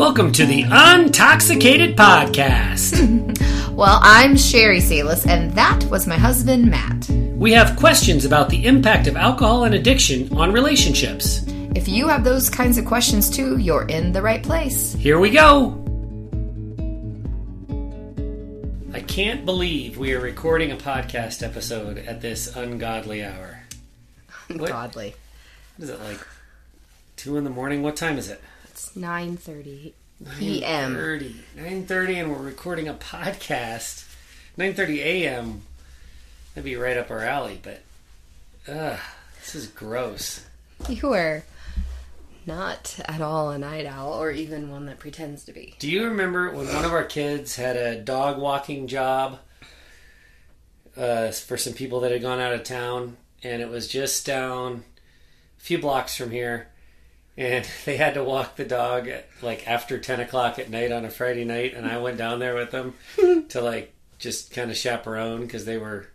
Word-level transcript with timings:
Welcome 0.00 0.32
to 0.32 0.46
the 0.46 0.62
Untoxicated 0.62 1.94
Podcast. 1.94 3.36
Well, 3.70 4.00
I'm 4.02 4.34
Sherry 4.34 4.80
Salis, 4.80 5.26
and 5.26 5.52
that 5.52 5.84
was 5.84 6.06
my 6.06 6.16
husband, 6.16 6.70
Matt. 6.70 7.06
we 7.36 7.52
have 7.52 7.76
questions 7.78 8.24
about 8.24 8.48
the 8.48 8.64
impact 8.64 9.06
of 9.08 9.16
alcohol 9.16 9.64
and 9.64 9.74
addiction 9.74 10.34
on 10.34 10.52
relationships. 10.52 11.44
If 11.74 11.86
you 11.86 12.08
have 12.08 12.24
those 12.24 12.48
kinds 12.48 12.78
of 12.78 12.86
questions 12.86 13.28
too, 13.28 13.58
you're 13.58 13.86
in 13.88 14.12
the 14.12 14.22
right 14.22 14.42
place. 14.42 14.94
Here 14.94 15.18
we 15.18 15.28
go. 15.28 15.76
I 18.94 19.00
can't 19.02 19.44
believe 19.44 19.98
we 19.98 20.14
are 20.14 20.20
recording 20.20 20.72
a 20.72 20.76
podcast 20.76 21.42
episode 21.42 21.98
at 21.98 22.22
this 22.22 22.56
ungodly 22.56 23.22
hour. 23.22 23.60
What? 24.48 24.70
Godly. 24.70 25.14
What 25.76 25.84
is 25.84 25.90
it 25.90 26.00
like? 26.00 26.26
Two 27.16 27.36
in 27.36 27.44
the 27.44 27.50
morning? 27.50 27.82
What 27.82 27.96
time 27.96 28.16
is 28.16 28.30
it? 28.30 28.40
It's 28.80 28.96
9.30 28.96 29.92
p.m. 30.38 30.94
9.30. 30.94 31.34
9.30 31.58 32.14
and 32.14 32.32
we're 32.32 32.38
recording 32.38 32.88
a 32.88 32.94
podcast. 32.94 34.08
9.30 34.56 34.96
a.m. 35.00 35.62
That'd 36.54 36.64
be 36.64 36.76
right 36.76 36.96
up 36.96 37.10
our 37.10 37.20
alley, 37.20 37.60
but... 37.62 37.82
Ugh, 38.66 38.98
this 39.38 39.54
is 39.54 39.66
gross. 39.66 40.46
You 40.88 41.12
are 41.12 41.44
not 42.46 42.98
at 43.04 43.20
all 43.20 43.50
a 43.50 43.58
night 43.58 43.84
owl, 43.84 44.14
or 44.14 44.30
even 44.30 44.70
one 44.70 44.86
that 44.86 44.98
pretends 44.98 45.44
to 45.44 45.52
be. 45.52 45.74
Do 45.78 45.90
you 45.90 46.04
remember 46.04 46.50
when 46.50 46.66
one 46.68 46.86
of 46.86 46.94
our 46.94 47.04
kids 47.04 47.56
had 47.56 47.76
a 47.76 48.00
dog 48.00 48.38
walking 48.38 48.86
job 48.86 49.40
uh, 50.96 51.32
for 51.32 51.58
some 51.58 51.74
people 51.74 52.00
that 52.00 52.12
had 52.12 52.22
gone 52.22 52.40
out 52.40 52.54
of 52.54 52.64
town, 52.64 53.18
and 53.42 53.60
it 53.60 53.68
was 53.68 53.86
just 53.86 54.24
down 54.24 54.84
a 55.58 55.62
few 55.62 55.76
blocks 55.76 56.16
from 56.16 56.30
here, 56.30 56.69
and 57.40 57.66
they 57.86 57.96
had 57.96 58.14
to 58.14 58.22
walk 58.22 58.56
the 58.56 58.64
dog 58.64 59.08
at 59.08 59.26
like 59.42 59.66
after 59.66 59.98
ten 59.98 60.20
o'clock 60.20 60.58
at 60.58 60.70
night 60.70 60.92
on 60.92 61.04
a 61.04 61.10
Friday 61.10 61.44
night, 61.44 61.74
and 61.74 61.86
I 61.86 61.98
went 61.98 62.18
down 62.18 62.38
there 62.38 62.54
with 62.54 62.70
them 62.70 62.94
to 63.48 63.60
like 63.60 63.92
just 64.18 64.52
kind 64.52 64.70
of 64.70 64.76
chaperone 64.76 65.40
because 65.40 65.64
they 65.64 65.78
were 65.78 66.06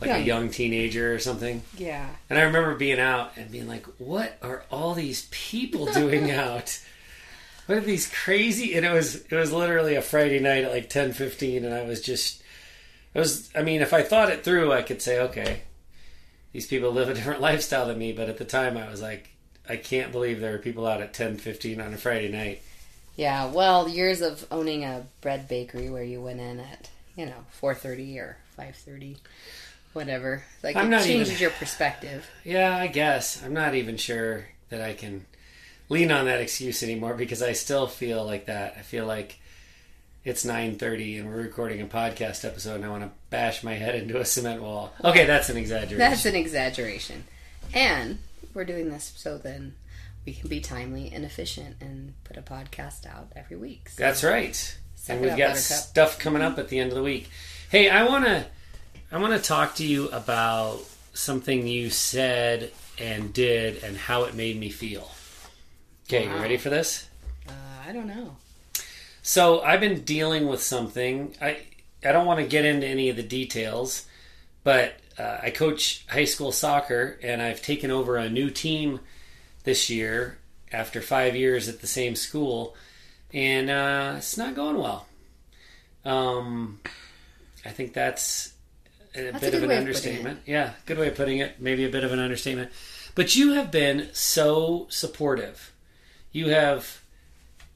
like 0.00 0.10
a 0.10 0.20
young 0.20 0.50
teenager 0.50 1.14
or 1.14 1.18
something. 1.18 1.62
Yeah. 1.78 2.06
And 2.28 2.38
I 2.38 2.42
remember 2.42 2.74
being 2.74 3.00
out 3.00 3.32
and 3.36 3.50
being 3.50 3.66
like, 3.66 3.86
"What 3.98 4.36
are 4.42 4.64
all 4.70 4.94
these 4.94 5.26
people 5.30 5.86
doing 5.92 6.30
out? 6.30 6.78
What 7.66 7.78
are 7.78 7.80
these 7.80 8.12
crazy?" 8.12 8.74
And 8.74 8.84
it 8.84 8.92
was 8.92 9.24
it 9.24 9.32
was 9.32 9.50
literally 9.50 9.94
a 9.94 10.02
Friday 10.02 10.40
night 10.40 10.64
at 10.64 10.72
like 10.72 10.90
ten 10.90 11.12
fifteen, 11.12 11.64
and 11.64 11.74
I 11.74 11.84
was 11.84 12.02
just, 12.02 12.42
it 13.14 13.18
was. 13.18 13.50
I 13.56 13.62
mean, 13.62 13.80
if 13.80 13.94
I 13.94 14.02
thought 14.02 14.30
it 14.30 14.44
through, 14.44 14.72
I 14.72 14.82
could 14.82 15.00
say, 15.00 15.20
"Okay, 15.20 15.62
these 16.52 16.66
people 16.66 16.92
live 16.92 17.08
a 17.08 17.14
different 17.14 17.40
lifestyle 17.40 17.86
than 17.86 17.98
me." 17.98 18.12
But 18.12 18.28
at 18.28 18.36
the 18.36 18.44
time, 18.44 18.76
I 18.76 18.90
was 18.90 19.00
like, 19.00 19.30
"I 19.68 19.76
can't 19.76 20.12
believe 20.12 20.40
there 20.40 20.54
are 20.54 20.58
people 20.58 20.86
out 20.86 21.00
at 21.00 21.12
ten 21.14 21.36
fifteen 21.36 21.80
on 21.80 21.92
a 21.94 21.96
Friday 21.96 22.28
night." 22.30 22.62
Yeah, 23.16 23.46
well, 23.46 23.88
years 23.88 24.20
of 24.20 24.44
owning 24.50 24.84
a 24.84 25.06
bread 25.20 25.46
bakery 25.48 25.88
where 25.88 26.02
you 26.02 26.20
went 26.20 26.40
in 26.40 26.58
at, 26.58 26.90
you 27.16 27.26
know, 27.26 27.44
4.30 27.62 28.18
or 28.18 28.36
5.30, 28.58 29.18
whatever. 29.92 30.42
Like, 30.64 30.74
I'm 30.74 30.92
it 30.92 31.04
changes 31.04 31.28
even- 31.30 31.42
your 31.42 31.50
perspective. 31.52 32.28
Yeah, 32.42 32.76
I 32.76 32.88
guess 32.88 33.40
I'm 33.44 33.54
not 33.54 33.76
even 33.76 33.96
sure 33.98 34.46
that 34.70 34.80
I 34.80 34.94
can 34.94 35.26
lean 35.88 36.10
on 36.10 36.24
that 36.24 36.40
excuse 36.40 36.82
anymore 36.82 37.14
because 37.14 37.40
I 37.40 37.52
still 37.52 37.86
feel 37.86 38.24
like 38.24 38.46
that. 38.46 38.74
I 38.76 38.82
feel 38.82 39.06
like 39.06 39.38
it's 40.24 40.44
9:30 40.44 41.18
and 41.20 41.28
we're 41.28 41.36
recording 41.42 41.80
a 41.80 41.86
podcast 41.86 42.44
episode 42.44 42.76
and 42.76 42.84
I 42.84 42.88
want 42.88 43.04
to 43.04 43.10
bash 43.30 43.62
my 43.62 43.74
head 43.74 43.94
into 43.94 44.18
a 44.18 44.24
cement 44.24 44.60
wall. 44.60 44.92
Okay, 45.04 45.24
that's 45.24 45.50
an 45.50 45.56
exaggeration. 45.56 45.98
That's 45.98 46.24
an 46.24 46.34
exaggeration. 46.34 47.22
And 47.72 48.18
we're 48.52 48.64
doing 48.64 48.90
this 48.90 49.12
so 49.16 49.38
then 49.38 49.74
we 50.26 50.32
can 50.32 50.48
be 50.48 50.60
timely 50.60 51.10
and 51.12 51.24
efficient 51.24 51.76
and 51.80 52.14
put 52.24 52.36
a 52.36 52.42
podcast 52.42 53.06
out 53.06 53.32
every 53.36 53.56
week. 53.56 53.90
So 53.90 54.02
That's 54.02 54.24
right. 54.24 54.78
And 55.08 55.20
we've 55.20 55.32
up, 55.32 55.38
got 55.38 55.56
stuff 55.56 56.18
coming 56.18 56.40
up 56.42 56.58
at 56.58 56.68
the 56.68 56.78
end 56.78 56.90
of 56.90 56.96
the 56.96 57.02
week. 57.02 57.28
Hey, 57.68 57.90
I 57.90 58.04
want 58.04 58.24
to 58.24 58.46
I 59.12 59.18
want 59.18 59.34
to 59.34 59.38
talk 59.38 59.74
to 59.76 59.86
you 59.86 60.08
about 60.08 60.80
something 61.12 61.66
you 61.66 61.90
said 61.90 62.72
and 62.98 63.32
did 63.32 63.84
and 63.84 63.96
how 63.96 64.24
it 64.24 64.34
made 64.34 64.58
me 64.58 64.70
feel. 64.70 65.10
Okay, 66.08 66.24
you 66.24 66.34
ready 66.34 66.56
for 66.56 66.70
this? 66.70 67.08
uh, 67.48 67.52
I 67.86 67.92
don't 67.92 68.06
know. 68.06 68.36
So 69.22 69.60
I've 69.62 69.80
been 69.80 70.02
dealing 70.02 70.48
with 70.48 70.62
something. 70.62 71.34
I 71.40 71.58
I 72.04 72.12
don't 72.12 72.26
want 72.26 72.40
to 72.40 72.46
get 72.46 72.64
into 72.64 72.86
any 72.86 73.08
of 73.08 73.16
the 73.16 73.22
details, 73.22 74.06
but 74.62 74.94
uh, 75.18 75.38
I 75.42 75.50
coach 75.50 76.04
high 76.08 76.24
school 76.24 76.52
soccer, 76.52 77.18
and 77.22 77.40
I've 77.40 77.62
taken 77.62 77.90
over 77.90 78.16
a 78.16 78.28
new 78.28 78.50
team 78.50 79.00
this 79.64 79.88
year 79.88 80.38
after 80.72 81.00
five 81.00 81.36
years 81.36 81.68
at 81.68 81.80
the 81.80 81.86
same 81.86 82.16
school, 82.16 82.74
and 83.32 83.70
uh, 83.70 84.14
it's 84.18 84.36
not 84.36 84.54
going 84.54 84.76
well. 84.76 85.06
Um, 86.04 86.80
I 87.64 87.70
think 87.70 87.92
that's 87.94 88.52
a 89.14 89.30
That's 89.30 89.40
bit 89.40 89.52
good 89.52 89.54
of 89.54 89.62
an 89.62 89.68
way 89.68 89.74
of 89.76 89.80
understatement. 89.80 90.40
Yeah, 90.46 90.72
good 90.86 90.98
way 90.98 91.08
of 91.08 91.14
putting 91.14 91.38
it. 91.38 91.60
Maybe 91.60 91.84
a 91.84 91.88
bit 91.88 92.04
of 92.04 92.12
an 92.12 92.18
understatement. 92.18 92.70
But 93.14 93.36
you 93.36 93.52
have 93.52 93.70
been 93.70 94.08
so 94.12 94.86
supportive. 94.90 95.72
You 96.32 96.48
have 96.48 97.00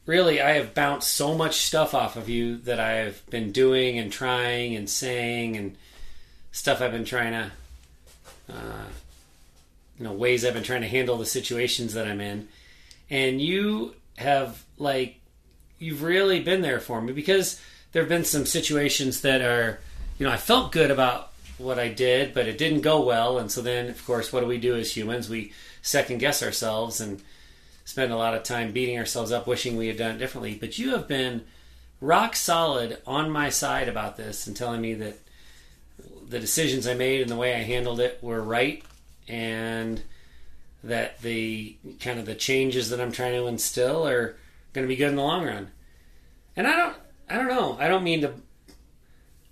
really 0.04 0.41
I 0.41 0.53
have 0.53 0.75
bounced 0.75 1.12
so 1.12 1.34
much 1.34 1.59
stuff 1.59 1.94
off 1.94 2.16
of 2.16 2.28
you 2.28 2.56
that 2.59 2.81
I've 2.81 3.22
been 3.31 3.53
doing 3.53 3.98
and 3.98 4.10
trying 4.10 4.75
and 4.75 4.91
saying 4.91 5.56
and 5.56 5.77
stuff 6.53 6.81
I've 6.81 6.92
been 6.92 7.04
trying 7.04 7.32
to 7.32 7.53
uh, 8.50 8.84
you 9.98 10.04
know 10.04 10.12
ways 10.12 10.44
I've 10.44 10.54
been 10.54 10.62
trying 10.62 10.82
to 10.82 10.88
handle 10.88 11.16
the 11.19 11.26
situations 11.26 11.94
that 11.94 12.06
I'm 12.06 12.20
in. 12.20 12.48
And 13.10 13.41
you 13.41 13.94
have 14.16 14.64
like 14.78 15.20
you've 15.78 16.03
really 16.03 16.41
been 16.41 16.62
there 16.62 16.81
for 16.81 17.00
me 17.00 17.12
because 17.12 17.60
there 17.92 18.03
have 18.03 18.09
been 18.09 18.25
some 18.25 18.47
situations 18.47 19.22
that 19.22 19.41
are 19.41 19.81
you 20.19 20.26
know 20.26 20.32
I 20.32 20.36
felt 20.36 20.72
good 20.72 20.91
about 20.91 21.32
what 21.59 21.78
I 21.78 21.88
did 21.88 22.34
but 22.34 22.47
it 22.47 22.59
didn't 22.59 22.82
go 22.82 23.03
well. 23.03 23.38
And 23.38 23.50
so 23.50 23.60
then 23.60 23.88
of 23.88 24.04
course 24.06 24.32
what 24.32 24.41
do 24.41 24.47
we 24.47 24.59
do 24.59 24.76
as 24.76 24.97
humans? 24.97 25.28
We 25.28 25.53
second 25.82 26.19
guess 26.19 26.42
ourselves 26.42 27.00
and 27.00 27.22
spend 27.84 28.12
a 28.12 28.16
lot 28.16 28.34
of 28.34 28.42
time 28.42 28.72
beating 28.72 28.98
ourselves 28.98 29.32
up 29.32 29.47
wishing 29.47 29.76
we 29.76 29.88
had 29.88 29.97
done 29.97 30.16
it 30.16 30.19
differently. 30.19 30.56
But 30.60 30.78
you 30.78 30.91
have 30.91 31.09
been 31.09 31.44
rock 32.00 32.36
solid 32.36 32.98
on 33.06 33.30
my 33.30 33.48
side 33.48 33.88
about 33.88 34.16
this 34.16 34.47
and 34.47 34.56
telling 34.56 34.80
me 34.80 34.94
that 34.94 35.19
the 36.28 36.41
decisions 36.41 36.87
I 36.87 36.94
made 36.94 37.22
and 37.22 37.31
the 37.31 37.37
way 37.37 37.55
I 37.55 37.59
handled 37.59 38.00
it 38.00 38.19
were 38.22 38.43
right 38.43 38.83
and 39.27 40.03
that 40.84 41.21
the 41.22 41.77
kind 42.00 42.19
of 42.19 42.27
the 42.27 42.34
changes 42.34 42.91
that 42.91 43.00
I'm 43.00 43.12
trying 43.12 43.33
to 43.33 43.47
instill 43.47 44.06
are 44.06 44.37
going 44.72 44.87
to 44.87 44.89
be 44.89 44.97
good 44.97 45.09
in 45.09 45.16
the 45.16 45.22
long 45.22 45.44
run. 45.44 45.71
And 46.56 46.66
I 46.66 46.77
don't 46.77 46.97
I 47.28 47.37
don't 47.37 47.49
know. 47.49 47.77
I 47.78 47.89
don't 47.89 48.05
mean 48.05 48.22
to 48.22 48.34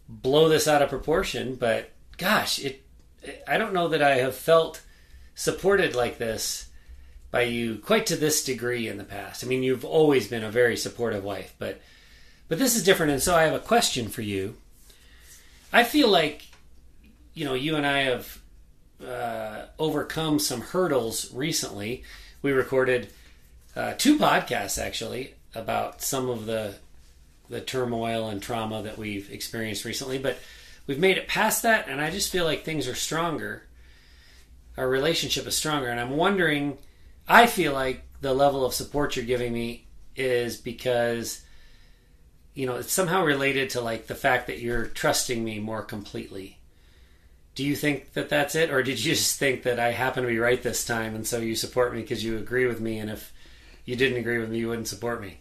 blow 0.08 0.48
this 0.48 0.68
out 0.68 0.82
of 0.82 0.88
proportion, 0.88 1.56
but 1.56 1.90
gosh, 2.16 2.58
it 2.58 2.84
I 3.46 3.58
don't 3.58 3.74
know 3.74 3.88
that 3.88 4.02
I 4.02 4.16
have 4.16 4.34
felt 4.34 4.82
supported 5.34 5.94
like 5.94 6.18
this 6.18 6.68
by 7.30 7.42
you 7.42 7.76
quite 7.76 8.06
to 8.06 8.16
this 8.16 8.44
degree 8.44 8.88
in 8.88 8.98
the 8.98 9.04
past. 9.04 9.44
I 9.44 9.46
mean, 9.46 9.62
you've 9.62 9.84
always 9.84 10.28
been 10.28 10.44
a 10.44 10.50
very 10.50 10.76
supportive 10.76 11.24
wife, 11.24 11.54
but 11.58 11.80
but 12.48 12.58
this 12.58 12.76
is 12.76 12.84
different 12.84 13.12
and 13.12 13.22
so 13.22 13.34
I 13.34 13.44
have 13.44 13.54
a 13.54 13.60
question 13.60 14.08
for 14.08 14.22
you. 14.22 14.56
I 15.72 15.84
feel 15.84 16.08
like 16.08 16.46
you 17.36 17.44
know, 17.44 17.54
you 17.54 17.76
and 17.76 17.86
I 17.86 17.98
have 18.04 18.40
uh, 19.06 19.66
overcome 19.78 20.38
some 20.38 20.62
hurdles 20.62 21.32
recently. 21.32 22.02
We 22.40 22.52
recorded 22.52 23.12
uh, 23.76 23.92
two 23.98 24.18
podcasts 24.18 24.82
actually 24.82 25.34
about 25.54 26.02
some 26.02 26.28
of 26.28 26.46
the 26.46 26.74
the 27.48 27.60
turmoil 27.60 28.28
and 28.28 28.42
trauma 28.42 28.82
that 28.82 28.98
we've 28.98 29.30
experienced 29.30 29.84
recently, 29.84 30.18
but 30.18 30.36
we've 30.88 30.98
made 30.98 31.16
it 31.16 31.28
past 31.28 31.62
that, 31.62 31.86
and 31.88 32.00
I 32.00 32.10
just 32.10 32.32
feel 32.32 32.44
like 32.44 32.64
things 32.64 32.88
are 32.88 32.94
stronger. 32.96 33.62
Our 34.76 34.88
relationship 34.88 35.46
is 35.46 35.56
stronger, 35.56 35.88
and 35.88 36.00
I'm 36.00 36.16
wondering. 36.16 36.78
I 37.28 37.46
feel 37.46 37.72
like 37.72 38.02
the 38.22 38.34
level 38.34 38.64
of 38.64 38.72
support 38.72 39.14
you're 39.14 39.26
giving 39.26 39.52
me 39.52 39.86
is 40.16 40.56
because 40.56 41.42
you 42.54 42.66
know 42.66 42.76
it's 42.76 42.92
somehow 42.92 43.24
related 43.24 43.70
to 43.70 43.82
like 43.82 44.06
the 44.06 44.14
fact 44.14 44.46
that 44.46 44.60
you're 44.60 44.86
trusting 44.86 45.44
me 45.44 45.58
more 45.58 45.82
completely 45.82 46.55
do 47.56 47.64
you 47.64 47.74
think 47.74 48.12
that 48.12 48.28
that's 48.28 48.54
it 48.54 48.70
or 48.70 48.82
did 48.82 49.02
you 49.04 49.14
just 49.14 49.38
think 49.38 49.64
that 49.64 49.80
i 49.80 49.90
happen 49.90 50.22
to 50.22 50.28
be 50.28 50.38
right 50.38 50.62
this 50.62 50.84
time 50.84 51.14
and 51.16 51.26
so 51.26 51.38
you 51.38 51.56
support 51.56 51.92
me 51.92 52.02
because 52.02 52.22
you 52.24 52.36
agree 52.38 52.66
with 52.66 52.80
me 52.80 52.98
and 52.98 53.10
if 53.10 53.32
you 53.84 53.96
didn't 53.96 54.18
agree 54.18 54.38
with 54.38 54.48
me 54.50 54.58
you 54.58 54.68
wouldn't 54.68 54.88
support 54.88 55.20
me 55.20 55.38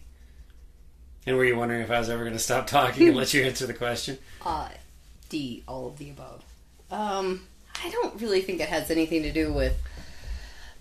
and 1.26 1.36
were 1.36 1.44
you 1.44 1.56
wondering 1.56 1.82
if 1.82 1.90
i 1.90 1.98
was 1.98 2.10
ever 2.10 2.24
going 2.24 2.32
to 2.32 2.38
stop 2.40 2.66
talking 2.78 3.06
and 3.06 3.16
let 3.16 3.32
you 3.32 3.44
answer 3.44 3.66
the 3.66 3.74
question 3.74 4.18
Uh, 4.44 4.68
D, 5.28 5.64
all 5.66 5.88
of 5.88 5.98
the 5.98 6.10
above. 6.10 6.44
Um, 6.90 7.42
I 7.84 7.90
don't 7.90 8.20
really 8.20 8.42
think 8.42 8.60
it 8.60 8.68
has 8.68 8.90
anything 8.92 9.22
to 9.24 9.32
do 9.32 9.52
with 9.52 9.76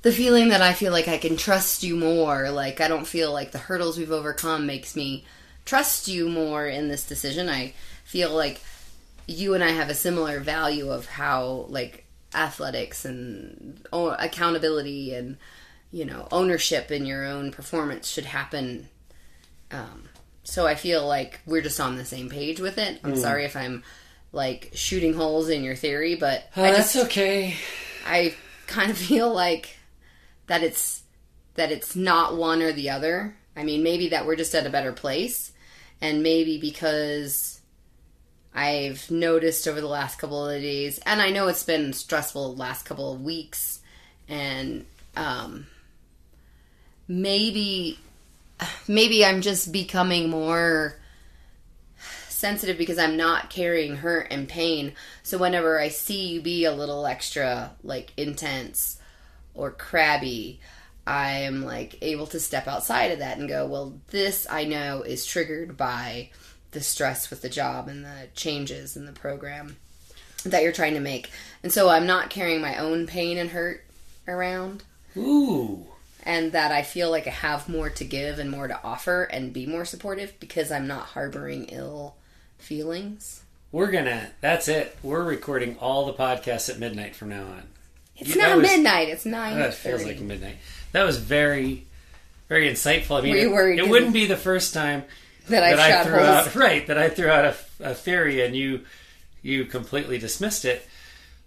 the 0.03 0.11
feeling 0.11 0.49
that 0.49 0.61
I 0.61 0.73
feel 0.73 0.91
like 0.91 1.07
I 1.07 1.17
can 1.17 1.35
trust 1.35 1.81
you 1.81 1.95
more. 1.95 2.51
Like 2.51 2.79
I 2.79 2.87
don't 2.87 3.07
feel 3.07 3.33
like 3.33 3.51
the 3.51 3.57
hurdles 3.57 3.97
we've 3.97 4.11
overcome 4.11 4.67
makes 4.67 4.95
me 4.95 5.25
trust 5.65 6.07
you 6.07 6.29
more 6.29 6.67
in 6.67 6.89
this 6.89 7.07
decision. 7.07 7.49
I 7.49 7.73
feel 8.03 8.33
like 8.35 8.61
you 9.27 9.53
and 9.53 9.63
I 9.63 9.71
have 9.71 9.89
a 9.89 9.95
similar 9.95 10.39
value 10.39 10.89
of 10.91 11.05
how 11.07 11.65
like 11.69 12.05
athletics 12.33 13.05
and 13.05 13.85
accountability 13.93 15.13
and 15.15 15.37
you 15.91 16.03
know 16.05 16.27
ownership 16.31 16.91
in 16.91 17.05
your 17.05 17.25
own 17.25 17.51
performance 17.51 18.07
should 18.09 18.25
happen 18.25 18.89
Um, 19.71 20.09
so 20.43 20.67
I 20.67 20.75
feel 20.75 21.07
like 21.07 21.39
we're 21.45 21.61
just 21.61 21.79
on 21.79 21.95
the 21.95 22.05
same 22.05 22.29
page 22.29 22.59
with 22.59 22.77
it. 22.77 22.99
I'm 23.03 23.15
sorry 23.15 23.45
if 23.45 23.55
I'm 23.55 23.83
like 24.31 24.71
shooting 24.73 25.13
holes 25.13 25.49
in 25.49 25.63
your 25.63 25.75
theory, 25.75 26.15
but 26.15 26.49
Uh, 26.55 26.63
I 26.63 26.71
that's 26.71 26.95
okay. 26.95 27.55
I 28.05 28.35
kind 28.67 28.91
of 28.91 28.97
feel 29.09 29.33
like 29.33 29.77
that 30.47 30.61
it's 30.61 31.01
that 31.55 31.71
it's 31.71 31.95
not 31.95 32.35
one 32.37 32.61
or 32.61 32.71
the 32.73 32.89
other. 32.89 33.35
I 33.55 33.63
mean, 33.63 33.81
maybe 33.81 34.09
that 34.09 34.25
we're 34.25 34.35
just 34.35 34.53
at 34.53 34.67
a 34.67 34.69
better 34.69 34.91
place, 34.91 35.53
and 36.01 36.21
maybe 36.21 36.59
because 36.59 37.54
I've 38.55 39.11
noticed 39.11 39.67
over 39.67 39.81
the 39.81 39.87
last 39.87 40.17
couple 40.17 40.47
of 40.47 40.61
days, 40.61 40.97
and 41.05 41.21
I 41.21 41.29
know 41.29 41.49
it's 41.49 41.63
been 41.63 41.91
stressful 41.91 42.55
last 42.55 42.85
couple 42.85 43.11
of 43.11 43.21
weeks, 43.21 43.81
and 44.29 44.85
um, 45.17 45.67
maybe 47.05 47.99
maybe 48.87 49.25
I'm 49.25 49.41
just 49.41 49.73
becoming 49.73 50.29
more 50.29 50.97
sensitive 52.29 52.77
because 52.77 52.97
I'm 52.97 53.17
not 53.17 53.49
carrying 53.49 53.97
hurt 53.97 54.27
and 54.31 54.47
pain. 54.47 54.93
So 55.23 55.37
whenever 55.37 55.79
I 55.79 55.89
see 55.89 56.27
you 56.27 56.41
be 56.41 56.63
a 56.63 56.73
little 56.73 57.05
extra 57.05 57.71
like 57.83 58.13
intense 58.15 58.99
or 59.53 59.71
crabby, 59.71 60.61
I'm 61.05 61.63
like 61.63 61.97
able 62.01 62.27
to 62.27 62.39
step 62.39 62.67
outside 62.67 63.11
of 63.11 63.19
that 63.19 63.37
and 63.37 63.49
go, 63.49 63.65
well, 63.65 63.99
this 64.11 64.47
I 64.49 64.63
know 64.63 65.01
is 65.01 65.25
triggered 65.25 65.75
by 65.75 66.29
the 66.71 66.81
stress 66.81 67.29
with 67.29 67.41
the 67.41 67.49
job 67.49 67.87
and 67.87 68.03
the 68.03 68.27
changes 68.35 68.95
in 68.97 69.05
the 69.05 69.11
program 69.11 69.77
that 70.43 70.61
you're 70.63 70.71
trying 70.71 70.93
to 70.93 70.99
make. 70.99 71.31
And 71.63 71.71
so 71.71 71.89
I'm 71.89 72.05
not 72.05 72.29
carrying 72.29 72.61
my 72.61 72.77
own 72.77 73.07
pain 73.07 73.37
and 73.37 73.49
hurt 73.49 73.83
around 74.27 74.83
Ooh. 75.17 75.85
and 76.23 76.51
that 76.51 76.71
I 76.71 76.81
feel 76.83 77.09
like 77.09 77.27
I 77.27 77.31
have 77.31 77.69
more 77.69 77.89
to 77.91 78.03
give 78.03 78.39
and 78.39 78.51
more 78.51 78.67
to 78.67 78.79
offer 78.83 79.23
and 79.23 79.53
be 79.53 79.65
more 79.65 79.85
supportive 79.85 80.39
because 80.39 80.71
I'm 80.71 80.87
not 80.87 81.07
harboring 81.07 81.65
ill 81.65 82.15
feelings. 82.57 83.41
We're 83.71 83.91
gonna. 83.91 84.31
That's 84.41 84.67
it. 84.67 84.95
We're 85.03 85.23
recording 85.23 85.77
all 85.79 86.05
the 86.05 86.13
podcasts 86.13 86.69
at 86.69 86.79
midnight 86.79 87.15
from 87.15 87.29
now 87.29 87.43
on. 87.43 87.63
It's 88.17 88.35
You- 88.35 88.41
not 88.41 88.57
was- 88.57 88.69
midnight. 88.71 89.09
It's 89.09 89.25
nine. 89.25 89.57
That 89.57 89.73
feels 89.73 90.03
like 90.03 90.19
midnight. 90.19 90.57
That 90.93 91.03
was 91.03 91.17
very, 91.17 91.85
very 92.47 92.69
insightful. 92.71 93.17
I 93.17 93.21
mean, 93.21 93.35
it- 93.35 93.51
worried 93.51 93.81
wouldn't 93.89 94.13
be 94.13 94.25
the 94.27 94.37
first 94.37 94.73
time 94.73 95.03
that 95.49 95.63
I 95.63 95.71
that 95.71 95.79
I 95.79 95.89
shot 95.89 96.05
threw 96.05 96.19
holes. 96.19 96.47
out 96.47 96.55
right 96.55 96.87
that 96.87 96.97
I 96.97 97.09
threw 97.09 97.29
out 97.29 97.45
a, 97.45 97.55
a 97.79 97.93
theory 97.93 98.45
and 98.45 98.55
you 98.55 98.81
you 99.41 99.65
completely 99.65 100.17
dismissed 100.17 100.65
it. 100.65 100.87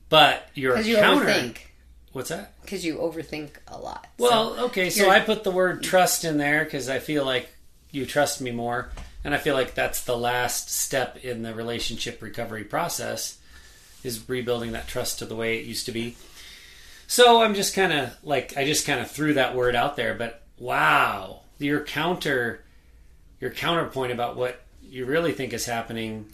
But 0.08 0.48
your 0.54 0.78
you 0.80 0.96
counter. 0.96 1.26
overthink. 1.26 1.58
What's 2.12 2.30
that? 2.30 2.54
Because 2.62 2.84
you 2.84 2.96
overthink 2.96 3.50
a 3.66 3.78
lot. 3.78 4.06
Well, 4.18 4.58
okay, 4.66 4.88
so 4.90 5.10
I 5.10 5.20
put 5.20 5.44
the 5.44 5.50
word 5.50 5.82
trust 5.82 6.24
in 6.24 6.38
there 6.38 6.64
because 6.64 6.88
I 6.88 7.00
feel 7.00 7.24
like 7.24 7.48
you 7.90 8.06
trust 8.06 8.40
me 8.40 8.50
more, 8.50 8.88
and 9.24 9.34
I 9.34 9.38
feel 9.38 9.54
like 9.54 9.74
that's 9.74 10.04
the 10.04 10.16
last 10.16 10.70
step 10.70 11.18
in 11.22 11.42
the 11.42 11.54
relationship 11.54 12.22
recovery 12.22 12.64
process 12.64 13.38
is 14.02 14.28
rebuilding 14.28 14.72
that 14.72 14.86
trust 14.88 15.18
to 15.18 15.26
the 15.26 15.36
way 15.36 15.58
it 15.58 15.66
used 15.66 15.86
to 15.86 15.92
be. 15.92 16.16
So 17.06 17.42
I'm 17.42 17.54
just 17.54 17.74
kind 17.74 17.92
of 17.92 18.16
like 18.22 18.56
I 18.56 18.64
just 18.64 18.86
kind 18.86 19.00
of 19.00 19.10
threw 19.10 19.34
that 19.34 19.54
word 19.54 19.76
out 19.76 19.96
there, 19.96 20.14
but 20.14 20.42
wow, 20.58 21.40
your 21.58 21.80
counter, 21.80 22.64
your 23.40 23.50
counterpoint 23.50 24.12
about 24.12 24.36
what 24.36 24.62
you 24.82 25.04
really 25.04 25.32
think 25.32 25.52
is 25.52 25.66
happening 25.66 26.32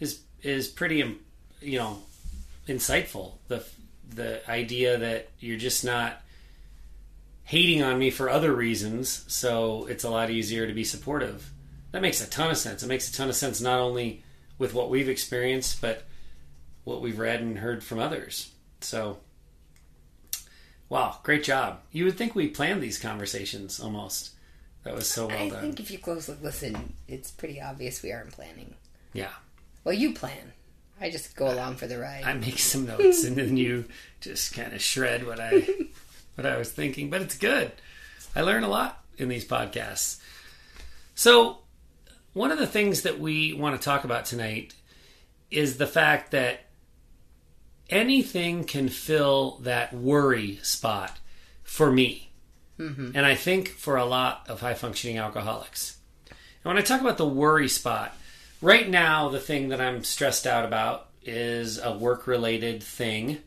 is 0.00 0.20
is 0.42 0.68
pretty, 0.68 1.18
you 1.60 1.78
know, 1.78 1.98
insightful. 2.68 3.34
The 3.48 3.64
the 4.14 4.48
idea 4.50 4.98
that 4.98 5.28
you're 5.38 5.58
just 5.58 5.84
not 5.84 6.20
hating 7.44 7.82
on 7.82 7.98
me 7.98 8.10
for 8.10 8.30
other 8.30 8.52
reasons, 8.52 9.24
so 9.28 9.86
it's 9.86 10.04
a 10.04 10.10
lot 10.10 10.30
easier 10.30 10.66
to 10.66 10.72
be 10.72 10.84
supportive. 10.84 11.50
That 11.92 12.02
makes 12.02 12.20
a 12.22 12.30
ton 12.30 12.50
of 12.50 12.56
sense. 12.56 12.82
It 12.82 12.88
makes 12.88 13.08
a 13.08 13.12
ton 13.12 13.28
of 13.28 13.36
sense 13.36 13.60
not 13.60 13.80
only 13.80 14.22
with 14.58 14.74
what 14.74 14.90
we've 14.90 15.08
experienced, 15.08 15.80
but 15.80 16.04
what 16.84 17.00
we've 17.00 17.18
read 17.18 17.40
and 17.40 17.58
heard 17.58 17.84
from 17.84 17.98
others. 17.98 18.52
So, 18.80 19.18
wow, 20.88 21.18
great 21.22 21.44
job. 21.44 21.80
You 21.90 22.04
would 22.04 22.16
think 22.16 22.34
we 22.34 22.48
planned 22.48 22.82
these 22.82 22.98
conversations 22.98 23.78
almost. 23.80 24.30
That 24.84 24.94
was 24.94 25.08
so 25.08 25.28
well 25.28 25.36
I 25.36 25.48
done. 25.48 25.60
think 25.60 25.80
if 25.80 25.90
you 25.90 25.98
closely 25.98 26.36
listen, 26.42 26.94
it's 27.06 27.30
pretty 27.30 27.60
obvious 27.60 28.02
we 28.02 28.12
aren't 28.12 28.32
planning. 28.32 28.74
Yeah. 29.12 29.30
Well, 29.84 29.94
you 29.94 30.12
plan. 30.12 30.52
I 31.00 31.10
just 31.10 31.36
go 31.36 31.52
along 31.52 31.76
for 31.76 31.86
the 31.86 31.98
ride. 31.98 32.24
I 32.24 32.34
make 32.34 32.58
some 32.58 32.86
notes 32.86 33.24
and 33.24 33.36
then 33.36 33.56
you 33.56 33.84
just 34.20 34.54
kind 34.54 34.72
of 34.72 34.80
shred 34.80 35.26
what 35.26 35.40
I 35.40 35.66
what 36.34 36.46
I 36.46 36.56
was 36.56 36.70
thinking, 36.70 37.10
but 37.10 37.22
it's 37.22 37.36
good. 37.36 37.72
I 38.34 38.40
learn 38.42 38.64
a 38.64 38.68
lot 38.68 39.02
in 39.18 39.28
these 39.28 39.44
podcasts. 39.46 40.20
So, 41.14 41.58
one 42.32 42.50
of 42.50 42.58
the 42.58 42.66
things 42.66 43.02
that 43.02 43.18
we 43.20 43.52
want 43.52 43.78
to 43.78 43.84
talk 43.84 44.04
about 44.04 44.24
tonight 44.24 44.74
is 45.50 45.76
the 45.76 45.86
fact 45.86 46.30
that 46.30 46.64
anything 47.90 48.64
can 48.64 48.88
fill 48.88 49.58
that 49.58 49.92
worry 49.92 50.58
spot 50.62 51.18
for 51.62 51.92
me. 51.92 52.31
Mm-hmm. 52.78 53.12
And 53.14 53.26
I 53.26 53.34
think 53.34 53.68
for 53.68 53.96
a 53.96 54.04
lot 54.04 54.46
of 54.48 54.60
high 54.60 54.74
functioning 54.74 55.18
alcoholics. 55.18 55.98
And 56.28 56.36
when 56.64 56.78
I 56.78 56.82
talk 56.82 57.00
about 57.00 57.18
the 57.18 57.26
worry 57.28 57.68
spot, 57.68 58.16
right 58.60 58.88
now 58.88 59.28
the 59.28 59.40
thing 59.40 59.68
that 59.68 59.80
I'm 59.80 60.04
stressed 60.04 60.46
out 60.46 60.64
about 60.64 61.08
is 61.24 61.78
a 61.78 61.92
work 61.92 62.26
related 62.26 62.82
thing 62.82 63.38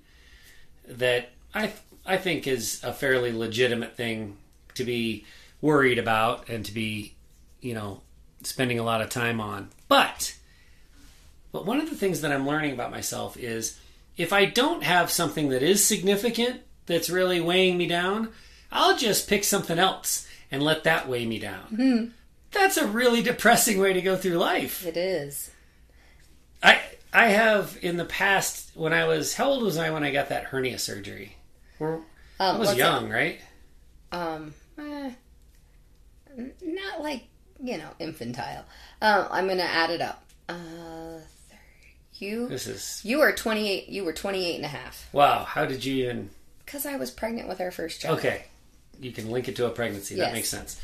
that 0.87 1.29
I 1.53 1.73
I 2.05 2.17
think 2.17 2.47
is 2.47 2.83
a 2.83 2.93
fairly 2.93 3.31
legitimate 3.31 3.95
thing 3.95 4.37
to 4.75 4.83
be 4.83 5.25
worried 5.61 5.97
about 5.97 6.49
and 6.49 6.63
to 6.65 6.73
be, 6.73 7.15
you 7.61 7.73
know, 7.73 8.01
spending 8.43 8.77
a 8.77 8.83
lot 8.83 9.01
of 9.01 9.09
time 9.09 9.41
on. 9.41 9.69
But 9.87 10.35
but 11.51 11.65
one 11.65 11.79
of 11.79 11.89
the 11.89 11.95
things 11.95 12.21
that 12.21 12.31
I'm 12.31 12.47
learning 12.47 12.73
about 12.73 12.91
myself 12.91 13.37
is 13.37 13.79
if 14.17 14.31
I 14.31 14.45
don't 14.45 14.83
have 14.83 15.09
something 15.09 15.49
that 15.49 15.63
is 15.63 15.83
significant 15.83 16.61
that's 16.85 17.09
really 17.09 17.41
weighing 17.41 17.77
me 17.77 17.87
down, 17.87 18.29
I'll 18.71 18.97
just 18.97 19.27
pick 19.29 19.43
something 19.43 19.79
else 19.79 20.27
and 20.51 20.61
let 20.63 20.83
that 20.83 21.07
weigh 21.07 21.25
me 21.25 21.39
down. 21.39 22.13
That's 22.51 22.77
a 22.77 22.87
really 22.87 23.21
depressing 23.21 23.79
way 23.79 23.93
to 23.93 24.01
go 24.01 24.15
through 24.15 24.37
life. 24.37 24.85
it 24.85 24.97
is. 24.97 25.51
I 26.63 26.81
I 27.13 27.27
have 27.27 27.77
in 27.81 27.97
the 27.97 28.05
past 28.05 28.71
when 28.75 28.93
I 28.93 29.05
was 29.05 29.35
how 29.35 29.47
old 29.49 29.63
was 29.63 29.77
I 29.77 29.89
when 29.91 30.03
I 30.03 30.11
got 30.11 30.29
that 30.29 30.45
hernia 30.45 30.79
surgery? 30.79 31.35
Or 31.79 32.01
I 32.39 32.49
Um, 32.49 32.59
was 32.59 32.75
young, 32.75 33.09
right? 33.09 33.39
Um, 34.11 34.53
eh, 34.77 35.11
not 36.61 37.01
like 37.01 37.23
you 37.63 37.77
know 37.77 37.89
infantile. 37.99 38.65
Um, 39.01 39.27
I'm 39.31 39.47
gonna 39.47 39.63
add 39.63 39.89
it 39.89 40.01
up. 40.01 40.23
Uh, 40.49 41.19
you 42.13 42.47
This 42.47 42.67
is 42.67 43.01
you 43.03 43.19
were 43.19 43.31
28. 43.33 43.89
You 43.89 44.03
were 44.05 44.13
28 44.13 44.55
and 44.55 44.65
a 44.65 44.69
half. 44.69 45.09
wow. 45.11 45.43
How 45.43 45.65
did 45.65 45.83
you 45.83 46.05
even? 46.05 46.29
Because 46.65 46.85
I 46.85 46.95
was 46.95 47.11
pregnant 47.11 47.47
with 47.47 47.59
our 47.61 47.71
first 47.71 48.01
child. 48.01 48.19
Okay, 48.19 48.45
you 49.01 49.11
can 49.11 49.29
link 49.31 49.47
it 49.47 49.55
to 49.57 49.65
a 49.65 49.69
pregnancy. 49.69 50.15
That 50.15 50.27
Yes. 50.27 50.33
makes 50.33 50.49
sense. 50.49 50.81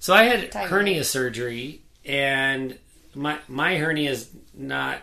So 0.00 0.12
I 0.14 0.24
had 0.24 0.52
Timing. 0.52 0.68
hernia 0.68 1.04
surgery, 1.04 1.82
and 2.04 2.78
my 3.14 3.38
my 3.48 3.76
hernia 3.76 4.10
is 4.10 4.28
not 4.54 4.98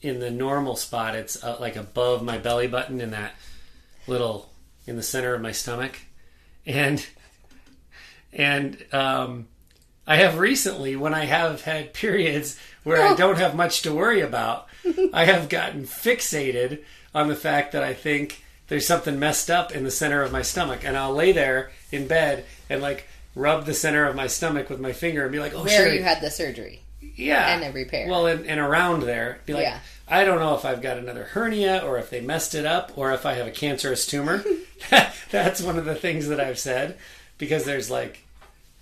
in 0.00 0.18
the 0.20 0.30
normal 0.30 0.76
spot. 0.76 1.14
It's 1.14 1.42
uh, 1.42 1.56
like 1.60 1.76
above 1.76 2.22
my 2.22 2.38
belly 2.38 2.66
button 2.66 3.00
in 3.00 3.10
that 3.12 3.32
little 4.06 4.50
in 4.86 4.96
the 4.96 5.02
center 5.02 5.34
of 5.34 5.40
my 5.40 5.52
stomach, 5.52 5.96
and 6.66 7.04
and 8.32 8.82
um, 8.92 9.46
I 10.06 10.16
have 10.16 10.38
recently 10.38 10.96
when 10.96 11.14
I 11.14 11.24
have 11.24 11.62
had 11.62 11.92
periods 11.94 12.58
where 12.82 13.02
I 13.02 13.10
Oh. 13.12 13.16
don't 13.16 13.38
have 13.38 13.54
much 13.54 13.82
to 13.82 13.94
worry 13.94 14.20
about, 14.20 14.66
I 15.12 15.24
have 15.24 15.48
gotten 15.48 15.84
fixated 15.84 16.82
on 17.14 17.28
the 17.28 17.36
fact 17.36 17.72
that 17.72 17.82
I 17.82 17.94
think 17.94 18.43
there's 18.68 18.86
something 18.86 19.18
messed 19.18 19.50
up 19.50 19.72
in 19.72 19.84
the 19.84 19.90
center 19.90 20.22
of 20.22 20.32
my 20.32 20.42
stomach, 20.42 20.80
and 20.84 20.96
I'll 20.96 21.14
lay 21.14 21.32
there 21.32 21.70
in 21.92 22.06
bed 22.06 22.44
and 22.70 22.80
like 22.82 23.06
rub 23.34 23.66
the 23.66 23.74
center 23.74 24.06
of 24.06 24.14
my 24.16 24.26
stomach 24.26 24.70
with 24.70 24.80
my 24.80 24.92
finger 24.92 25.22
and 25.24 25.32
be 25.32 25.38
like, 25.40 25.54
"Oh, 25.54 25.64
Where 25.64 25.84
sure, 25.86 25.92
you 25.94 26.02
had 26.02 26.20
the 26.20 26.30
surgery. 26.30 26.82
yeah, 27.16 27.54
and 27.54 27.64
a 27.64 27.72
repair. 27.72 28.08
Well, 28.08 28.26
and, 28.26 28.46
and 28.46 28.58
around 28.60 29.02
there, 29.02 29.40
be 29.46 29.52
like, 29.54 29.64
Yeah. 29.64 29.78
I 30.06 30.24
don't 30.24 30.38
know 30.38 30.54
if 30.54 30.64
I've 30.66 30.82
got 30.82 30.98
another 30.98 31.24
hernia 31.24 31.78
or 31.84 31.98
if 31.98 32.10
they 32.10 32.20
messed 32.20 32.54
it 32.54 32.66
up 32.66 32.92
or 32.96 33.12
if 33.12 33.24
I 33.24 33.34
have 33.34 33.46
a 33.46 33.50
cancerous 33.50 34.06
tumor. 34.06 34.44
That's 35.30 35.60
one 35.62 35.78
of 35.78 35.84
the 35.86 35.94
things 35.94 36.28
that 36.28 36.40
I've 36.40 36.58
said 36.58 36.98
because 37.38 37.64
there's 37.64 37.90
like 37.90 38.22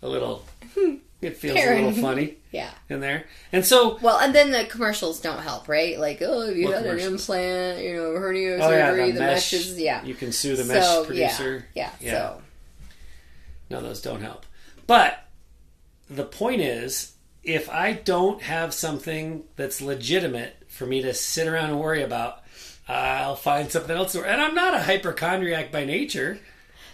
a 0.02 0.08
little, 0.08 0.44
it 1.22 1.36
feels 1.38 1.56
Karen. 1.56 1.84
a 1.84 1.86
little 1.88 2.02
funny 2.02 2.36
Yeah. 2.52 2.70
in 2.90 3.00
there, 3.00 3.24
and 3.52 3.64
so 3.64 3.98
Well, 4.02 4.18
and 4.18 4.34
then 4.34 4.50
the 4.50 4.64
commercials 4.64 5.20
don't 5.20 5.40
help, 5.40 5.68
right? 5.68 5.98
Like, 5.98 6.20
oh, 6.20 6.42
if 6.42 6.56
you 6.56 6.66
What 6.66 6.74
had 6.78 6.82
an 6.84 6.88
commercials? 6.98 7.12
implant, 7.22 7.82
you 7.84 7.94
know, 7.96 8.12
hernia 8.20 8.54
oh 8.60 8.70
yeah, 8.70 8.90
surgery, 8.90 9.06
the, 9.06 9.12
the, 9.14 9.20
mesh, 9.20 9.52
meshes, 9.52 9.78
yeah. 9.78 10.04
you 10.04 10.14
can 10.14 10.32
sue 10.32 10.56
the 10.56 10.64
mesh 10.64 10.84
so, 10.84 11.04
producer. 11.06 11.64
Yeah, 11.74 11.90
yeah, 12.00 12.06
Yeah. 12.12 12.12
So, 12.18 12.42
No, 13.70 13.80
those 13.80 14.02
don't 14.02 14.20
help. 14.20 14.44
But 14.86 15.24
the 16.10 16.24
point 16.24 16.60
is, 16.60 17.12
if 17.42 17.70
I 17.70 17.92
don't 17.94 18.42
have 18.42 18.74
something 18.74 19.44
that's 19.56 19.80
legitimate 19.80 20.56
for 20.68 20.84
me 20.86 21.00
to 21.02 21.14
sit 21.14 21.46
around 21.48 21.70
and 21.70 21.80
worry 21.80 22.02
about, 22.02 22.42
I'll 22.88 23.36
find 23.36 23.70
something 23.70 23.96
else. 23.96 24.12
to- 24.12 24.24
And 24.24 24.40
I'm 24.42 24.54
not 24.54 24.74
a 24.74 24.80
hypochondriac 24.80 25.72
by 25.72 25.84
nature. 25.84 26.38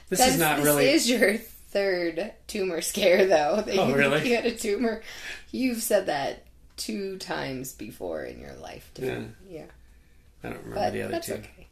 This 0.09 0.21
is 0.27 0.39
not 0.39 0.57
this 0.59 0.65
really. 0.67 0.89
is 0.89 1.11
your 1.11 1.39
third 1.69 2.33
tumor 2.47 2.81
scare, 2.81 3.27
though. 3.27 3.63
That 3.65 3.69
Oh, 3.79 3.89
you, 3.89 3.95
really? 3.97 4.29
You 4.29 4.37
had 4.37 4.47
a 4.47 4.55
tumor. 4.57 5.03
You've 5.51 5.83
said 5.83 6.07
that 6.07 6.45
two 6.77 7.19
times 7.19 7.73
before 7.73 8.23
in 8.25 8.41
your 8.41 8.55
life. 8.55 8.91
Yeah. 8.97 9.21
yeah. 9.49 9.65
I 10.45 10.49
don't 10.51 10.59
remember 10.59 10.75
But 10.77 10.93
the 10.93 11.03
other 11.03 11.13
that's 11.13 11.27
two. 11.27 11.35
okay. 11.35 11.67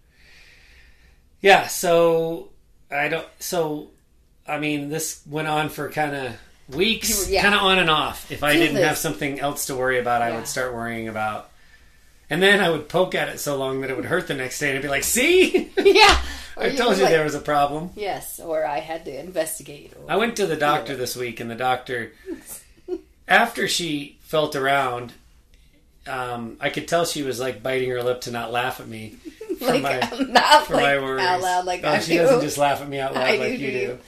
Yeah, 1.41 1.67
so 1.67 2.51
I 2.91 3.09
don't. 3.09 3.27
So 3.39 3.91
I 4.49 4.59
mean, 4.59 4.89
this 4.89 5.23
went 5.29 5.49
on 5.49 5.69
for 5.69 5.89
kind 5.91 6.15
of 6.15 6.33
weeks, 6.77 7.29
yeah. 7.31 7.43
kind 7.43 7.55
of 7.55 7.61
on 7.63 7.79
and 7.79 7.91
off. 7.91 8.31
If 8.31 8.43
I 8.43 8.53
Feel 8.53 8.61
didn't 8.63 8.75
this. 8.77 8.87
have 8.89 8.99
something 8.99 9.39
else 9.41 9.67
to 9.67 9.77
worry 9.77 9.99
about, 10.01 10.23
I 10.23 10.31
Yeah. 10.31 10.37
would 10.37 10.49
start 10.49 10.75
worrying 10.75 11.09
about. 11.09 11.51
And 12.29 12.43
then 12.43 12.59
I 12.61 12.71
would 12.71 12.89
poke 12.89 13.15
at 13.15 13.29
it 13.29 13.39
so 13.39 13.57
long 13.57 13.83
that 13.83 13.91
it 13.91 13.97
would 13.97 14.07
hurt 14.07 14.27
the 14.27 14.35
next 14.35 14.59
day, 14.59 14.71
and 14.71 14.79
I'd 14.79 14.83
be 14.83 14.89
like, 14.89 15.05
"See, 15.05 15.71
yeah. 15.79 16.21
I 16.73 16.75
told 16.75 16.97
you 16.97 17.05
like, 17.05 17.13
there 17.13 17.25
was 17.25 17.35
a 17.35 17.41
problem." 17.41 17.91
Yes, 17.95 18.41
or 18.41 18.65
I 18.65 18.81
had 18.81 19.05
to 19.05 19.19
investigate. 19.19 19.93
Or, 19.97 20.11
I 20.11 20.17
went 20.17 20.37
to 20.37 20.47
the 20.47 20.57
doctor 20.57 20.97
this 20.97 21.17
week, 21.17 21.41
and 21.41 21.51
the 21.51 21.55
doctor, 21.55 22.13
after 23.29 23.69
she 23.69 24.19
felt 24.23 24.57
around, 24.57 25.13
um, 26.07 26.57
I 26.61 26.71
could 26.71 26.89
tell 26.89 27.05
she 27.05 27.23
was 27.23 27.41
like 27.41 27.63
biting 27.63 27.91
her 27.91 28.03
lip 28.03 28.23
to 28.23 28.31
not 28.31 28.53
laugh 28.53 28.81
at 28.81 28.89
me 28.89 29.11
for 29.59 29.67
like, 29.79 29.83
my 29.83 30.01
I'm 30.01 30.33
not 30.33 30.67
for 30.67 30.75
like 30.75 30.83
my 30.83 30.99
worries. 30.99 31.25
out 31.25 31.41
loud 31.41 31.65
like 31.65 31.83
oh, 31.85 31.91
I 31.91 31.99
she 32.01 32.13
do. 32.15 32.19
doesn't 32.23 32.41
just 32.43 32.59
laugh 32.59 32.81
at 32.81 32.89
me 32.89 33.01
out 33.01 33.15
loud 33.15 33.25
I 33.25 33.37
like 33.37 33.59
do 33.59 33.65
you 33.65 33.71
do. 33.73 33.99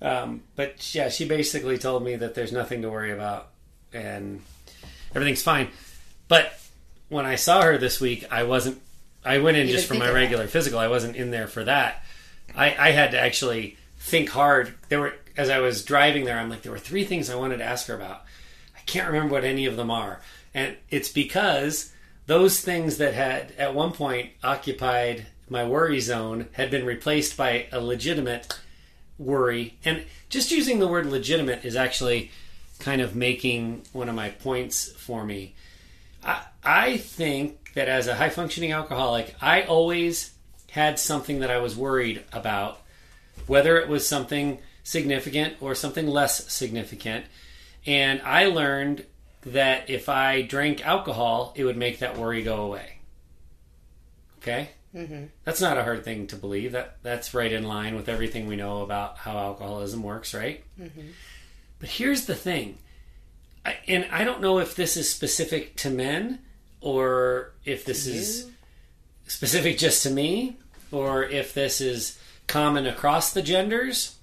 Um, 0.00 0.42
but 0.54 0.94
yeah, 0.94 1.08
she 1.08 1.26
basically 1.26 1.78
told 1.78 2.04
me 2.04 2.16
that 2.16 2.34
there's 2.34 2.52
nothing 2.52 2.82
to 2.82 2.90
worry 2.90 3.10
about 3.10 3.48
and 3.92 4.42
everything's 5.14 5.42
fine. 5.42 5.68
But 6.28 6.52
when 7.08 7.26
I 7.26 7.36
saw 7.36 7.62
her 7.62 7.78
this 7.78 8.00
week, 8.00 8.26
I 8.30 8.42
wasn't. 8.44 8.80
I 9.24 9.38
went 9.38 9.56
in 9.56 9.68
just 9.68 9.86
for 9.86 9.94
my 9.94 10.06
of 10.06 10.14
that. 10.14 10.20
regular 10.20 10.46
physical. 10.46 10.78
I 10.78 10.88
wasn't 10.88 11.16
in 11.16 11.30
there 11.30 11.46
for 11.46 11.64
that. 11.64 12.02
I, 12.54 12.74
I 12.78 12.90
had 12.92 13.10
to 13.12 13.20
actually 13.20 13.76
think 13.98 14.30
hard. 14.30 14.74
There 14.88 15.00
were 15.00 15.14
as 15.36 15.50
I 15.50 15.58
was 15.58 15.84
driving 15.84 16.24
there. 16.24 16.38
I'm 16.38 16.50
like, 16.50 16.62
there 16.62 16.72
were 16.72 16.78
three 16.78 17.04
things 17.04 17.30
I 17.30 17.36
wanted 17.36 17.58
to 17.58 17.64
ask 17.64 17.86
her 17.88 17.94
about. 17.94 18.22
I 18.76 18.80
can't 18.86 19.06
remember 19.06 19.34
what 19.34 19.44
any 19.44 19.66
of 19.66 19.76
them 19.76 19.90
are, 19.90 20.20
and 20.54 20.76
it's 20.90 21.10
because 21.10 21.92
those 22.26 22.60
things 22.60 22.98
that 22.98 23.14
had 23.14 23.52
at 23.58 23.74
one 23.74 23.92
point 23.92 24.30
occupied 24.42 25.26
my 25.48 25.66
worry 25.66 26.00
zone 26.00 26.48
had 26.52 26.70
been 26.70 26.84
replaced 26.84 27.36
by 27.36 27.66
a 27.72 27.80
legitimate 27.80 28.58
worry. 29.18 29.78
And 29.84 30.04
just 30.28 30.50
using 30.50 30.78
the 30.78 30.88
word 30.88 31.06
legitimate 31.06 31.64
is 31.64 31.74
actually 31.74 32.30
kind 32.78 33.00
of 33.00 33.16
making 33.16 33.82
one 33.92 34.08
of 34.08 34.14
my 34.14 34.30
points 34.30 34.92
for 34.92 35.24
me. 35.24 35.54
I, 36.22 36.42
I 36.62 36.96
think 36.98 37.57
that 37.74 37.88
as 37.88 38.06
a 38.06 38.14
high 38.14 38.28
functioning 38.28 38.72
alcoholic, 38.72 39.34
I 39.40 39.62
always 39.62 40.32
had 40.70 40.98
something 40.98 41.40
that 41.40 41.50
I 41.50 41.58
was 41.58 41.76
worried 41.76 42.24
about, 42.32 42.80
whether 43.46 43.78
it 43.78 43.88
was 43.88 44.06
something 44.06 44.58
significant 44.82 45.54
or 45.60 45.74
something 45.74 46.06
less 46.06 46.50
significant. 46.52 47.26
And 47.86 48.20
I 48.22 48.46
learned 48.46 49.04
that 49.42 49.88
if 49.88 50.08
I 50.08 50.42
drank 50.42 50.84
alcohol, 50.86 51.52
it 51.56 51.64
would 51.64 51.76
make 51.76 52.00
that 52.00 52.18
worry 52.18 52.42
go 52.42 52.62
away. 52.64 52.98
Okay? 54.42 54.70
hmm 54.92 55.24
That's 55.44 55.60
not 55.60 55.76
a 55.78 55.84
hard 55.84 56.04
thing 56.04 56.26
to 56.28 56.36
believe. 56.36 56.72
That 56.72 56.96
that's 57.02 57.34
right 57.34 57.52
in 57.52 57.64
line 57.64 57.94
with 57.94 58.08
everything 58.08 58.46
we 58.46 58.56
know 58.56 58.82
about 58.82 59.18
how 59.18 59.36
alcoholism 59.36 60.02
works, 60.02 60.34
right? 60.34 60.64
Mhm. 60.80 61.12
But 61.78 61.90
here's 61.90 62.24
the 62.26 62.34
thing, 62.34 62.78
I, 63.64 63.76
and 63.86 64.06
I 64.10 64.24
don't 64.24 64.40
know 64.40 64.58
if 64.58 64.74
this 64.74 64.96
is 64.96 65.10
specific 65.10 65.76
to 65.76 65.90
men 65.90 66.40
or 66.80 67.52
if 67.64 67.84
this 67.84 68.06
is 68.06 68.46
You? 68.46 68.52
specific 69.26 69.78
just 69.78 70.02
to 70.04 70.10
me 70.10 70.56
or 70.90 71.24
if 71.24 71.54
this 71.54 71.80
is 71.80 72.18
common 72.46 72.86
across 72.86 73.32
the 73.32 73.42
genders. 73.42 74.16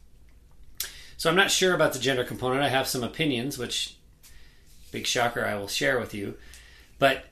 So 1.18 1.30
I'm 1.30 1.36
not 1.36 1.52
sure 1.52 1.74
about 1.74 1.94
the 1.94 2.00
gender 2.00 2.24
component. 2.24 2.64
I 2.64 2.70
have 2.70 2.88
some 2.88 3.04
opinions, 3.04 3.58
which 3.58 3.96
big 4.92 5.06
shocker 5.06 5.46
I 5.46 5.56
will 5.56 5.68
share 5.68 6.00
with 6.00 6.14
you. 6.14 6.36
But 7.00 7.26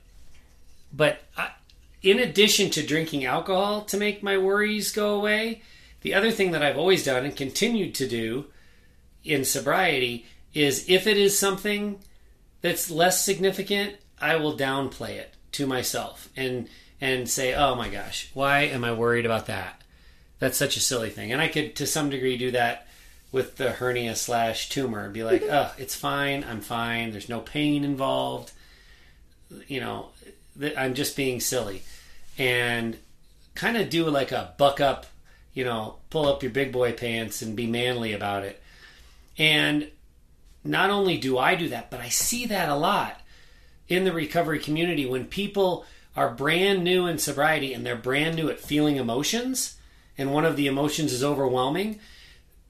but 0.92 1.22
I, 1.36 1.50
in 2.02 2.18
addition 2.18 2.70
to 2.70 2.86
drinking 2.86 3.24
alcohol 3.24 3.82
to 3.86 3.96
make 3.96 4.22
my 4.22 4.38
worries 4.38 4.92
go 4.92 5.16
away, 5.16 5.62
the 6.02 6.14
other 6.14 6.30
thing 6.30 6.52
that 6.52 6.62
I've 6.62 6.78
always 6.78 7.04
done 7.04 7.24
and 7.24 7.34
continued 7.34 7.94
to 7.96 8.06
do 8.06 8.46
in 9.24 9.44
sobriety 9.44 10.26
is 10.52 10.84
if 10.88 11.06
it 11.06 11.16
is 11.16 11.38
something 11.38 11.98
that's 12.60 12.90
less 12.90 13.24
significant, 13.24 13.96
I 14.24 14.36
will 14.36 14.56
downplay 14.56 15.16
it 15.16 15.34
to 15.52 15.66
myself 15.66 16.30
and 16.34 16.68
and 16.98 17.28
say, 17.28 17.54
"Oh 17.54 17.74
my 17.74 17.90
gosh, 17.90 18.30
why 18.32 18.60
am 18.60 18.82
I 18.82 18.92
worried 18.92 19.26
about 19.26 19.46
that? 19.46 19.82
That's 20.38 20.56
such 20.56 20.78
a 20.78 20.80
silly 20.80 21.10
thing." 21.10 21.30
And 21.30 21.42
I 21.42 21.48
could, 21.48 21.76
to 21.76 21.86
some 21.86 22.08
degree, 22.08 22.38
do 22.38 22.50
that 22.52 22.88
with 23.32 23.56
the 23.56 23.72
hernia 23.72 24.16
slash 24.16 24.70
tumor. 24.70 25.10
Be 25.10 25.24
like, 25.24 25.42
"Oh, 25.42 25.72
it's 25.76 25.94
fine. 25.94 26.42
I'm 26.42 26.62
fine. 26.62 27.10
There's 27.10 27.28
no 27.28 27.40
pain 27.40 27.84
involved. 27.84 28.52
You 29.68 29.80
know, 29.80 30.08
I'm 30.74 30.94
just 30.94 31.16
being 31.16 31.38
silly," 31.38 31.82
and 32.38 32.96
kind 33.54 33.76
of 33.76 33.90
do 33.90 34.08
like 34.08 34.32
a 34.32 34.54
buck 34.56 34.80
up. 34.80 35.04
You 35.52 35.64
know, 35.64 35.96
pull 36.08 36.26
up 36.26 36.42
your 36.42 36.50
big 36.50 36.72
boy 36.72 36.92
pants 36.92 37.42
and 37.42 37.54
be 37.54 37.66
manly 37.66 38.14
about 38.14 38.44
it. 38.44 38.62
And 39.36 39.90
not 40.64 40.88
only 40.88 41.18
do 41.18 41.36
I 41.36 41.56
do 41.56 41.68
that, 41.68 41.90
but 41.90 42.00
I 42.00 42.08
see 42.08 42.46
that 42.46 42.70
a 42.70 42.74
lot 42.74 43.20
in 43.88 44.04
the 44.04 44.12
recovery 44.12 44.58
community 44.58 45.06
when 45.06 45.26
people 45.26 45.84
are 46.16 46.30
brand 46.30 46.84
new 46.84 47.06
in 47.06 47.18
sobriety 47.18 47.74
and 47.74 47.84
they're 47.84 47.96
brand 47.96 48.36
new 48.36 48.48
at 48.48 48.60
feeling 48.60 48.96
emotions, 48.96 49.76
and 50.16 50.32
one 50.32 50.44
of 50.44 50.56
the 50.56 50.66
emotions 50.66 51.12
is 51.12 51.24
overwhelming, 51.24 51.98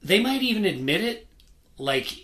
they 0.01 0.19
might 0.19 0.41
even 0.41 0.65
admit 0.65 1.01
it, 1.01 1.27
like, 1.77 2.17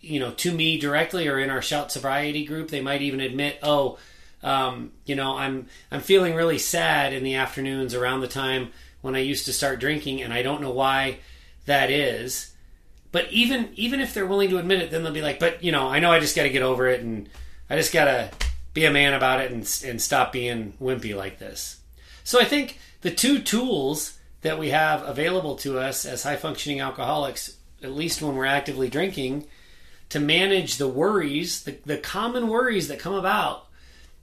you 0.00 0.20
know, 0.20 0.30
to 0.32 0.52
me 0.52 0.78
directly 0.78 1.28
or 1.28 1.38
in 1.38 1.50
our 1.50 1.62
shout 1.62 1.92
sobriety 1.92 2.44
group. 2.44 2.68
They 2.68 2.80
might 2.80 3.02
even 3.02 3.20
admit, 3.20 3.58
oh, 3.62 3.98
um, 4.42 4.92
you 5.04 5.16
know, 5.16 5.36
I'm 5.36 5.68
I'm 5.90 6.00
feeling 6.00 6.34
really 6.34 6.58
sad 6.58 7.12
in 7.12 7.24
the 7.24 7.34
afternoons 7.34 7.94
around 7.94 8.20
the 8.20 8.28
time 8.28 8.72
when 9.00 9.14
I 9.14 9.20
used 9.20 9.46
to 9.46 9.52
start 9.52 9.80
drinking, 9.80 10.22
and 10.22 10.32
I 10.32 10.42
don't 10.42 10.60
know 10.60 10.70
why 10.70 11.18
that 11.66 11.90
is. 11.90 12.52
But 13.10 13.30
even 13.32 13.70
even 13.74 14.00
if 14.00 14.12
they're 14.12 14.26
willing 14.26 14.50
to 14.50 14.58
admit 14.58 14.82
it, 14.82 14.90
then 14.90 15.02
they'll 15.02 15.12
be 15.12 15.22
like, 15.22 15.40
"But 15.40 15.64
you 15.64 15.72
know, 15.72 15.88
I 15.88 15.98
know 15.98 16.12
I 16.12 16.20
just 16.20 16.36
got 16.36 16.42
to 16.42 16.50
get 16.50 16.62
over 16.62 16.86
it, 16.88 17.00
and 17.00 17.28
I 17.68 17.76
just 17.76 17.92
got 17.92 18.04
to 18.04 18.30
be 18.72 18.84
a 18.84 18.90
man 18.90 19.14
about 19.14 19.40
it, 19.40 19.50
and 19.50 19.60
and 19.84 20.00
stop 20.00 20.32
being 20.32 20.74
wimpy 20.80 21.16
like 21.16 21.38
this." 21.38 21.78
So 22.22 22.40
I 22.40 22.44
think 22.44 22.78
the 23.02 23.10
two 23.10 23.40
tools 23.40 24.18
that 24.42 24.58
we 24.58 24.70
have 24.70 25.02
available 25.02 25.56
to 25.56 25.78
us 25.78 26.04
as 26.04 26.22
high 26.22 26.36
functioning 26.36 26.80
alcoholics, 26.80 27.56
at 27.82 27.92
least 27.92 28.20
when 28.20 28.36
we're 28.36 28.44
actively 28.44 28.88
drinking, 28.88 29.46
to 30.10 30.20
manage 30.20 30.76
the 30.76 30.88
worries, 30.88 31.62
the, 31.64 31.78
the 31.86 31.96
common 31.96 32.48
worries 32.48 32.88
that 32.88 32.98
come 32.98 33.14
about, 33.14 33.66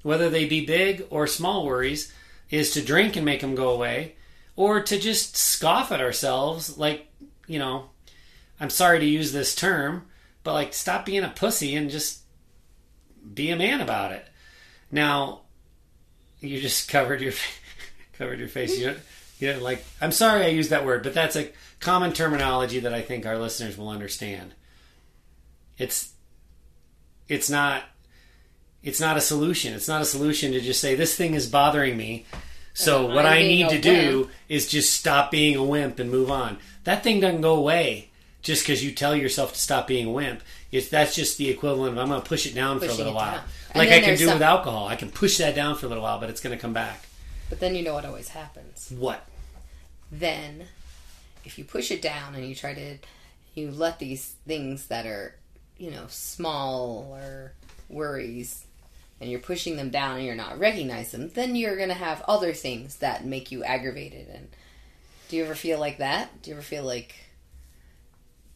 whether 0.03 0.29
they 0.29 0.45
be 0.45 0.65
big 0.65 1.05
or 1.09 1.25
small 1.25 1.65
worries, 1.65 2.13
is 2.49 2.71
to 2.71 2.83
drink 2.83 3.15
and 3.15 3.25
make 3.25 3.41
them 3.41 3.55
go 3.55 3.69
away, 3.69 4.15
or 4.55 4.81
to 4.81 4.99
just 4.99 5.35
scoff 5.35 5.91
at 5.91 6.01
ourselves, 6.01 6.77
like 6.77 7.07
you 7.47 7.59
know 7.59 7.89
I'm 8.59 8.69
sorry 8.69 8.99
to 8.99 9.05
use 9.05 9.31
this 9.31 9.55
term, 9.55 10.05
but 10.43 10.53
like 10.53 10.73
stop 10.73 11.05
being 11.05 11.23
a 11.23 11.29
pussy 11.29 11.75
and 11.75 11.89
just 11.89 12.20
be 13.33 13.51
a 13.51 13.55
man 13.55 13.81
about 13.81 14.11
it. 14.11 14.25
Now, 14.91 15.41
you 16.39 16.59
just 16.59 16.89
covered 16.89 17.21
your 17.21 17.33
covered 18.17 18.39
your 18.39 18.47
face. 18.47 18.77
You 18.77 18.87
don't, 18.87 18.99
you 19.39 19.47
didn't 19.47 19.63
like. 19.63 19.83
I'm 19.99 20.11
sorry 20.11 20.43
I 20.43 20.49
used 20.49 20.69
that 20.69 20.85
word, 20.85 21.03
but 21.03 21.13
that's 21.13 21.35
a 21.35 21.49
common 21.79 22.13
terminology 22.13 22.79
that 22.79 22.93
I 22.93 23.01
think 23.01 23.25
our 23.25 23.37
listeners 23.37 23.77
will 23.77 23.89
understand. 23.89 24.53
It's 25.77 26.13
it's 27.27 27.49
not 27.49 27.83
it's 28.83 28.99
not 28.99 29.17
a 29.17 29.21
solution. 29.21 29.73
It's 29.73 29.87
not 29.87 30.01
a 30.01 30.05
solution 30.05 30.51
to 30.53 30.61
just 30.61 30.81
say 30.81 30.95
this 30.95 31.15
thing 31.15 31.33
is 31.33 31.47
bothering 31.47 31.97
me. 31.97 32.25
So 32.73 33.05
what 33.05 33.25
I 33.25 33.41
need 33.41 33.69
to 33.69 33.81
do 33.81 34.19
wimp. 34.19 34.31
is 34.47 34.67
just 34.67 34.93
stop 34.93 35.29
being 35.29 35.55
a 35.55 35.63
wimp 35.63 35.99
and 35.99 36.09
move 36.09 36.31
on. 36.31 36.57
That 36.85 37.03
thing 37.03 37.19
doesn't 37.19 37.41
go 37.41 37.55
away 37.55 38.09
just 38.41 38.63
because 38.63 38.83
you 38.83 38.91
tell 38.91 39.15
yourself 39.15 39.53
to 39.53 39.59
stop 39.59 39.87
being 39.87 40.07
a 40.07 40.11
wimp. 40.11 40.41
It's 40.71 40.87
that's 40.89 41.15
just 41.15 41.37
the 41.37 41.49
equivalent 41.49 41.93
of 41.97 41.99
I'm 41.99 42.09
going 42.09 42.21
to 42.21 42.27
push 42.27 42.45
it 42.45 42.55
down 42.55 42.79
for 42.79 42.85
a 42.85 42.93
little 42.93 43.13
while. 43.13 43.43
Like 43.75 43.89
I 43.89 43.99
can 43.99 44.17
do 44.17 44.25
some- 44.25 44.35
with 44.35 44.41
alcohol. 44.41 44.87
I 44.87 44.95
can 44.95 45.09
push 45.09 45.37
that 45.37 45.53
down 45.55 45.75
for 45.75 45.85
a 45.85 45.89
little 45.89 46.03
while, 46.03 46.19
but 46.19 46.29
it's 46.29 46.39
going 46.41 46.55
to 46.55 46.61
come 46.61 46.73
back. 46.73 47.05
But 47.49 47.59
then 47.59 47.75
you 47.75 47.83
know 47.83 47.93
what 47.93 48.05
always 48.05 48.29
happens. 48.29 48.91
What? 48.97 49.25
Then, 50.11 50.67
if 51.43 51.57
you 51.57 51.65
push 51.65 51.91
it 51.91 52.01
down 52.01 52.35
and 52.35 52.45
you 52.47 52.55
try 52.55 52.73
to, 52.73 52.97
you 53.55 53.71
let 53.71 53.99
these 53.99 54.35
things 54.47 54.87
that 54.87 55.05
are, 55.05 55.35
you 55.77 55.91
know, 55.91 56.05
small 56.07 57.09
or 57.11 57.51
worries, 57.89 58.65
and 59.19 59.29
you're 59.29 59.39
pushing 59.41 59.75
them 59.75 59.89
down 59.89 60.17
and 60.17 60.25
you're 60.25 60.35
not 60.35 60.57
recognizing 60.59 61.19
them, 61.19 61.31
then 61.33 61.55
you're 61.55 61.77
gonna 61.77 61.93
have 61.93 62.21
other 62.27 62.53
things 62.53 62.97
that 62.97 63.25
make 63.25 63.51
you 63.51 63.63
aggravated. 63.63 64.27
And 64.29 64.47
do 65.29 65.35
you 65.35 65.43
ever 65.43 65.55
feel 65.55 65.79
like 65.79 65.97
that? 65.99 66.41
Do 66.41 66.51
you 66.51 66.55
ever 66.55 66.63
feel 66.63 66.83
like, 66.83 67.15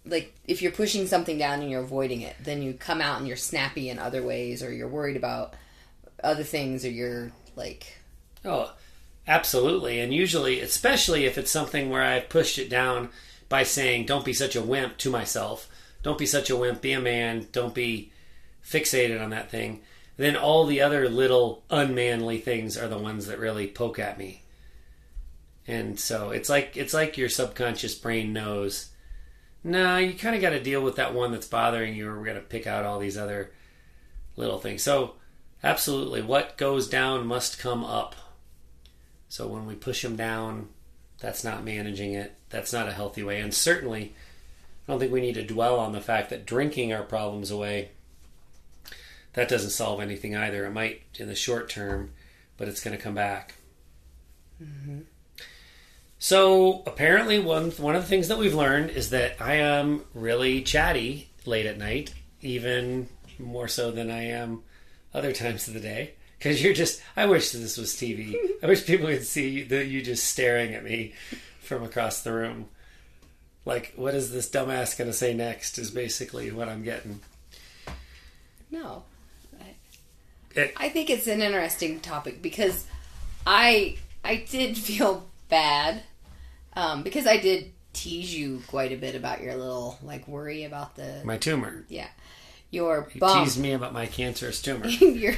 like 0.06 0.34
if 0.46 0.62
you're 0.62 0.72
pushing 0.72 1.08
something 1.08 1.38
down 1.38 1.62
and 1.62 1.70
you're 1.70 1.82
avoiding 1.82 2.22
it, 2.22 2.36
then 2.44 2.62
you 2.62 2.74
come 2.74 3.02
out 3.02 3.18
and 3.20 3.28
you're 3.28 3.38
snappy 3.38 3.90
in 3.90 4.00
other 4.00 4.24
ways, 4.24 4.64
or 4.64 4.72
you're 4.72 4.88
worried 4.88 5.18
about 5.18 5.54
other 6.24 6.44
things, 6.44 6.86
or 6.86 6.90
you're 6.90 7.32
like, 7.56 7.98
Oh, 8.46 8.72
absolutely. 9.28 10.00
And 10.00 10.14
usually, 10.14 10.60
especially 10.62 11.26
if 11.26 11.38
it's 11.38 11.52
something 11.52 11.90
where 11.90 12.04
I've 12.04 12.30
pushed 12.30 12.60
it 12.60 12.70
down 12.70 13.10
by 13.50 13.64
saying, 13.64 14.06
"Don't 14.06 14.26
be 14.26 14.34
such 14.34 14.56
a 14.56 14.62
wimp" 14.62 14.98
to 15.00 15.10
myself. 15.10 15.70
Don't 16.04 16.18
be 16.18 16.26
such 16.28 16.50
a 16.50 16.56
wimp. 16.56 16.82
Be 16.82 16.94
a 16.94 17.02
man. 17.02 17.48
Don't 17.52 17.74
be 17.74 18.12
fixated 18.64 19.22
on 19.22 19.32
that 19.32 19.50
thing. 19.50 19.82
Then 20.18 20.36
all 20.36 20.66
the 20.66 20.82
other 20.82 21.10
little 21.10 21.64
unmanly 21.70 22.40
things 22.40 22.78
are 22.78 22.88
the 22.88 22.98
ones 22.98 23.26
that 23.26 23.40
really 23.40 23.68
poke 23.68 24.00
at 24.00 24.18
me. 24.18 24.44
And 25.68 26.00
so 26.00 26.30
it's 26.30 26.50
like 26.50 26.78
it's 26.78 26.94
like 26.94 27.18
your 27.18 27.30
subconscious 27.30 27.96
brain 27.96 28.32
knows. 28.32 28.92
No, 29.66 29.98
you 29.98 30.14
kind 30.14 30.36
of 30.36 30.44
got 30.44 30.52
to 30.52 30.62
deal 30.62 30.82
with 30.82 30.98
that 30.98 31.16
one 31.16 31.32
that's 31.32 31.48
bothering 31.48 31.96
you, 31.96 32.08
or 32.08 32.20
we're 32.20 32.26
going 32.26 32.38
to 32.38 32.44
pick 32.44 32.68
out 32.68 32.86
all 32.86 33.00
these 33.00 33.18
other 33.18 33.52
little 34.36 34.60
things. 34.60 34.84
So, 34.84 35.16
absolutely, 35.64 36.22
what 36.22 36.56
goes 36.56 36.88
down 36.88 37.26
must 37.26 37.58
come 37.58 37.84
up. 37.84 38.16
So 39.28 39.48
when 39.48 39.66
we 39.66 39.74
push 39.74 40.04
them 40.04 40.16
down, 40.16 40.70
that's 41.20 41.44
not 41.44 41.64
managing 41.64 42.14
it. 42.14 42.36
That's 42.52 42.72
not 42.72 42.88
a 42.88 42.94
healthy 42.94 43.24
way. 43.24 43.42
And 43.42 43.52
certainly, 43.52 44.14
I 44.88 44.92
don't 44.92 45.00
think 45.00 45.12
we 45.12 45.20
need 45.20 45.34
to 45.34 45.44
dwell 45.44 45.80
on 45.80 45.94
the 45.94 46.00
fact 46.00 46.30
that 46.30 46.46
drinking 46.46 46.94
our 46.94 47.02
problems 47.02 47.50
away 47.50 47.90
that 49.34 49.50
doesn't 49.50 49.72
solve 49.72 50.00
anything 50.00 50.36
either. 50.36 50.66
It 50.68 50.74
might 50.74 51.02
in 51.16 51.28
the 51.28 51.36
short 51.36 51.70
term, 51.70 52.12
but 52.56 52.68
it's 52.68 52.84
going 52.84 52.96
to 52.96 53.02
come 53.02 53.16
back. 53.16 53.56
Mm-hmm. 54.64 55.00
So 56.26 56.82
apparently, 56.88 57.38
one 57.38 57.70
one 57.74 57.96
of 57.96 58.02
the 58.02 58.08
things 58.08 58.30
that 58.30 58.40
we've 58.40 58.56
learned 58.56 58.90
is 58.90 59.12
that 59.12 59.40
I 59.40 59.58
am 59.58 60.06
really 60.16 60.64
chatty 60.64 61.30
late 61.46 61.68
at 61.68 61.78
night, 61.78 62.16
even 62.42 63.10
more 63.38 63.68
so 63.68 63.92
than 63.92 64.10
I 64.10 64.30
am 64.30 64.64
other 65.14 65.32
times 65.32 65.68
of 65.68 65.76
the 65.76 65.80
day. 65.80 66.16
Because 66.40 66.64
you're 66.64 66.74
just, 66.74 67.00
I 67.16 67.28
wish 67.28 67.52
this 67.52 67.78
was 67.78 67.94
TV. 67.94 68.34
I 68.64 68.66
wish 68.66 68.88
people 68.88 69.06
could 69.06 69.24
see 69.24 69.62
the, 69.62 69.86
you 69.86 70.02
just 70.02 70.24
staring 70.24 70.74
at 70.74 70.84
me 70.84 71.14
from 71.60 71.84
across 71.84 72.24
the 72.24 72.34
room. 72.34 72.70
Like, 73.64 73.94
what 73.96 74.16
is 74.16 74.32
this 74.32 74.50
dumbass 74.50 74.98
going 74.98 75.12
to 75.12 75.16
say 75.16 75.36
next? 75.36 75.78
Is 75.78 75.92
basically 75.92 76.50
what 76.50 76.68
I'm 76.68 76.82
getting. 76.82 77.20
No, 78.72 79.04
it, 80.56 80.74
I 80.76 80.90
think 80.90 81.12
it's 81.12 81.28
an 81.28 81.44
interesting 81.44 82.00
topic 82.00 82.42
because 82.42 82.88
I 83.46 83.98
I 84.24 84.38
did 84.38 84.76
feel 84.76 85.28
bad 85.50 86.02
um, 86.76 87.04
because 87.04 87.28
I 87.28 87.38
did 87.38 87.72
tease 87.94 88.34
you 88.36 88.62
quite 88.68 88.92
a 88.92 88.98
bit 88.98 89.16
about 89.16 89.42
your 89.42 89.56
little 89.56 89.98
like 90.04 90.28
worry 90.28 90.64
about 90.64 90.96
the 90.96 91.22
my 91.24 91.38
tumor. 91.38 91.86
Yeah, 91.88 92.08
your 92.72 93.10
you 93.14 93.20
bump. 93.20 93.44
teased 93.44 93.60
me 93.60 93.74
about 93.74 93.94
my 93.94 94.06
cancerous 94.06 94.62
tumor. 94.62 94.88
your, 94.88 95.36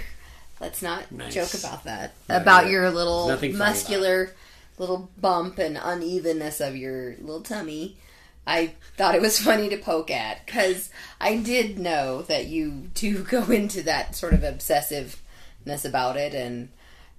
let's 0.59 0.81
not 0.81 1.11
nice. 1.11 1.33
joke 1.33 1.53
about 1.53 1.83
that. 1.85 2.13
Not 2.27 2.41
about 2.41 2.69
your 2.69 2.89
little 2.89 3.27
muscular 3.53 4.31
little 4.77 5.09
bump 5.19 5.57
and 5.57 5.77
unevenness 5.77 6.61
of 6.61 6.75
your 6.75 7.15
little 7.17 7.41
tummy. 7.41 7.97
I 8.45 8.73
thought 8.95 9.15
it 9.15 9.21
was 9.21 9.39
funny 9.43 9.69
to 9.69 9.77
poke 9.77 10.11
at 10.11 10.45
because 10.45 10.89
I 11.19 11.37
did 11.37 11.79
know 11.79 12.21
that 12.23 12.47
you 12.47 12.89
do 12.93 13.23
go 13.23 13.43
into 13.45 13.83
that 13.83 14.15
sort 14.15 14.33
of 14.33 14.41
obsessiveness 14.41 15.85
about 15.85 16.17
it, 16.17 16.33
and 16.33 16.69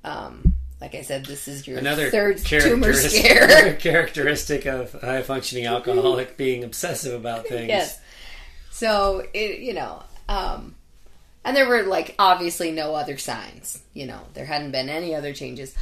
um, 0.04 0.54
like 0.80 0.94
I 0.94 1.02
said, 1.02 1.26
this 1.26 1.48
is 1.48 1.66
your 1.66 1.78
another 1.78 2.10
third 2.10 2.38
tumor 2.38 2.92
scare. 2.94 3.74
characteristic 3.80 4.66
of 4.66 4.92
high 4.92 5.22
functioning 5.22 5.66
alcoholic 5.66 6.36
being 6.36 6.64
obsessive 6.64 7.14
about 7.14 7.46
things. 7.48 7.68
Yes. 7.68 8.00
So 8.70 9.24
it, 9.34 9.60
you 9.60 9.74
know, 9.74 10.02
um, 10.28 10.74
and 11.44 11.56
there 11.56 11.68
were 11.68 11.82
like 11.82 12.14
obviously 12.18 12.70
no 12.70 12.94
other 12.94 13.18
signs. 13.18 13.82
You 13.94 14.06
know, 14.06 14.20
there 14.34 14.46
hadn't 14.46 14.70
been 14.70 14.88
any 14.88 15.14
other 15.14 15.32
changes, 15.32 15.74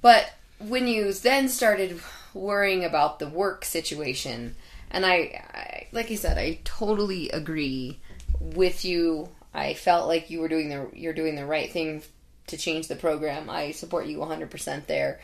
but 0.00 0.32
when 0.58 0.86
you 0.86 1.12
then 1.12 1.48
started 1.48 2.00
worrying 2.34 2.84
about 2.84 3.18
the 3.18 3.28
work 3.28 3.64
situation. 3.64 4.56
And 4.90 5.06
I, 5.06 5.42
I, 5.54 5.86
like 5.92 6.10
I 6.10 6.16
said, 6.16 6.36
I 6.36 6.58
totally 6.64 7.30
agree 7.30 7.98
with 8.40 8.84
you. 8.84 9.28
I 9.54 9.74
felt 9.74 10.08
like 10.08 10.30
you 10.30 10.40
were 10.40 10.48
doing 10.48 10.68
the 10.68 10.88
you're 10.92 11.14
doing 11.14 11.36
the 11.36 11.46
right 11.46 11.70
thing 11.70 12.02
to 12.46 12.56
change 12.56 12.88
the 12.88 12.96
program. 12.96 13.48
I 13.48 13.70
support 13.70 14.06
you 14.06 14.18
100% 14.18 14.86
there. 14.86 15.20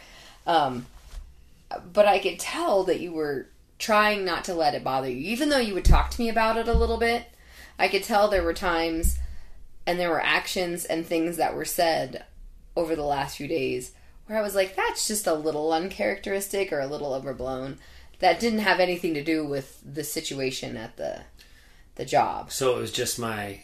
Um, 0.46 0.86
but 1.92 2.06
I 2.06 2.18
could 2.18 2.38
tell 2.38 2.84
that 2.84 3.00
you 3.00 3.12
were 3.12 3.46
trying 3.78 4.24
not 4.24 4.44
to 4.44 4.54
let 4.54 4.74
it 4.74 4.84
bother 4.84 5.10
you, 5.10 5.30
even 5.30 5.48
though 5.48 5.58
you 5.58 5.74
would 5.74 5.84
talk 5.84 6.10
to 6.10 6.20
me 6.20 6.28
about 6.28 6.56
it 6.56 6.68
a 6.68 6.74
little 6.74 6.98
bit. 6.98 7.26
I 7.78 7.88
could 7.88 8.02
tell 8.02 8.28
there 8.28 8.42
were 8.42 8.54
times 8.54 9.18
and 9.86 9.98
there 9.98 10.10
were 10.10 10.22
actions 10.22 10.84
and 10.84 11.06
things 11.06 11.36
that 11.36 11.54
were 11.54 11.64
said 11.64 12.24
over 12.76 12.94
the 12.94 13.04
last 13.04 13.36
few 13.36 13.48
days 13.48 13.92
where 14.26 14.38
I 14.38 14.42
was 14.42 14.54
like, 14.54 14.76
that's 14.76 15.08
just 15.08 15.26
a 15.26 15.34
little 15.34 15.72
uncharacteristic 15.72 16.72
or 16.72 16.80
a 16.80 16.86
little 16.86 17.14
overblown. 17.14 17.78
That 18.20 18.38
didn't 18.38 18.60
have 18.60 18.78
anything 18.80 19.14
to 19.14 19.24
do 19.24 19.44
with 19.44 19.80
the 19.84 20.04
situation 20.04 20.76
at 20.76 20.96
the 20.96 21.22
the 21.96 22.04
job. 22.04 22.52
So 22.52 22.76
it 22.76 22.80
was 22.80 22.92
just 22.92 23.18
my 23.18 23.62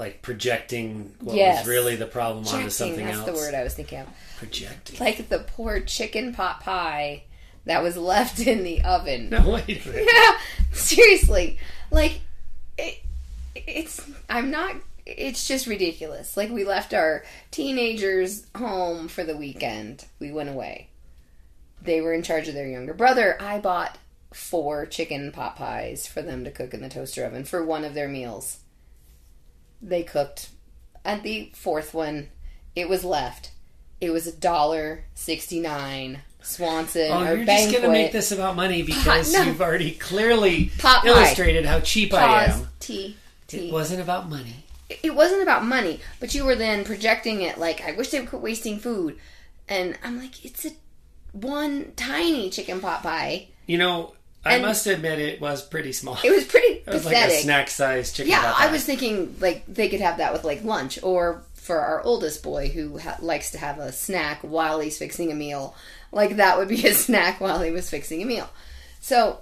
like 0.00 0.22
projecting 0.22 1.14
what 1.20 1.36
yes. 1.36 1.60
was 1.60 1.68
really 1.68 1.94
the 1.94 2.06
problem 2.06 2.42
Projecting, 2.42 2.60
onto 2.62 2.70
something 2.70 3.04
that's 3.04 3.18
else. 3.18 3.26
That's 3.26 3.38
the 3.38 3.44
word 3.44 3.54
I 3.54 3.62
was 3.62 3.74
thinking 3.74 4.00
of. 4.00 4.08
Projecting. 4.38 4.98
Like 4.98 5.28
the 5.28 5.38
poor 5.38 5.80
chicken 5.80 6.34
pot 6.34 6.60
pie 6.62 7.24
that 7.66 7.82
was 7.82 7.96
left 7.96 8.40
in 8.46 8.64
the 8.64 8.82
oven. 8.82 9.28
No, 9.30 9.50
wait 9.50 9.86
a 9.86 9.88
minute. 9.88 10.08
Yeah, 10.12 10.38
seriously. 10.72 11.58
Like, 11.90 12.20
it, 12.78 12.98
it's. 13.54 14.04
I'm 14.28 14.50
not 14.50 14.74
it's 15.06 15.46
just 15.46 15.66
ridiculous. 15.66 16.36
Like 16.36 16.50
we 16.50 16.64
left 16.64 16.94
our 16.94 17.24
teenagers 17.50 18.46
home 18.56 19.08
for 19.08 19.24
the 19.24 19.36
weekend. 19.36 20.06
We 20.18 20.32
went 20.32 20.48
away. 20.48 20.88
They 21.82 22.00
were 22.00 22.12
in 22.12 22.22
charge 22.22 22.48
of 22.48 22.54
their 22.54 22.68
younger 22.68 22.94
brother. 22.94 23.36
I 23.40 23.58
bought 23.58 23.98
four 24.32 24.86
chicken 24.86 25.32
pot 25.32 25.56
pies 25.56 26.06
for 26.06 26.22
them 26.22 26.44
to 26.44 26.50
cook 26.50 26.72
in 26.72 26.80
the 26.80 26.88
toaster 26.88 27.24
oven 27.24 27.44
for 27.44 27.64
one 27.64 27.84
of 27.84 27.94
their 27.94 28.08
meals. 28.08 28.59
They 29.82 30.02
cooked. 30.02 30.50
At 31.04 31.22
the 31.22 31.50
fourth 31.54 31.94
one, 31.94 32.28
it 32.76 32.88
was 32.88 33.04
left. 33.04 33.52
It 34.00 34.10
was 34.10 34.26
a 34.26 34.32
dollar 34.32 35.04
sixty 35.14 35.60
nine. 35.60 36.20
Swanson 36.42 37.10
oh, 37.12 37.22
or 37.22 37.36
you're 37.36 37.44
Banquet. 37.44 37.46
just 37.46 37.70
going 37.70 37.82
to 37.82 37.90
make 37.90 38.12
this 38.12 38.32
about 38.32 38.56
money 38.56 38.82
because 38.82 39.30
no. 39.30 39.42
you've 39.42 39.60
already 39.60 39.92
clearly 39.92 40.72
illustrated 41.04 41.64
pie. 41.64 41.70
how 41.70 41.80
cheap 41.80 42.12
Pause. 42.12 42.20
I 42.22 42.44
am. 42.44 42.68
T. 42.80 43.16
T. 43.46 43.68
It 43.68 43.72
wasn't 43.72 44.00
about 44.00 44.30
money 44.30 44.64
it 45.02 45.14
wasn't 45.14 45.42
about 45.42 45.64
money, 45.64 46.00
but 46.18 46.34
you 46.34 46.44
were 46.44 46.56
then 46.56 46.84
projecting 46.84 47.42
it 47.42 47.58
like, 47.58 47.82
I 47.82 47.92
wish 47.92 48.10
they 48.10 48.20
would 48.20 48.28
quit 48.28 48.42
wasting 48.42 48.78
food. 48.78 49.18
And 49.68 49.96
I'm 50.02 50.18
like, 50.18 50.44
it's 50.44 50.64
a 50.64 50.70
one 51.32 51.92
tiny 51.96 52.50
chicken 52.50 52.80
pot 52.80 53.02
pie. 53.02 53.48
You 53.66 53.78
know, 53.78 54.14
I 54.44 54.54
and 54.54 54.64
must 54.64 54.86
admit 54.86 55.18
it 55.18 55.40
was 55.40 55.62
pretty 55.62 55.92
small. 55.92 56.18
It 56.24 56.30
was 56.30 56.44
pretty 56.44 56.66
it 56.86 56.86
was 56.86 57.02
pathetic. 57.02 57.28
like 57.28 57.38
a 57.38 57.42
snack 57.42 57.68
size 57.68 58.12
chicken 58.12 58.30
yeah. 58.30 58.54
I 58.56 58.70
was 58.72 58.84
thinking 58.84 59.36
like 59.40 59.64
they 59.66 59.88
could 59.88 60.00
have 60.00 60.18
that 60.18 60.32
with 60.32 60.44
like 60.44 60.64
lunch 60.64 60.98
or 61.02 61.42
for 61.54 61.78
our 61.78 62.02
oldest 62.02 62.42
boy 62.42 62.68
who 62.68 62.98
ha- 62.98 63.18
likes 63.20 63.50
to 63.52 63.58
have 63.58 63.78
a 63.78 63.92
snack 63.92 64.40
while 64.40 64.80
he's 64.80 64.98
fixing 64.98 65.30
a 65.30 65.34
meal. 65.34 65.74
Like 66.10 66.36
that 66.36 66.58
would 66.58 66.68
be 66.68 66.86
a 66.86 66.94
snack 66.94 67.40
while 67.40 67.60
he 67.60 67.70
was 67.70 67.90
fixing 67.90 68.22
a 68.22 68.24
meal. 68.24 68.48
So 69.00 69.38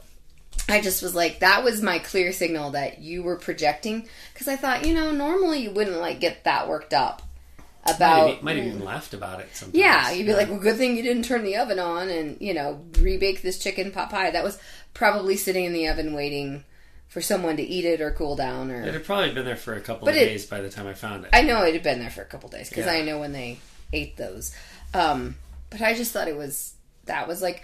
I 0.68 0.80
just 0.80 1.02
was 1.02 1.14
like, 1.14 1.40
that 1.40 1.64
was 1.64 1.80
my 1.80 1.98
clear 1.98 2.32
signal 2.32 2.70
that 2.72 2.98
you 2.98 3.22
were 3.22 3.36
projecting. 3.36 4.08
Because 4.32 4.48
I 4.48 4.56
thought, 4.56 4.84
you 4.84 4.94
know, 4.94 5.12
normally 5.12 5.60
you 5.60 5.70
wouldn't 5.70 6.00
like 6.00 6.20
get 6.20 6.44
that 6.44 6.68
worked 6.68 6.92
up 6.92 7.22
about. 7.86 8.26
Might 8.26 8.34
have, 8.34 8.42
might 8.42 8.56
have 8.56 8.66
even 8.66 8.80
mm. 8.80 8.84
laughed 8.84 9.14
about 9.14 9.40
it. 9.40 9.48
Sometimes. 9.54 9.78
Yeah, 9.78 10.10
you'd 10.10 10.24
be 10.24 10.32
yeah. 10.32 10.36
like, 10.36 10.50
well, 10.50 10.58
good 10.58 10.76
thing 10.76 10.96
you 10.96 11.02
didn't 11.02 11.24
turn 11.24 11.44
the 11.44 11.56
oven 11.56 11.78
on 11.78 12.10
and 12.10 12.36
you 12.40 12.52
know 12.54 12.84
rebake 12.92 13.42
this 13.42 13.58
chicken 13.58 13.90
pot 13.90 14.10
pie. 14.10 14.30
That 14.30 14.44
was 14.44 14.58
probably 14.98 15.36
sitting 15.36 15.64
in 15.64 15.72
the 15.72 15.86
oven 15.86 16.12
waiting 16.12 16.64
for 17.06 17.20
someone 17.20 17.56
to 17.56 17.62
eat 17.62 17.84
it 17.84 18.00
or 18.00 18.10
cool 18.10 18.34
down. 18.34 18.68
Or 18.70 18.82
it 18.82 18.92
had 18.92 19.04
probably 19.04 19.32
been 19.32 19.44
there 19.44 19.56
for 19.56 19.74
a 19.74 19.80
couple 19.80 20.06
but 20.06 20.14
of 20.16 20.20
it, 20.20 20.26
days 20.26 20.44
by 20.44 20.60
the 20.60 20.68
time 20.68 20.88
I 20.88 20.92
found 20.92 21.24
it. 21.24 21.30
I 21.32 21.42
know 21.42 21.62
it 21.62 21.72
had 21.72 21.84
been 21.84 22.00
there 22.00 22.10
for 22.10 22.22
a 22.22 22.26
couple 22.26 22.48
days 22.48 22.68
because 22.68 22.86
yeah. 22.86 22.92
I 22.92 23.02
know 23.02 23.20
when 23.20 23.32
they 23.32 23.58
ate 23.92 24.16
those. 24.16 24.52
Um, 24.92 25.36
but 25.70 25.80
I 25.80 25.94
just 25.94 26.12
thought 26.12 26.26
it 26.26 26.36
was 26.36 26.74
that 27.04 27.28
was 27.28 27.40
like 27.40 27.62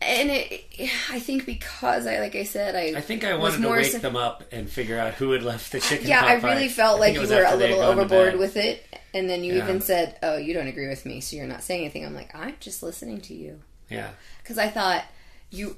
and 0.00 0.30
it, 0.30 0.64
I 1.10 1.18
think 1.18 1.44
because 1.44 2.06
I, 2.06 2.20
like 2.20 2.34
I 2.34 2.44
said, 2.44 2.74
I 2.74 2.98
I 2.98 3.02
think 3.02 3.24
I 3.24 3.36
wanted 3.36 3.60
to 3.60 3.68
wake 3.68 4.00
them 4.00 4.16
up 4.16 4.44
and 4.50 4.70
figure 4.70 4.98
out 4.98 5.14
who 5.14 5.32
had 5.32 5.42
left 5.42 5.72
the 5.72 5.80
chicken. 5.80 6.06
Yeah, 6.06 6.24
I 6.24 6.34
really 6.34 6.68
felt 6.68 7.00
like 7.00 7.14
you 7.14 7.20
were 7.20 7.44
a 7.44 7.56
little 7.56 7.80
overboard 7.80 8.38
with 8.38 8.56
it, 8.56 8.82
and 9.12 9.28
then 9.28 9.44
you 9.44 9.54
yeah. 9.54 9.64
even 9.64 9.82
said, 9.82 10.18
"Oh, 10.22 10.38
you 10.38 10.54
don't 10.54 10.68
agree 10.68 10.88
with 10.88 11.04
me, 11.04 11.20
so 11.20 11.36
you're 11.36 11.46
not 11.46 11.62
saying 11.62 11.82
anything." 11.82 12.06
I'm 12.06 12.14
like, 12.14 12.34
I'm 12.34 12.54
just 12.60 12.82
listening 12.82 13.20
to 13.22 13.34
you. 13.34 13.60
Yeah, 13.90 14.08
because 14.42 14.56
I 14.56 14.68
thought 14.68 15.04
you 15.50 15.76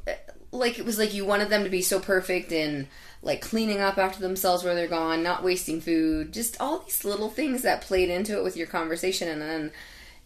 like 0.52 0.78
it 0.78 0.84
was 0.84 0.98
like 0.98 1.14
you 1.14 1.24
wanted 1.24 1.48
them 1.48 1.64
to 1.64 1.70
be 1.70 1.82
so 1.82 1.98
perfect 1.98 2.52
and 2.52 2.86
like 3.22 3.40
cleaning 3.40 3.80
up 3.80 3.98
after 3.98 4.20
themselves 4.20 4.62
where 4.62 4.74
they're 4.74 4.86
gone, 4.86 5.22
not 5.22 5.42
wasting 5.42 5.80
food, 5.80 6.32
just 6.32 6.60
all 6.60 6.80
these 6.80 7.04
little 7.04 7.30
things 7.30 7.62
that 7.62 7.80
played 7.80 8.10
into 8.10 8.36
it 8.36 8.44
with 8.44 8.56
your 8.56 8.66
conversation, 8.66 9.28
and 9.28 9.40
then 9.40 9.72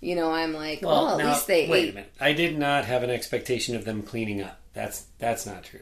you 0.01 0.15
know, 0.15 0.31
I'm 0.31 0.53
like, 0.53 0.83
well, 0.83 1.07
well 1.07 1.19
at 1.19 1.25
now, 1.25 1.33
least 1.33 1.47
they 1.47 1.69
wait 1.69 1.85
ate. 1.85 1.91
a 1.91 1.95
minute. 1.95 2.13
I 2.21 2.33
did 2.33 2.59
not 2.59 2.85
have 2.85 3.03
an 3.03 3.11
expectation 3.11 3.77
of 3.77 3.85
them 3.85 4.03
cleaning 4.03 4.43
up. 4.43 4.61
That's 4.75 5.07
that's 5.19 5.47
not 5.47 5.65
true. 5.65 5.81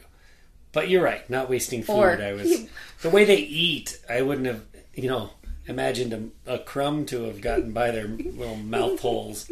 But 0.72 0.88
you're 0.88 1.02
right, 1.02 1.28
not 1.30 1.48
wasting 1.48 1.83
food. 1.83 1.94
Or, 1.94 2.22
I 2.22 2.33
was 2.33 2.66
the 3.02 3.11
way 3.11 3.24
they 3.24 3.38
eat. 3.38 3.98
I 4.11 4.22
wouldn't 4.22 4.46
have, 4.46 4.62
you 4.94 5.09
know, 5.09 5.30
imagined 5.66 6.33
a, 6.46 6.54
a 6.54 6.59
crumb 6.59 7.07
to 7.07 7.24
have 7.24 7.40
gotten 7.40 7.72
by 7.72 7.90
their 7.90 8.09
little 8.09 8.57
mouth 8.57 8.98
holes. 9.00 9.50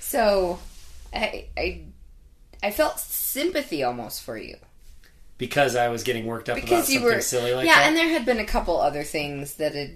So, 0.00 0.58
I, 1.12 1.46
I 1.56 1.82
I 2.62 2.70
felt 2.70 2.98
sympathy 2.98 3.82
almost 3.82 4.22
for 4.22 4.36
you. 4.36 4.56
because 5.38 5.76
I 5.76 5.88
was 5.88 6.02
getting 6.02 6.26
worked 6.26 6.48
up 6.48 6.56
about 6.56 6.64
because 6.64 6.90
you 6.90 6.98
something 7.00 7.14
were 7.16 7.20
silly 7.22 7.52
like 7.54 7.66
that. 7.66 7.70
yeah, 7.70 7.80
that. 7.80 7.86
and 7.88 7.96
there 7.96 8.08
had 8.08 8.24
been 8.26 8.38
a 8.40 8.44
couple 8.44 8.80
other 8.80 9.04
things 9.04 9.54
that 9.54 9.74
had, 9.74 9.92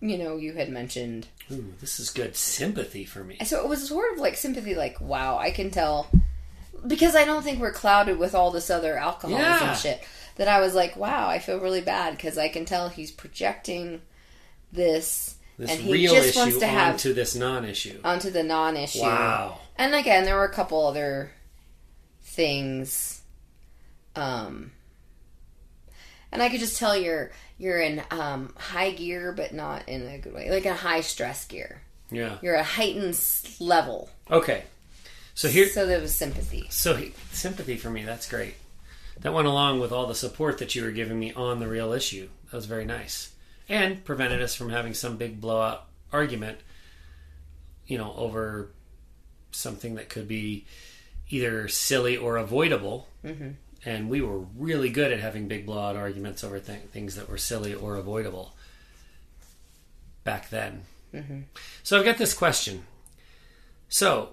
you 0.00 0.18
know, 0.18 0.36
you 0.36 0.52
had 0.54 0.68
mentioned. 0.70 1.28
Ooh, 1.50 1.74
this 1.80 2.00
is 2.00 2.10
good 2.10 2.34
sympathy 2.36 3.04
for 3.04 3.22
me. 3.22 3.36
So 3.44 3.62
it 3.62 3.68
was 3.68 3.86
sort 3.88 4.12
of 4.14 4.18
like 4.18 4.36
sympathy, 4.36 4.74
like 4.74 5.00
wow, 5.00 5.38
I 5.38 5.50
can 5.52 5.70
tell 5.70 6.08
because 6.86 7.14
I 7.14 7.24
don't 7.24 7.42
think 7.44 7.60
we're 7.60 7.72
clouded 7.72 8.18
with 8.18 8.34
all 8.34 8.50
this 8.50 8.68
other 8.70 8.96
alcoholism 8.96 9.40
Yeah. 9.44 9.74
shit. 9.74 10.02
That 10.36 10.48
I 10.48 10.60
was 10.60 10.74
like, 10.74 10.96
wow, 10.96 11.28
I 11.28 11.38
feel 11.38 11.60
really 11.60 11.82
bad 11.82 12.16
because 12.16 12.38
I 12.38 12.48
can 12.48 12.64
tell 12.64 12.88
he's 12.88 13.10
projecting 13.12 14.00
this, 14.72 15.36
This 15.58 15.70
and 15.70 15.80
he 15.80 15.92
real 15.92 16.14
just 16.14 16.34
wants 16.36 16.52
issue 16.52 16.60
to 16.60 16.66
have 16.66 16.92
onto 16.94 17.12
this 17.12 17.34
non-issue. 17.34 18.00
onto 18.02 18.30
the 18.30 18.42
non-issue. 18.42 19.02
Wow. 19.02 19.58
And 19.76 19.94
again, 19.94 20.24
there 20.24 20.36
were 20.36 20.44
a 20.46 20.52
couple 20.52 20.86
other 20.86 21.32
things. 22.22 23.22
Um, 24.16 24.72
and 26.30 26.42
I 26.42 26.48
could 26.48 26.60
just 26.60 26.78
tell 26.78 26.96
you're 26.96 27.30
you're 27.58 27.80
in 27.80 28.02
um, 28.10 28.52
high 28.56 28.90
gear, 28.90 29.32
but 29.32 29.52
not 29.54 29.88
in 29.88 30.06
a 30.06 30.18
good 30.18 30.34
way, 30.34 30.50
like 30.50 30.66
a 30.66 30.74
high 30.74 31.00
stress 31.02 31.44
gear. 31.46 31.82
Yeah. 32.10 32.38
You're 32.42 32.54
a 32.56 32.62
heightened 32.62 33.10
s- 33.14 33.56
level. 33.60 34.10
Okay. 34.30 34.64
So 35.34 35.48
here, 35.48 35.66
So 35.68 35.86
there 35.86 36.00
was 36.00 36.14
sympathy. 36.14 36.66
so 36.68 36.94
he, 36.94 37.14
sympathy 37.30 37.76
for 37.78 37.88
me. 37.88 38.04
That's 38.04 38.28
great. 38.28 38.54
That 39.20 39.32
went 39.32 39.48
along 39.48 39.80
with 39.80 39.90
all 39.92 40.06
the 40.06 40.14
support 40.14 40.58
that 40.58 40.74
you 40.74 40.82
were 40.84 40.90
giving 40.90 41.18
me 41.18 41.32
on 41.32 41.58
the 41.58 41.68
real 41.68 41.92
issue. 41.92 42.28
That 42.50 42.56
was 42.56 42.66
very 42.66 42.84
nice, 42.84 43.32
and 43.68 44.04
prevented 44.04 44.42
us 44.42 44.54
from 44.54 44.68
having 44.70 44.92
some 44.94 45.16
big 45.16 45.40
blowout 45.40 45.86
argument. 46.12 46.58
You 47.86 47.98
know, 47.98 48.12
over 48.16 48.70
something 49.52 49.94
that 49.94 50.08
could 50.08 50.28
be 50.28 50.66
either 51.32 51.66
silly 51.68 52.16
or 52.16 52.36
avoidable. 52.36 53.08
Mm-hmm. 53.24 53.50
And 53.84 54.08
we 54.08 54.20
were 54.20 54.38
really 54.56 54.90
good 54.90 55.10
at 55.10 55.18
having 55.18 55.48
big 55.48 55.66
blowout 55.66 55.96
arguments 55.96 56.44
over 56.44 56.60
th- 56.60 56.82
things 56.92 57.16
that 57.16 57.28
were 57.28 57.38
silly 57.38 57.74
or 57.74 57.96
avoidable 57.96 58.54
back 60.22 60.50
then. 60.50 60.82
So 61.82 61.98
I've 61.98 62.04
got 62.04 62.18
this 62.18 62.32
question. 62.32 62.84
So 63.88 64.30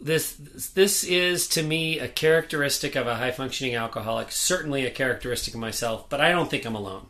this 0.00 0.34
this 0.74 1.04
is 1.04 1.46
to 1.48 1.62
me 1.62 1.98
a 2.00 2.08
characteristic 2.08 2.96
of 2.96 3.06
a 3.06 3.14
high 3.14 3.30
functioning 3.30 3.76
alcoholic, 3.76 4.32
certainly 4.32 4.84
a 4.84 4.90
characteristic 4.90 5.54
of 5.54 5.60
myself, 5.60 6.08
but 6.08 6.20
I 6.20 6.30
don't 6.30 6.50
think 6.50 6.66
I'm 6.66 6.74
alone. 6.74 7.06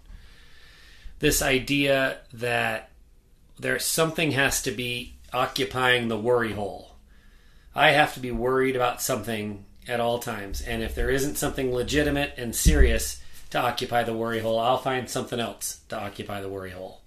This 1.19 1.41
idea 1.41 2.19
that 2.35 2.91
there 3.59 3.79
something 3.79 4.33
has 4.33 4.63
to 4.63 4.71
be 4.71 5.15
occupying 5.33 6.09
the 6.09 6.19
worry 6.19 6.53
hole. 6.53 6.92
I 7.75 7.91
have 7.93 8.15
to 8.15 8.21
be 8.21 8.31
worried 8.31 8.77
about 8.77 9.01
something 9.03 9.65
at 9.89 10.01
all 10.01 10.19
times, 10.19 10.61
and 10.61 10.83
if 10.83 10.95
there 10.95 11.11
isn't 11.11 11.37
something 11.37 11.73
legitimate 11.75 12.35
and 12.37 12.55
serious 12.55 13.21
to 13.51 13.59
occupy 13.59 14.03
the 14.05 14.15
worry 14.15 14.41
hole, 14.41 14.59
I'll 14.59 14.79
find 14.79 15.09
something 15.11 15.41
else 15.41 15.81
to 15.89 15.99
occupy 15.99 16.41
the 16.41 16.49
worry 16.49 16.71
hole. 16.71 17.01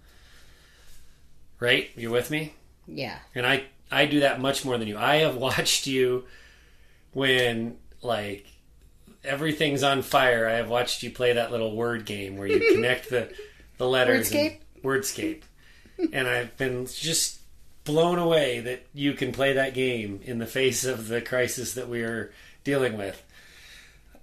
Right? 1.60 1.90
You 1.96 2.12
with 2.12 2.30
me? 2.32 2.54
Yeah. 2.88 3.18
and 3.34 3.46
I 3.48 3.64
I 3.92 4.06
do 4.08 4.20
that 4.22 4.40
much 4.42 4.66
more 4.66 4.78
than 4.78 4.88
you. 4.88 4.98
I 4.98 5.18
have 5.18 5.36
watched 5.48 5.88
you 5.88 6.26
when 7.14 7.78
like 8.02 8.46
everything's 9.24 9.84
on 9.84 10.02
fire. 10.02 10.48
I 10.48 10.54
have 10.54 10.70
watched 10.70 11.02
you 11.02 11.10
play 11.12 11.34
that 11.34 11.52
little 11.52 11.76
word 11.76 12.06
game 12.06 12.38
where 12.38 12.48
you 12.48 12.60
connect 12.76 13.10
the 13.10 13.32
the 13.78 13.88
letters. 13.88 14.32
and- 14.32 14.58
Wordscape. 14.84 15.42
and 16.14 16.28
I've 16.28 16.56
been 16.58 16.86
just 16.86 17.40
blown 17.86 18.20
away 18.20 18.60
that 18.62 18.86
you 18.94 19.14
can 19.14 19.32
play 19.32 19.54
that 19.54 19.74
game 19.74 20.20
in 20.24 20.40
the 20.40 20.46
face 20.46 20.84
of 20.86 21.08
the 21.08 21.22
crisis 21.22 21.74
that 21.76 21.88
we 21.88 22.02
are 22.02 22.34
dealing 22.64 22.98
with. 22.98 23.22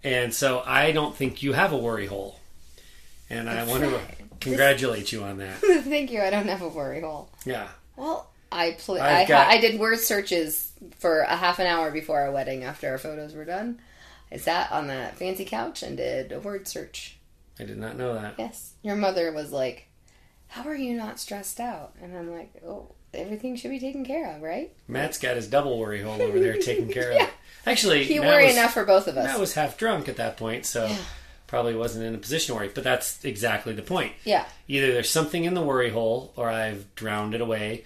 And 0.05 0.35
so 0.35 0.63
I 0.67 0.93
don't 0.93 1.15
think 1.15 1.43
you 1.43 1.53
have 1.53 1.73
a 1.73 1.77
worry 1.79 2.07
hole. 2.07 2.39
And 3.31 3.49
I 3.49 3.65
want 3.65 3.85
to 3.85 4.01
congratulate 4.41 5.11
you 5.13 5.23
on 5.23 5.39
that. 5.39 5.57
Thank 5.61 6.11
you. 6.11 6.21
I 6.21 6.29
don't 6.31 6.49
have 6.49 6.61
a 6.63 6.69
worry 6.69 7.01
hole. 7.01 7.31
Yeah. 7.47 7.69
Well, 7.97 8.29
I 8.51 8.73
pl- 8.79 9.01
I, 9.01 9.25
got- 9.25 9.47
I 9.49 9.59
did 9.61 9.81
word 9.81 10.01
searches 10.01 10.73
for 10.99 11.21
a 11.21 11.37
half 11.37 11.59
an 11.59 11.67
hour 11.67 11.91
before 11.91 12.21
our 12.21 12.33
wedding. 12.33 12.65
After 12.65 12.91
our 12.91 12.99
photos 12.99 13.33
were 13.35 13.45
done, 13.47 13.81
I 14.31 14.37
sat 14.37 14.71
on 14.73 14.89
that 14.89 15.17
fancy 15.17 15.45
couch 15.45 15.83
and 15.83 15.97
did 15.97 16.33
a 16.33 16.41
word 16.41 16.67
search. 16.69 17.17
I 17.61 17.65
did 17.65 17.79
not 17.79 17.97
know 17.97 18.15
that. 18.15 18.35
Yes, 18.39 18.73
your 18.83 18.97
mother 18.97 19.31
was 19.33 19.53
like, 19.53 19.87
"How 20.49 20.65
are 20.65 20.75
you 20.75 20.95
not 20.97 21.21
stressed 21.21 21.61
out?" 21.61 21.95
And 22.03 22.17
I'm 22.17 22.31
like, 22.31 22.51
"Oh, 22.67 22.93
everything 23.15 23.57
should 23.57 23.71
be 23.71 23.79
taken 23.81 24.05
care 24.05 24.35
of, 24.35 24.43
right?" 24.43 24.73
Matt's 24.89 25.19
got 25.19 25.37
his 25.37 25.47
double 25.49 25.79
worry 25.79 26.03
hole 26.03 26.21
over 26.23 26.39
there 26.41 26.57
taken 26.59 26.89
care 26.93 27.11
of 27.11 27.17
Yeah. 27.17 27.25
it. 27.25 27.31
Actually, 27.67 28.05
He 28.05 28.19
Matt 28.19 28.29
worry 28.29 28.47
was, 28.47 28.57
enough 28.57 28.73
for 28.75 28.85
both 28.85 29.07
of 29.07 29.17
us. 29.17 29.25
Matt 29.27 29.39
was 29.41 29.55
half 29.55 29.77
drunk 29.79 30.09
at 30.09 30.17
that 30.17 30.37
point, 30.37 30.67
so 30.67 30.87
Yeah. 30.87 30.97
probably 31.47 31.75
wasn't 31.77 32.05
in 32.05 32.15
a 32.15 32.19
position 32.19 32.55
to 32.55 32.59
worry. 32.59 32.71
But 32.75 32.83
that's 32.85 33.25
exactly 33.25 33.73
the 33.73 33.83
point. 33.83 34.15
yeah, 34.25 34.47
Either 34.67 34.93
there's 34.93 35.11
something 35.11 35.45
in 35.45 35.55
the 35.55 35.63
worry 35.63 35.91
hole, 35.91 36.33
or 36.37 36.49
I've 36.49 36.93
drowned 36.97 37.35
it 37.35 37.41
away, 37.41 37.85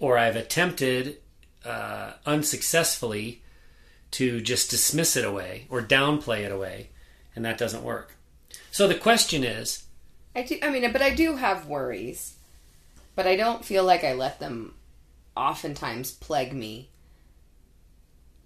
or 0.00 0.18
I've 0.18 0.34
attempted 0.36 1.18
uh, 1.64 2.12
unsuccessfully 2.26 3.42
to 4.12 4.40
just 4.40 4.70
dismiss 4.70 5.16
it 5.16 5.24
away 5.24 5.66
or 5.68 5.82
downplay 5.82 6.40
it 6.40 6.50
away, 6.52 6.88
and 7.36 7.44
that 7.44 7.58
doesn't 7.58 7.82
work. 7.82 8.14
So 8.70 8.88
the 8.88 8.94
question 8.94 9.44
is, 9.44 9.84
I 10.34 10.42
do. 10.42 10.58
I 10.62 10.70
mean, 10.70 10.90
but 10.92 11.02
I 11.02 11.10
do 11.14 11.36
have 11.36 11.66
worries, 11.66 12.34
but 13.18 13.26
I 13.26 13.34
don't 13.34 13.64
feel 13.64 13.82
like 13.82 14.04
I 14.04 14.12
let 14.12 14.38
them 14.38 14.74
oftentimes 15.36 16.12
plague 16.12 16.52
me. 16.52 16.88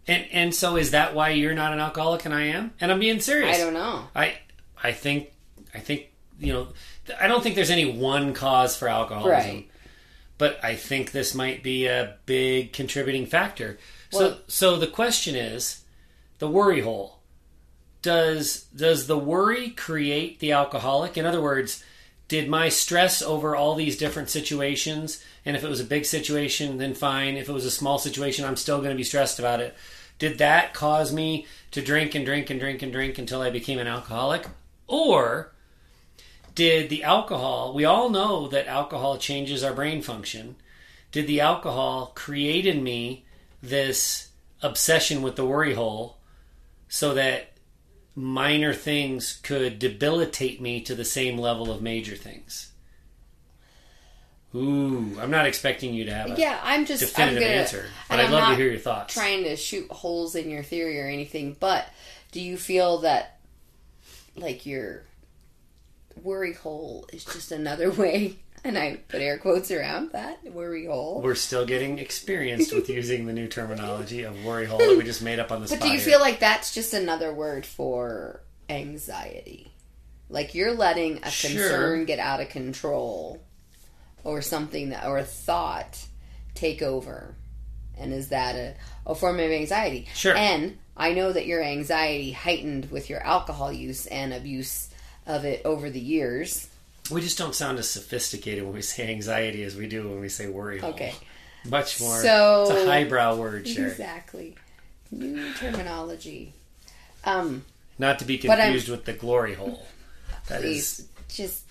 and 0.08 0.24
and 0.32 0.54
so 0.54 0.76
is 0.78 0.92
that 0.92 1.14
why 1.14 1.28
you're 1.28 1.52
not 1.52 1.74
an 1.74 1.78
alcoholic 1.78 2.24
and 2.24 2.32
I 2.32 2.44
am? 2.44 2.72
And 2.80 2.90
I'm 2.90 2.98
being 2.98 3.20
serious. 3.20 3.54
I 3.54 3.61
don't 3.61 3.74
know. 3.74 4.04
I 4.16 4.38
I 4.82 4.92
think 4.92 5.30
I 5.74 5.78
think 5.78 6.06
you 6.40 6.54
know 6.54 6.68
I 7.20 7.28
don't 7.28 7.42
think 7.42 7.54
there's 7.54 7.68
any 7.68 7.85
one 7.85 8.32
cause 8.32 8.74
for 8.74 8.88
alcoholism. 8.88 9.30
Right. 9.30 9.70
But 10.38 10.64
I 10.64 10.74
think 10.74 11.12
this 11.12 11.35
might 11.35 11.62
be 11.62 11.87
a 11.87 12.16
big 12.24 12.72
contributing 12.72 13.26
factor. 13.26 13.78
So 14.11 14.38
so 14.46 14.78
the 14.78 14.87
question 14.87 15.37
is 15.37 15.85
the 16.38 16.48
worry 16.48 16.80
hole. 16.80 17.18
Does 18.00 18.62
does 18.74 19.06
the 19.06 19.18
worry 19.18 19.68
create 19.68 20.40
the 20.40 20.52
alcoholic? 20.52 21.18
In 21.18 21.26
other 21.26 21.42
words, 21.42 21.85
did 22.33 22.49
my 22.49 22.71
stress 22.71 23.21
over 23.21 23.55
all 23.55 23.75
these 23.75 23.99
different 23.99 24.31
situations 24.31 25.23
and 25.45 25.55
if 25.55 25.62
it 25.62 25.68
was 25.68 25.81
a 25.81 25.85
big 25.85 26.07
situation 26.07 26.79
then 26.79 26.95
fine. 26.95 27.37
If 27.37 27.47
it 27.47 27.53
was 27.53 27.66
a 27.66 27.71
small 27.71 27.99
situation 27.99 28.47
i'm 28.47 28.57
still 28.57 28.79
going 28.79 28.88
to 28.88 28.97
be 28.97 29.05
stressed 29.05 29.38
about 29.38 29.61
it. 29.61 29.77
Did 30.18 30.38
that 30.38 30.73
cause 30.73 31.12
me 31.12 31.47
to 31.73 31.83
drink 31.83 32.14
and 32.14 32.25
drink 32.25 32.49
and 32.49 32.59
drink 32.59 32.81
and 32.81 32.90
drink 32.90 33.18
until 33.18 33.42
i 33.42 33.51
became 33.51 33.79
an 33.79 33.87
alcoholic? 33.87 34.47
Or 34.87 35.53
did 36.55 36.88
the 36.88 37.05
alcohol 37.05 37.75
we 37.75 37.85
all 37.85 38.09
know 38.09 38.49
that 38.49 38.66
alcohol 38.66 39.18
changes 39.18 39.62
our 39.62 39.75
brain 39.75 40.01
function. 40.01 40.57
Did 41.11 41.27
the 41.27 41.42
alcohol 41.42 42.12
create 42.14 42.64
in 42.64 42.83
me 42.83 43.27
this 43.62 44.31
obsession 44.62 45.21
with 45.21 45.37
the 45.37 45.45
worry 45.45 45.75
hole 45.75 46.16
so 46.88 47.12
that 47.12 47.51
minor 48.14 48.75
things 48.75 49.40
could 49.42 49.79
debilitate 49.79 50.61
me 50.61 50.81
to 50.83 50.94
the 50.94 51.05
same 51.05 51.38
level 51.38 51.70
of 51.70 51.83
major 51.83 52.16
things. 52.16 52.72
Ooh, 54.55 55.16
I'm 55.18 55.31
not 55.31 55.46
expecting 55.46 55.94
you 55.94 56.05
to 56.05 56.12
have 56.12 56.31
a 56.31 56.35
Yeah, 56.35 56.61
I'm 56.62 56.85
just 56.85 57.01
definitive 57.01 57.42
I'm 57.42 57.48
gonna, 57.48 57.61
answer, 57.61 57.87
but 58.11 58.20
I'd 58.20 58.27
I'm 58.27 58.33
love 58.33 58.48
to 58.51 58.57
hear 58.57 58.70
your 58.70 58.79
thoughts. 58.79 59.14
Trying 59.14 59.44
to 59.44 59.57
shoot 59.57 59.90
holes 59.90 60.35
in 60.35 60.51
your 60.51 60.62
theory 60.62 61.01
or 61.01 61.07
anything, 61.07 61.57
but 61.59 61.87
do 62.33 62.40
you 62.40 62.59
feel 62.59 62.98
that 62.98 63.40
like 64.37 64.66
your 64.66 65.05
worry 66.22 66.53
hole 66.53 67.07
is 67.12 67.25
just 67.25 67.51
another 67.51 67.90
way? 67.90 68.37
And 68.64 68.79
I 68.79 68.96
put 69.09 69.20
air 69.20 69.38
quotes 69.38 69.70
around 69.72 70.12
that 70.12 70.44
worry 70.53 70.87
hole. 70.87 71.20
We're 71.20 71.35
still 71.35 71.66
getting 71.66 71.98
experienced 71.98 72.72
with 72.72 72.88
using 73.01 73.27
the 73.27 73.33
new 73.33 73.48
terminology 73.48 74.22
of 74.22 74.44
worry 74.44 74.66
hole 74.66 74.79
that 74.79 74.96
we 74.96 75.03
just 75.03 75.22
made 75.22 75.40
up 75.40 75.51
on 75.51 75.59
the 75.59 75.64
But 75.64 75.68
spot. 75.70 75.81
But 75.81 75.87
do 75.87 75.92
you 75.92 75.98
here. 76.01 76.12
feel 76.12 76.20
like 76.20 76.38
that's 76.38 76.72
just 76.72 76.94
another 76.94 77.35
word 77.35 77.66
for 77.66 78.40
anxiety? 78.68 79.72
Like 80.29 80.55
you're 80.55 80.75
letting 80.75 81.18
a 81.25 81.31
Sure. 81.31 81.51
concern 81.51 82.05
get 82.05 82.18
out 82.20 82.40
of 82.40 82.48
control 82.51 83.42
or 84.25 84.40
something 84.42 84.90
that 84.90 85.07
or 85.07 85.18
a 85.18 85.25
thought 85.25 85.98
take 86.55 86.83
over. 86.83 87.35
And 87.98 88.12
is 88.12 88.29
that 88.29 88.55
a, 88.55 88.75
a 89.07 89.14
form 89.14 89.40
of 89.40 89.51
anxiety? 89.51 90.09
Sure. 90.14 90.35
And 90.37 90.79
I 90.96 91.12
know 91.14 91.33
that 91.33 91.46
your 91.46 91.62
anxiety 91.62 92.31
heightened 92.33 92.90
with 92.90 93.11
your 93.11 93.20
alcohol 93.20 93.72
use 93.72 94.07
and 94.07 94.33
abuse 94.33 94.88
of 95.27 95.44
it 95.44 95.62
over 95.64 95.90
the 95.90 96.01
years. 96.01 96.68
We 97.10 97.20
just 97.20 97.36
don't 97.38 97.54
sound 97.54 97.78
as 97.78 97.88
sophisticated 97.88 98.64
when 98.64 98.72
we 98.74 98.82
say 98.82 99.08
anxiety 99.10 99.62
as 99.64 99.76
we 99.76 99.86
do 99.88 100.08
when 100.08 100.20
we 100.20 100.28
say 100.28 100.48
worry 100.48 100.78
hole. 100.78 100.90
Okay. 100.90 101.14
Much 101.68 102.00
more. 102.00 102.20
So- 102.22 102.66
it's 102.70 102.82
a 102.82 102.86
highbrow 102.86 103.36
word, 103.36 103.66
Sherry. 103.68 103.90
Exactly. 103.90 104.56
New 105.10 105.52
terminology. 105.54 106.52
Um 107.24 107.64
Not 107.98 108.18
to 108.20 108.24
be 108.24 108.38
confused 108.38 108.88
with 108.88 109.04
the 109.04 109.12
glory 109.12 109.54
hole. 109.54 109.86
That 110.48 110.64
is 110.64 111.06
please 111.28 111.36
just 111.36 111.62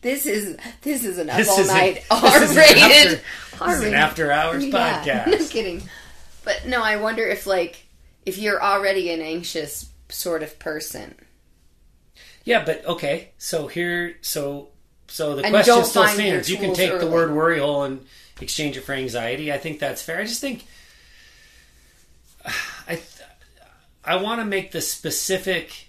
this 0.00 0.26
is 0.26 0.56
this 0.82 1.04
is 1.04 1.18
an 1.18 1.30
up 1.30 1.46
all 1.48 1.64
night 1.66 1.94
this 1.94 2.04
R 2.10 2.42
is 2.42 2.50
an 2.50 2.56
rated 2.56 3.20
after- 3.52 3.70
is 3.72 3.80
an 3.82 3.94
after 3.94 4.32
hours 4.32 4.64
Yeah, 4.64 5.02
podcast. 5.04 5.26
no 5.40 5.46
kidding. 5.46 5.82
But 6.44 6.66
no, 6.66 6.82
I 6.82 6.96
wonder 6.96 7.24
if 7.26 7.46
like 7.46 7.84
if 8.26 8.38
you're 8.38 8.60
already 8.62 9.12
an 9.12 9.20
anxious 9.20 9.88
sort 10.08 10.42
of 10.42 10.58
person, 10.58 11.14
Yeah, 12.44 12.64
but 12.64 12.84
okay. 12.86 13.30
So 13.38 13.66
here, 13.68 14.16
so 14.20 14.68
so 15.08 15.36
the 15.36 15.44
And 15.44 15.52
question 15.52 15.84
still 15.84 16.06
stands. 16.06 16.50
You 16.50 16.56
can 16.56 16.74
take 16.74 16.98
the 16.98 17.06
word 17.06 17.32
worry 17.32 17.58
hole 17.58 17.84
and 17.84 18.04
exchange 18.40 18.76
it 18.76 18.82
for 18.82 18.92
anxiety. 18.92 19.52
I 19.52 19.58
think 19.58 19.78
that's 19.78 20.02
fair. 20.02 20.18
I 20.20 20.24
just 20.24 20.40
think 20.40 20.64
I 22.44 22.94
th- 22.94 23.28
I 24.04 24.16
want 24.16 24.40
to 24.40 24.44
make 24.44 24.72
the 24.72 24.80
specific 24.80 25.88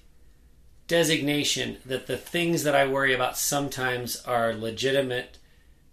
designation 0.87 1.77
that 1.85 2.07
the 2.07 2.17
things 2.17 2.63
that 2.63 2.75
I 2.75 2.87
worry 2.87 3.13
about 3.13 3.37
sometimes 3.37 4.21
are 4.25 4.53
legitimate, 4.53 5.39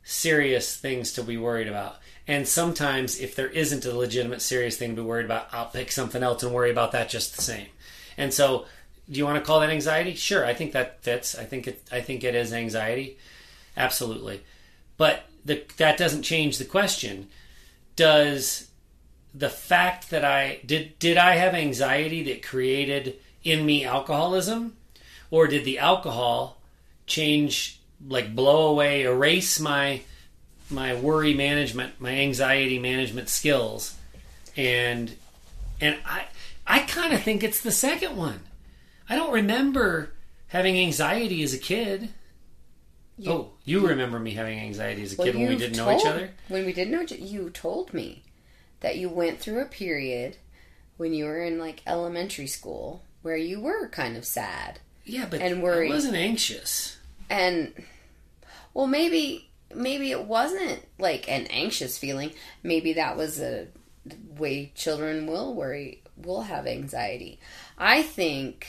serious 0.03 0.77
things 0.77 1.12
to 1.12 1.23
be 1.23 1.37
worried 1.37 1.68
about. 1.68 1.96
And 2.27 2.46
sometimes, 2.46 3.18
if 3.18 3.35
there 3.35 3.49
isn't 3.49 3.85
a 3.87 3.96
legitimate, 3.96 4.42
serious 4.42 4.77
thing 4.77 4.90
to 4.90 5.03
be 5.03 5.09
worried 5.09 5.25
about, 5.25 5.49
I'll 5.53 5.66
pick 5.66 5.90
something 5.90 6.23
else 6.23 6.42
and 6.42 6.53
worry 6.53 6.70
about 6.70 6.92
that 6.92 7.09
just 7.09 7.35
the 7.35 7.42
same. 7.42 7.68
And 8.16 8.33
so, 8.35 8.66
do 9.11 9.18
you 9.18 9.25
want 9.25 9.38
to 9.38 9.44
call 9.44 9.61
that 9.61 9.70
anxiety? 9.70 10.14
Sure, 10.14 10.46
I 10.46 10.55
think 10.55 10.73
that 10.73 11.03
fits. 11.03 11.37
I 11.37 11.44
think 11.44 11.66
it. 11.66 11.83
I 11.90 12.01
think 12.01 12.23
it 12.23 12.35
is 12.35 12.53
anxiety, 12.53 13.18
absolutely. 13.77 14.42
But 14.96 15.25
the, 15.44 15.64
that 15.79 15.96
doesn't 15.96 16.23
change 16.23 16.59
the 16.59 16.64
question. 16.64 17.29
Does 17.96 18.68
the 19.35 19.51
fact 19.51 20.11
that 20.11 20.25
I 20.25 20.61
did 20.64 20.99
did 20.99 21.16
I 21.16 21.37
have 21.37 21.55
anxiety 21.55 22.23
that 22.25 22.42
created 22.42 23.16
in 23.42 23.66
me 23.66 23.85
alcoholism, 23.85 24.77
or 25.31 25.46
did 25.46 25.64
the 25.64 25.79
alcohol 25.79 26.61
change, 27.07 27.81
like 28.07 28.35
blow 28.35 28.68
away, 28.68 29.03
erase 29.03 29.59
my 29.59 30.03
my 30.70 30.94
worry 30.94 31.35
management, 31.35 32.01
my 32.01 32.12
anxiety 32.12 32.79
management 32.79 33.29
skills, 33.29 33.96
and 34.57 35.16
and 35.81 35.99
I 36.07 36.27
I 36.64 36.81
kind 36.81 37.12
of 37.12 37.23
think 37.23 37.42
it's 37.42 37.61
the 37.61 37.73
second 37.73 38.16
one. 38.16 38.40
I 39.11 39.16
don't 39.16 39.33
remember 39.33 40.12
having 40.46 40.79
anxiety 40.79 41.42
as 41.42 41.53
a 41.53 41.59
kid. 41.59 42.11
You- 43.18 43.31
oh, 43.33 43.53
you 43.64 43.87
remember 43.87 44.18
me 44.18 44.31
having 44.31 44.59
anxiety 44.59 45.03
as 45.03 45.12
a 45.12 45.16
Well, 45.16 45.27
kid 45.27 45.35
when 45.35 45.49
we 45.49 45.57
didn't 45.57 45.77
know 45.77 45.94
each 45.94 46.07
other? 46.07 46.31
When 46.49 46.64
we 46.64 46.73
didn't 46.73 46.92
know 46.92 47.03
each 47.03 47.12
you 47.12 47.51
told 47.51 47.92
me 47.92 48.23
that 48.81 48.96
you 48.96 49.09
went 49.09 49.40
through 49.40 49.61
a 49.61 49.66
period 49.66 50.37
when 50.96 51.12
you 51.12 51.25
were 51.25 51.42
in 51.42 51.59
like 51.59 51.83
elementary 51.87 52.46
school 52.46 53.03
where 53.23 53.37
you 53.37 53.61
were 53.61 53.88
kind 53.88 54.16
of 54.16 54.25
sad. 54.25 54.79
Yeah, 55.05 55.27
but 55.29 55.40
And 55.40 55.62
worried. 55.62 55.90
I 55.90 55.94
wasn't 55.94 56.16
anxious. 56.16 56.96
And 57.29 57.73
well 58.75 58.87
maybe 58.87 59.51
maybe 59.75 60.11
it 60.12 60.25
wasn't 60.25 60.85
like 60.99 61.29
an 61.29 61.46
anxious 61.49 61.99
feeling. 61.99 62.33
Maybe 62.62 62.92
that 62.94 63.16
was 63.16 63.40
a 63.40 63.66
way 64.38 64.73
children 64.75 65.27
will 65.27 65.53
worry 65.55 66.03
will 66.16 66.42
have 66.42 66.66
anxiety. 66.66 67.38
I 67.79 68.03
think 68.03 68.66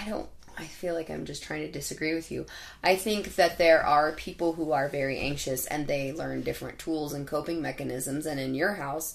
I 0.00 0.08
don't 0.08 0.28
I 0.58 0.64
feel 0.64 0.94
like 0.94 1.10
I'm 1.10 1.24
just 1.24 1.42
trying 1.42 1.62
to 1.62 1.72
disagree 1.72 2.14
with 2.14 2.30
you. 2.30 2.44
I 2.84 2.96
think 2.96 3.36
that 3.36 3.56
there 3.56 3.82
are 3.82 4.12
people 4.12 4.52
who 4.52 4.72
are 4.72 4.88
very 4.88 5.18
anxious 5.18 5.64
and 5.66 5.86
they 5.86 6.12
learn 6.12 6.42
different 6.42 6.78
tools 6.78 7.14
and 7.14 7.26
coping 7.26 7.62
mechanisms 7.62 8.26
and 8.26 8.38
in 8.38 8.54
your 8.54 8.74
house 8.74 9.14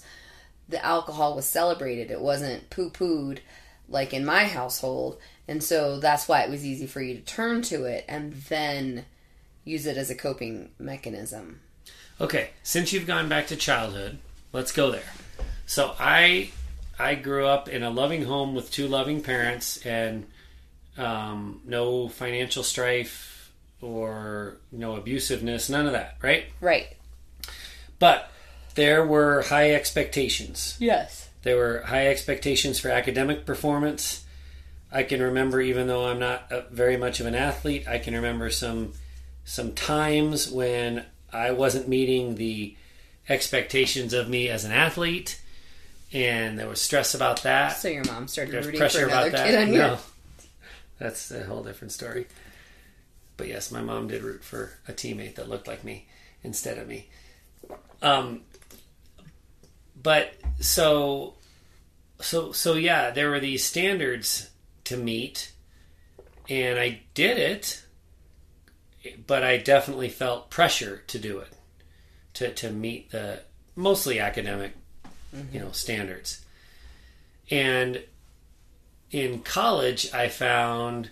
the 0.68 0.84
alcohol 0.84 1.36
was 1.36 1.46
celebrated. 1.46 2.10
It 2.10 2.20
wasn't 2.20 2.70
poo-pooed 2.70 3.38
like 3.88 4.12
in 4.12 4.24
my 4.24 4.46
household. 4.46 5.18
And 5.46 5.62
so 5.62 6.00
that's 6.00 6.26
why 6.26 6.40
it 6.40 6.50
was 6.50 6.66
easy 6.66 6.88
for 6.88 7.00
you 7.00 7.14
to 7.14 7.20
turn 7.20 7.62
to 7.62 7.84
it 7.84 8.04
and 8.08 8.32
then 8.48 9.04
use 9.64 9.86
it 9.86 9.96
as 9.96 10.10
a 10.10 10.14
coping 10.16 10.70
mechanism. 10.78 11.60
Okay, 12.20 12.50
since 12.64 12.92
you've 12.92 13.06
gone 13.06 13.28
back 13.28 13.46
to 13.48 13.56
childhood, 13.56 14.18
let's 14.52 14.72
go 14.72 14.90
there. 14.90 15.12
So 15.66 15.94
I 16.00 16.50
I 16.98 17.14
grew 17.14 17.46
up 17.46 17.68
in 17.68 17.82
a 17.82 17.90
loving 17.90 18.24
home 18.24 18.54
with 18.54 18.72
two 18.72 18.88
loving 18.88 19.22
parents 19.22 19.84
and 19.84 20.26
um, 20.98 21.60
no 21.64 22.08
financial 22.08 22.62
strife 22.62 23.52
or 23.80 24.56
no 24.72 24.96
abusiveness, 24.96 25.70
none 25.70 25.86
of 25.86 25.92
that, 25.92 26.16
right? 26.22 26.44
Right. 26.60 26.96
But 27.98 28.30
there 28.74 29.06
were 29.06 29.42
high 29.42 29.72
expectations. 29.72 30.76
Yes. 30.78 31.28
There 31.42 31.56
were 31.56 31.82
high 31.82 32.08
expectations 32.08 32.78
for 32.78 32.88
academic 32.88 33.46
performance. 33.46 34.24
I 34.90 35.02
can 35.02 35.22
remember, 35.22 35.60
even 35.60 35.86
though 35.86 36.06
I'm 36.06 36.18
not 36.18 36.50
a, 36.50 36.64
very 36.70 36.96
much 36.96 37.20
of 37.20 37.26
an 37.26 37.34
athlete, 37.34 37.86
I 37.86 37.98
can 37.98 38.14
remember 38.14 38.50
some 38.50 38.92
some 39.44 39.74
times 39.74 40.50
when 40.50 41.04
I 41.32 41.52
wasn't 41.52 41.88
meeting 41.88 42.34
the 42.34 42.74
expectations 43.28 44.12
of 44.12 44.28
me 44.28 44.48
as 44.48 44.64
an 44.64 44.72
athlete, 44.72 45.40
and 46.12 46.58
there 46.58 46.68
was 46.68 46.80
stress 46.80 47.14
about 47.14 47.42
that. 47.42 47.76
So 47.76 47.88
your 47.88 48.04
mom 48.04 48.26
started 48.28 48.54
rooting 48.54 48.78
pressure 48.78 49.00
for 49.00 49.06
another 49.06 49.28
about 49.28 49.38
that. 49.38 49.46
kid 49.46 49.54
on 49.56 49.72
you. 49.72 49.78
No, 49.78 49.98
that's 50.98 51.30
a 51.30 51.44
whole 51.44 51.62
different 51.62 51.92
story. 51.92 52.26
But 53.36 53.48
yes, 53.48 53.70
my 53.70 53.82
mom 53.82 54.08
did 54.08 54.22
root 54.22 54.42
for 54.42 54.72
a 54.88 54.92
teammate 54.92 55.34
that 55.34 55.48
looked 55.48 55.68
like 55.68 55.84
me 55.84 56.06
instead 56.42 56.78
of 56.78 56.88
me. 56.88 57.08
Um, 58.00 58.42
but 60.00 60.34
so, 60.60 61.34
so, 62.20 62.52
so 62.52 62.74
yeah, 62.74 63.10
there 63.10 63.30
were 63.30 63.40
these 63.40 63.64
standards 63.64 64.50
to 64.84 64.96
meet, 64.96 65.52
and 66.48 66.78
I 66.78 67.00
did 67.14 67.38
it. 67.38 67.82
But 69.26 69.44
I 69.44 69.58
definitely 69.58 70.08
felt 70.08 70.50
pressure 70.50 71.04
to 71.06 71.18
do 71.20 71.38
it, 71.38 71.52
to 72.34 72.52
to 72.54 72.72
meet 72.72 73.12
the 73.12 73.40
mostly 73.76 74.18
academic, 74.18 74.72
you 75.52 75.60
know, 75.60 75.70
standards. 75.70 76.44
And 77.48 78.02
in 79.10 79.40
college, 79.40 80.12
I 80.12 80.28
found 80.28 81.10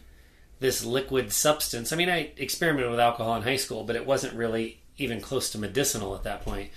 this 0.61 0.85
liquid 0.85 1.33
substance. 1.33 1.93
I 1.93 1.97
mean, 1.97 2.09
I 2.09 2.33
experimented 2.37 2.91
with 2.91 3.01
alcohol 3.01 3.37
in 3.37 3.43
high 3.43 3.57
school, 3.57 3.85
but 3.85 3.97
it 3.97 4.07
wasn't 4.07 4.35
really 4.35 4.81
even 4.97 5.21
close 5.21 5.51
to 5.51 5.59
medicinal 5.59 6.15
at 6.15 6.23
that 6.25 6.43
point. 6.43 6.71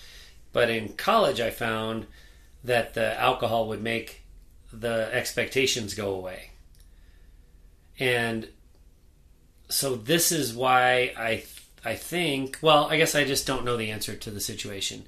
But 0.53 0.69
in 0.69 0.89
college, 0.93 1.39
I 1.39 1.51
found 1.51 2.07
that 2.63 2.93
the 2.93 3.19
alcohol 3.19 3.67
would 3.67 3.81
make 3.81 4.23
the 4.73 5.09
expectations 5.13 5.93
go 5.93 6.13
away. 6.13 6.51
And 7.99 8.47
so 9.69 9.95
this 9.95 10.31
is 10.31 10.53
why 10.53 11.13
I 11.17 11.43
I 11.85 11.95
think, 11.95 12.57
well, 12.61 12.85
I 12.85 12.97
guess 12.97 13.15
I 13.15 13.23
just 13.23 13.47
don't 13.47 13.63
know 13.63 13.77
the 13.77 13.91
answer 13.91 14.15
to 14.15 14.31
the 14.31 14.41
situation. 14.41 15.05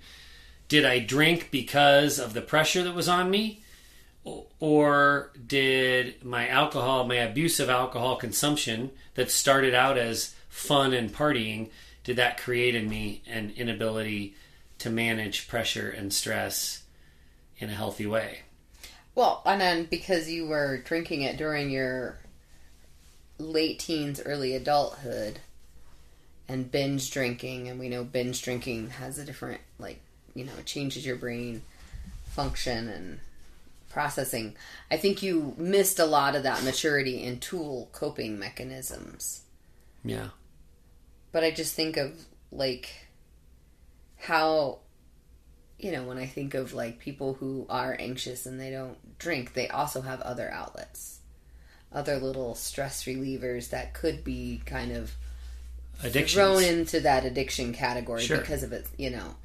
Did 0.68 0.86
I 0.86 1.00
drink 1.00 1.50
because 1.52 2.20
of 2.20 2.34
the 2.34 2.42
pressure 2.42 2.84
that 2.84 2.96
was 2.96 3.10
on 3.10 3.30
me? 3.30 3.64
Or 4.24 5.32
did 5.48 6.24
my 6.24 6.48
alcohol, 6.48 7.06
my 7.06 7.16
abusive 7.16 7.70
alcohol 7.70 8.18
consumption 8.18 8.92
that 9.16 9.32
started 9.32 9.74
out 9.74 9.98
as 9.98 10.36
fun 10.50 10.94
and 10.94 11.14
partying, 11.14 11.70
did 12.04 12.18
that 12.18 12.38
create 12.38 12.76
in 12.76 12.90
me 12.90 13.22
an 13.28 13.54
inability 13.56 14.36
to 14.80 14.90
manage 14.90 15.48
pressure 15.48 15.90
and 15.90 16.14
stress 16.14 16.84
in 17.58 17.70
a 17.70 17.74
healthy 17.74 18.06
way? 18.06 18.40
Well, 19.16 19.42
and 19.46 19.60
then 19.60 19.86
because 19.86 20.30
you 20.30 20.48
were 20.48 20.78
drinking 20.78 21.24
it 21.24 21.38
during 21.38 21.70
your 21.70 22.20
late 23.38 23.80
teens, 23.80 24.22
early 24.26 24.56
adulthood, 24.56 25.40
and 26.48 26.72
binge 26.72 27.12
drinking, 27.12 27.68
and 27.68 27.80
we 27.80 27.90
know 27.90 28.04
binge 28.04 28.42
drinking 28.42 28.92
has 28.92 29.18
a 29.18 29.26
different, 29.26 29.62
like, 29.78 30.00
you 30.34 30.46
know, 30.46 30.54
it 30.58 30.66
changes 30.66 31.06
your 31.06 31.16
brain 31.16 31.62
function 32.32 32.88
and 32.88 33.20
processing. 33.90 34.56
I 34.92 34.98
think 34.98 35.22
you 35.24 35.54
missed 35.58 36.00
a 36.00 36.06
lot 36.06 36.36
of 36.36 36.44
that 36.44 36.64
maturity 36.64 37.24
in 37.24 37.40
tool 37.40 37.90
coping 37.92 38.40
mechanisms. 38.40 39.42
Yeah. 40.04 40.30
But 41.32 41.44
I 41.44 41.52
just 41.52 41.74
think 41.76 41.98
of, 41.98 42.14
like, 42.52 42.90
how 44.18 44.80
you 45.78 45.92
know, 45.94 46.04
when 46.04 46.18
I 46.18 46.26
think 46.26 46.56
of 46.56 46.74
like 46.74 47.00
people 47.00 47.36
who 47.36 47.66
are 47.70 47.96
anxious 47.98 48.46
and 48.46 48.60
they 48.60 48.70
don't 48.70 49.18
drink, 49.18 49.54
they 49.54 49.70
also 49.70 50.02
have 50.02 50.20
other 50.22 50.52
outlets, 50.52 51.20
other 51.94 52.18
little 52.18 52.54
stress 52.54 53.06
relievers 53.06 53.70
that 53.70 53.94
could 53.94 54.24
be 54.26 54.62
kind 54.66 54.92
of 54.92 55.14
Addictions. 56.04 56.34
thrown 56.34 56.64
into 56.66 57.00
that 57.00 57.24
addiction 57.24 57.74
category 57.74 58.24
Sure. 58.24 58.40
because 58.40 58.62
of 58.64 58.74
it, 58.74 58.88
you 58.98 59.10
know. 59.10 59.36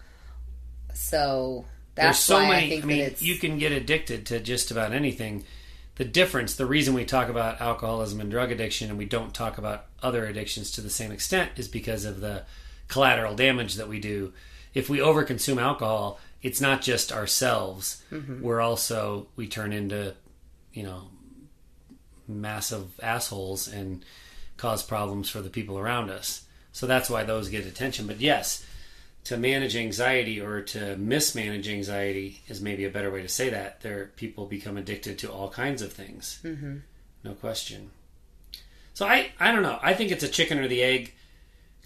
So 0.92 1.66
There's 1.94 2.18
so 2.18 2.40
many. 2.40 2.66
I 2.66 2.68
think 2.68 2.84
mean, 2.84 3.14
you 3.18 3.36
can 3.36 3.58
get 3.58 3.72
addicted 3.72 4.26
to 4.26 4.40
just 4.40 4.70
about 4.70 4.92
anything. 4.92 5.44
The 5.96 6.04
difference, 6.04 6.56
the 6.56 6.66
reason 6.66 6.92
we 6.92 7.04
talk 7.04 7.28
about 7.28 7.60
alcoholism 7.60 8.20
and 8.20 8.30
drug 8.30 8.50
addiction 8.50 8.88
and 8.90 8.98
we 8.98 9.04
don't 9.04 9.32
talk 9.32 9.58
about 9.58 9.86
other 10.02 10.26
addictions 10.26 10.72
to 10.72 10.80
the 10.80 10.90
same 10.90 11.12
extent 11.12 11.52
is 11.56 11.68
because 11.68 12.04
of 12.04 12.20
the 12.20 12.42
collateral 12.88 13.36
damage 13.36 13.74
that 13.74 13.88
we 13.88 14.00
do. 14.00 14.32
If 14.74 14.90
we 14.90 14.98
overconsume 14.98 15.62
alcohol, 15.62 16.18
it's 16.42 16.60
not 16.60 16.82
just 16.82 17.12
ourselves. 17.12 18.02
Mm-hmm. 18.10 18.42
We're 18.42 18.60
also 18.60 19.28
we 19.36 19.46
turn 19.46 19.72
into, 19.72 20.14
you 20.72 20.82
know, 20.82 21.08
massive 22.26 22.98
assholes 23.00 23.68
and 23.68 24.04
cause 24.56 24.82
problems 24.82 25.30
for 25.30 25.40
the 25.40 25.50
people 25.50 25.78
around 25.78 26.10
us. 26.10 26.44
So 26.72 26.86
that's 26.86 27.08
why 27.08 27.22
those 27.22 27.48
get 27.48 27.66
attention. 27.66 28.06
But 28.08 28.20
yes, 28.20 28.64
to 29.24 29.38
manage 29.38 29.74
anxiety 29.74 30.40
or 30.40 30.60
to 30.60 30.96
mismanage 30.96 31.68
anxiety 31.68 32.42
is 32.46 32.60
maybe 32.60 32.84
a 32.84 32.90
better 32.90 33.10
way 33.10 33.22
to 33.22 33.28
say 33.28 33.48
that. 33.48 33.80
There, 33.80 34.10
people 34.16 34.46
become 34.46 34.76
addicted 34.76 35.18
to 35.20 35.32
all 35.32 35.48
kinds 35.48 35.82
of 35.82 35.92
things. 35.92 36.40
Mm-hmm. 36.44 36.78
No 37.24 37.32
question. 37.32 37.90
So 38.92 39.06
I 39.06 39.30
I 39.40 39.50
don't 39.50 39.62
know. 39.62 39.78
I 39.82 39.94
think 39.94 40.10
it's 40.10 40.24
a 40.24 40.28
chicken 40.28 40.58
or 40.58 40.68
the 40.68 40.82
egg 40.82 41.14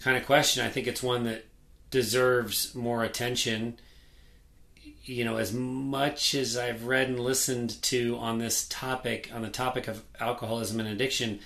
kind 0.01 0.17
of 0.17 0.25
question. 0.25 0.65
I 0.65 0.69
think 0.69 0.85
it's 0.85 1.01
one 1.01 1.23
that 1.23 1.45
deserves 1.91 2.75
more 2.75 3.03
attention. 3.03 3.79
You 5.03 5.25
know, 5.25 5.37
as 5.37 5.53
much 5.53 6.35
as 6.35 6.55
I've 6.55 6.85
read 6.85 7.07
and 7.07 7.19
listened 7.19 7.81
to 7.83 8.17
on 8.17 8.37
this 8.37 8.67
topic, 8.67 9.31
on 9.33 9.41
the 9.41 9.49
topic 9.49 9.87
of 9.87 10.03
alcoholism 10.19 10.79
and 10.79 10.89
addiction, 10.89 11.39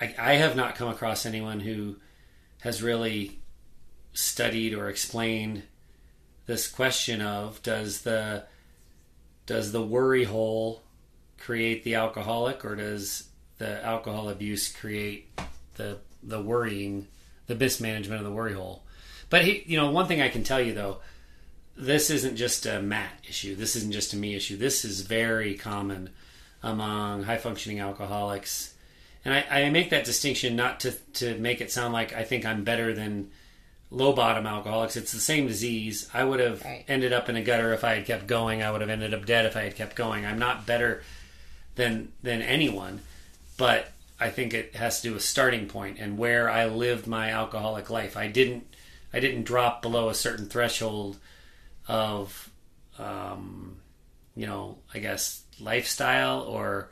I, 0.00 0.14
I 0.18 0.32
have 0.34 0.56
not 0.56 0.76
come 0.76 0.88
across 0.88 1.26
anyone 1.26 1.60
who 1.60 1.96
has 2.60 2.82
really 2.82 3.40
studied 4.12 4.74
or 4.74 4.88
explained 4.88 5.62
this 6.46 6.68
question 6.68 7.20
of 7.20 7.62
does 7.62 8.02
the 8.02 8.44
does 9.46 9.72
the 9.72 9.82
worry 9.82 10.24
hole 10.24 10.82
create 11.38 11.84
the 11.84 11.94
alcoholic 11.94 12.64
or 12.64 12.74
does 12.76 13.28
the 13.58 13.84
alcohol 13.84 14.28
abuse 14.28 14.72
create 14.72 15.28
the 15.76 15.98
the 16.22 16.40
worrying 16.40 17.06
the 17.46 17.54
mismanagement 17.54 18.20
of 18.20 18.26
the 18.26 18.32
worry 18.32 18.54
hole? 18.54 18.82
But 19.30 19.44
he, 19.44 19.62
you 19.66 19.76
know 19.76 19.90
one 19.90 20.06
thing 20.06 20.20
i 20.20 20.28
can 20.28 20.42
tell 20.42 20.60
you 20.60 20.74
though 20.74 20.98
this 21.76 22.10
isn't 22.10 22.34
just 22.34 22.66
a 22.66 22.82
matt 22.82 23.12
issue. 23.28 23.54
This 23.54 23.76
isn't 23.76 23.92
just 23.92 24.12
a 24.12 24.16
me 24.16 24.34
issue. 24.34 24.56
This 24.56 24.84
is 24.84 25.02
very 25.02 25.54
common 25.54 26.10
among 26.60 27.22
high 27.22 27.36
functioning 27.36 27.78
alcoholics. 27.78 28.74
And 29.24 29.32
I, 29.32 29.44
I 29.66 29.70
make 29.70 29.90
that 29.90 30.04
distinction 30.04 30.56
not 30.56 30.80
to, 30.80 30.92
to 31.14 31.38
make 31.38 31.60
it 31.60 31.70
sound 31.70 31.92
like 31.92 32.14
i 32.14 32.24
think 32.24 32.46
i'm 32.46 32.64
better 32.64 32.94
than 32.94 33.30
low 33.90 34.12
bottom 34.12 34.46
alcoholics. 34.46 34.96
It's 34.96 35.12
the 35.12 35.18
same 35.20 35.46
disease. 35.46 36.08
I 36.12 36.24
would 36.24 36.40
have 36.40 36.62
Right. 36.64 36.84
ended 36.88 37.12
up 37.12 37.28
in 37.28 37.36
a 37.36 37.42
gutter 37.42 37.72
if 37.72 37.84
I 37.84 37.94
had 37.94 38.06
kept 38.06 38.26
going. 38.26 38.62
I 38.62 38.70
would 38.70 38.80
have 38.82 38.90
ended 38.90 39.14
up 39.14 39.24
dead 39.24 39.46
if 39.46 39.56
I 39.56 39.62
had 39.62 39.76
kept 39.76 39.96
going. 39.96 40.26
I'm 40.26 40.38
not 40.38 40.66
better 40.66 41.02
than 41.76 42.12
than 42.22 42.42
anyone, 42.42 43.00
but 43.56 43.92
I 44.20 44.30
think 44.30 44.52
it 44.52 44.74
has 44.76 45.00
to 45.00 45.08
do 45.08 45.14
with 45.14 45.22
starting 45.22 45.66
point 45.68 45.98
and 45.98 46.18
where 46.18 46.50
I 46.50 46.66
lived 46.66 47.06
my 47.06 47.30
alcoholic 47.30 47.88
life. 47.88 48.16
I 48.16 48.26
didn't 48.28 48.66
I 49.12 49.20
didn't 49.20 49.44
drop 49.44 49.80
below 49.80 50.08
a 50.10 50.14
certain 50.14 50.48
threshold 50.48 51.16
of 51.86 52.50
um, 52.98 53.78
you 54.34 54.46
know, 54.46 54.78
I 54.92 54.98
guess 54.98 55.42
lifestyle 55.60 56.40
or 56.42 56.90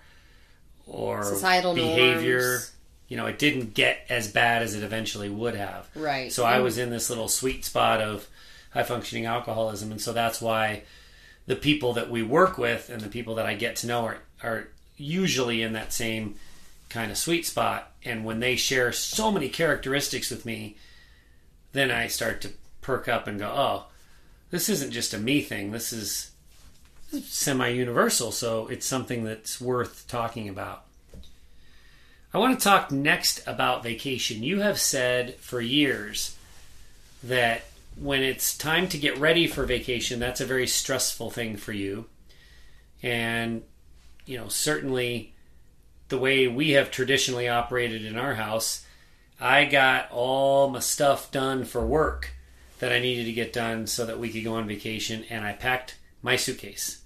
or 0.86 1.24
Societal 1.24 1.74
behavior. 1.74 2.40
norms. 2.40 2.72
You 3.08 3.16
know, 3.16 3.26
it 3.26 3.38
didn't 3.38 3.74
get 3.74 4.04
as 4.08 4.30
bad 4.30 4.62
as 4.62 4.74
it 4.74 4.82
eventually 4.82 5.28
would 5.28 5.54
have. 5.54 5.88
Right. 5.94 6.32
So 6.32 6.44
I 6.44 6.58
mm. 6.58 6.64
was 6.64 6.76
in 6.76 6.90
this 6.90 7.08
little 7.08 7.28
sweet 7.28 7.64
spot 7.64 8.00
of 8.00 8.28
high 8.70 8.82
functioning 8.82 9.26
alcoholism, 9.26 9.92
and 9.92 10.00
so 10.00 10.12
that's 10.12 10.40
why 10.40 10.82
the 11.46 11.56
people 11.56 11.92
that 11.94 12.10
we 12.10 12.22
work 12.22 12.58
with 12.58 12.90
and 12.90 13.00
the 13.00 13.08
people 13.08 13.36
that 13.36 13.46
I 13.46 13.54
get 13.54 13.76
to 13.76 13.86
know 13.86 14.04
are 14.04 14.18
are 14.42 14.68
usually 14.96 15.62
in 15.62 15.72
that 15.72 15.92
same 15.92 16.34
kind 16.88 17.10
of 17.10 17.18
sweet 17.18 17.46
spot. 17.46 17.92
And 18.04 18.24
when 18.24 18.40
they 18.40 18.56
share 18.56 18.92
so 18.92 19.30
many 19.30 19.48
characteristics 19.48 20.30
with 20.30 20.44
me, 20.44 20.76
then 21.72 21.90
I 21.90 22.06
start 22.06 22.40
to 22.42 22.50
perk 22.80 23.08
up 23.08 23.26
and 23.26 23.38
go, 23.38 23.48
"Oh, 23.48 23.86
this 24.50 24.68
isn't 24.68 24.92
just 24.92 25.14
a 25.14 25.18
me 25.18 25.42
thing. 25.42 25.70
This 25.70 25.92
is 25.92 26.30
semi 27.22 27.68
universal. 27.68 28.32
So 28.32 28.66
it's 28.68 28.86
something 28.86 29.24
that's 29.24 29.60
worth 29.60 30.06
talking 30.08 30.48
about." 30.48 30.85
I 32.36 32.38
want 32.38 32.60
to 32.60 32.64
talk 32.64 32.92
next 32.92 33.40
about 33.46 33.82
vacation. 33.82 34.42
You 34.42 34.60
have 34.60 34.78
said 34.78 35.36
for 35.36 35.58
years 35.58 36.36
that 37.24 37.62
when 37.98 38.22
it's 38.22 38.58
time 38.58 38.88
to 38.88 38.98
get 38.98 39.16
ready 39.16 39.46
for 39.46 39.64
vacation, 39.64 40.20
that's 40.20 40.42
a 40.42 40.44
very 40.44 40.66
stressful 40.66 41.30
thing 41.30 41.56
for 41.56 41.72
you. 41.72 42.04
And, 43.02 43.62
you 44.26 44.36
know, 44.36 44.48
certainly 44.48 45.32
the 46.10 46.18
way 46.18 46.46
we 46.46 46.72
have 46.72 46.90
traditionally 46.90 47.48
operated 47.48 48.04
in 48.04 48.18
our 48.18 48.34
house, 48.34 48.84
I 49.40 49.64
got 49.64 50.10
all 50.10 50.68
my 50.68 50.80
stuff 50.80 51.30
done 51.30 51.64
for 51.64 51.86
work 51.86 52.32
that 52.80 52.92
I 52.92 52.98
needed 52.98 53.24
to 53.24 53.32
get 53.32 53.54
done 53.54 53.86
so 53.86 54.04
that 54.04 54.18
we 54.18 54.28
could 54.28 54.44
go 54.44 54.56
on 54.56 54.68
vacation, 54.68 55.24
and 55.30 55.42
I 55.42 55.54
packed 55.54 55.96
my 56.20 56.36
suitcase. 56.36 57.00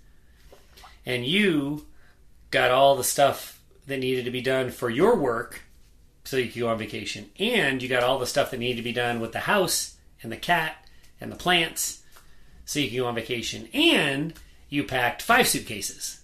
And 1.07 1.25
you 1.25 1.87
got 2.51 2.73
all 2.73 2.97
the 2.97 3.05
stuff 3.05 3.60
that 3.87 3.99
needed 3.99 4.25
to 4.25 4.31
be 4.31 4.41
done 4.41 4.71
for 4.71 4.91
your 4.91 5.17
work 5.17 5.63
so 6.25 6.37
you 6.37 6.51
could 6.51 6.61
go 6.61 6.69
on 6.69 6.79
vacation. 6.79 7.31
And 7.39 7.83
you 7.83 7.89
got 7.89 8.03
all 8.03 8.19
the 8.19 8.27
stuff 8.27 8.51
that 8.51 8.61
needed 8.61 8.77
to 8.77 8.83
be 8.83 8.93
done 8.93 9.21
with 9.21 9.33
the 9.33 9.41
house 9.41 9.97
and 10.23 10.31
the 10.31 10.37
cat 10.37 10.87
and 11.21 11.31
the 11.31 11.37
plants 11.37 12.03
so 12.65 12.79
you 12.79 12.89
could 12.89 12.99
go 12.99 13.07
on 13.07 13.15
vacation. 13.15 13.69
And 13.73 14.35
you 14.69 14.85
packed 14.85 15.23
five 15.23 15.49
suitcases. 15.49 16.21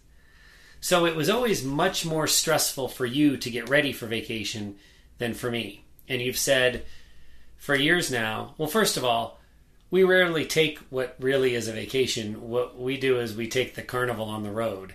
So 0.81 1.05
it 1.07 1.17
was 1.17 1.29
always 1.29 1.65
much 1.65 2.07
more 2.07 2.27
stressful 2.27 2.89
for 2.89 3.07
you 3.07 3.37
to 3.39 3.51
get 3.51 3.69
ready 3.69 3.93
for 3.93 4.07
vacation 4.07 4.77
than 5.19 5.35
for 5.35 5.51
me. 5.51 5.85
And 6.09 6.23
you've 6.23 6.39
said 6.39 6.85
for 7.57 7.75
years 7.75 8.11
now, 8.11 8.55
well, 8.59 8.69
first 8.69 8.97
of 8.97 9.05
all, 9.05 9.41
we 9.91 10.05
rarely 10.05 10.45
take 10.45 10.79
what 10.91 11.17
really 11.19 11.55
is 11.55 11.69
a 11.69 11.73
vacation. 11.73 12.49
What 12.49 12.79
we 12.79 12.97
do 12.97 13.19
is 13.19 13.35
we 13.35 13.49
take 13.49 13.75
the 13.75 13.83
carnival 13.83 14.27
on 14.27 14.43
the 14.43 14.51
road. 14.51 14.95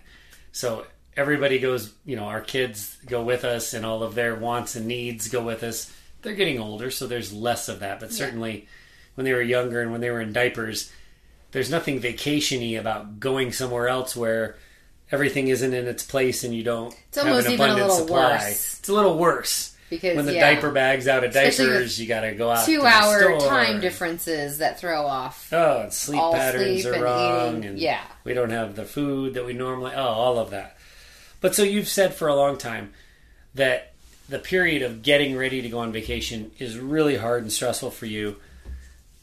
So 0.52 0.86
everybody 1.18 1.60
goes, 1.60 1.94
you 2.06 2.16
know, 2.16 2.26
our 2.26 2.42
kids 2.42 2.98
go 3.06 3.22
with 3.24 3.44
us 3.44 3.74
and 3.74 3.86
all 3.86 4.04
of 4.04 4.16
their 4.16 4.36
wants 4.36 4.76
and 4.76 4.88
needs 4.88 5.28
go 5.30 5.42
with 5.44 5.64
us. 5.64 5.92
They're 6.22 6.36
getting 6.36 6.60
older, 6.60 6.92
so 6.92 7.08
there's 7.08 7.34
less 7.34 7.68
of 7.70 7.80
that. 7.80 8.00
But 8.00 8.12
certainly 8.14 8.68
when 9.16 9.26
they 9.26 9.34
were 9.34 9.42
younger 9.42 9.82
and 9.82 9.92
when 9.92 10.02
they 10.02 10.10
were 10.12 10.22
in 10.22 10.34
diapers, 10.34 10.92
there's 11.52 11.70
nothing 11.72 12.00
vacationy 12.00 12.80
about 12.80 13.20
going 13.20 13.52
somewhere 13.52 13.88
else 13.90 14.16
where 14.16 14.56
everything 15.12 15.48
isn't 15.50 15.74
in 15.74 15.88
its 15.88 16.04
place 16.06 16.44
and 16.46 16.54
you 16.56 16.64
don't 16.64 16.96
It's 17.10 17.18
almost 17.18 17.48
an 17.48 17.54
even 17.54 17.70
a 17.72 17.74
little 17.76 17.90
supply. 17.98 18.38
worse. 18.38 18.80
It's 18.80 18.88
a 18.88 18.94
little 18.94 19.18
worse. 19.18 19.76
because 19.90 20.16
When 20.16 20.26
the 20.26 20.36
yeah, 20.36 20.54
diaper 20.54 20.72
bag's 20.72 21.10
out 21.10 21.26
of 21.26 21.32
Especially 21.32 21.66
diapers, 21.66 22.00
you 22.00 22.08
got 22.08 22.22
to 22.22 22.34
go 22.36 22.50
out 22.50 22.66
to 22.66 22.72
two 22.72 22.80
the 22.82 22.88
hour 22.88 23.38
time 23.42 23.82
differences 23.82 24.60
that 24.60 24.80
throw 24.80 25.06
off. 25.06 25.52
Oh, 25.52 25.82
and 25.82 25.92
sleep 25.94 26.22
patterns 26.22 26.84
sleep 26.84 26.86
are 26.86 26.94
and 26.96 27.04
wrong, 27.04 27.50
eating. 27.58 27.66
and 27.72 27.80
Yeah. 27.80 28.00
we 28.24 28.34
don't 28.34 28.52
have 28.52 28.76
the 28.78 28.86
food 28.86 29.34
that 29.34 29.46
we 29.46 29.52
normally. 29.52 29.92
Oh, 29.94 30.02
all 30.02 30.40
of 30.40 30.52
that. 30.52 30.78
But 31.42 31.56
so 31.56 31.64
you've 31.64 31.88
said 31.88 32.14
for 32.14 32.28
a 32.28 32.36
long 32.36 32.58
time 32.58 32.94
that 33.56 33.94
the 34.30 34.40
period 34.40 34.82
of 34.84 35.02
getting 35.02 35.36
ready 35.36 35.62
to 35.62 35.70
go 35.70 35.80
on 35.80 35.92
vacation 35.92 36.52
is 36.58 36.78
really 36.78 37.18
hard 37.18 37.42
and 37.42 37.52
stressful 37.52 37.92
for 37.92 38.06
you. 38.06 38.38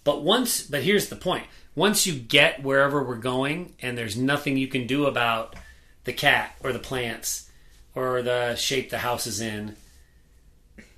But 0.05 0.23
once, 0.23 0.63
but 0.63 0.83
here's 0.83 1.09
the 1.09 1.17
point: 1.17 1.47
once 1.75 2.07
you 2.07 2.15
get 2.15 2.63
wherever 2.63 3.03
we're 3.03 3.17
going, 3.17 3.73
and 3.81 3.97
there's 3.97 4.17
nothing 4.17 4.57
you 4.57 4.69
can 4.69 4.87
do 4.87 5.07
about 5.07 5.57
the 6.05 6.13
cat 6.13 6.55
or 6.63 6.73
the 6.73 6.79
plants 6.79 7.51
or 7.95 8.23
the 8.23 8.55
shape 8.57 8.91
the 8.91 8.99
house 8.99 9.27
is 9.27 9.41
in, 9.41 9.77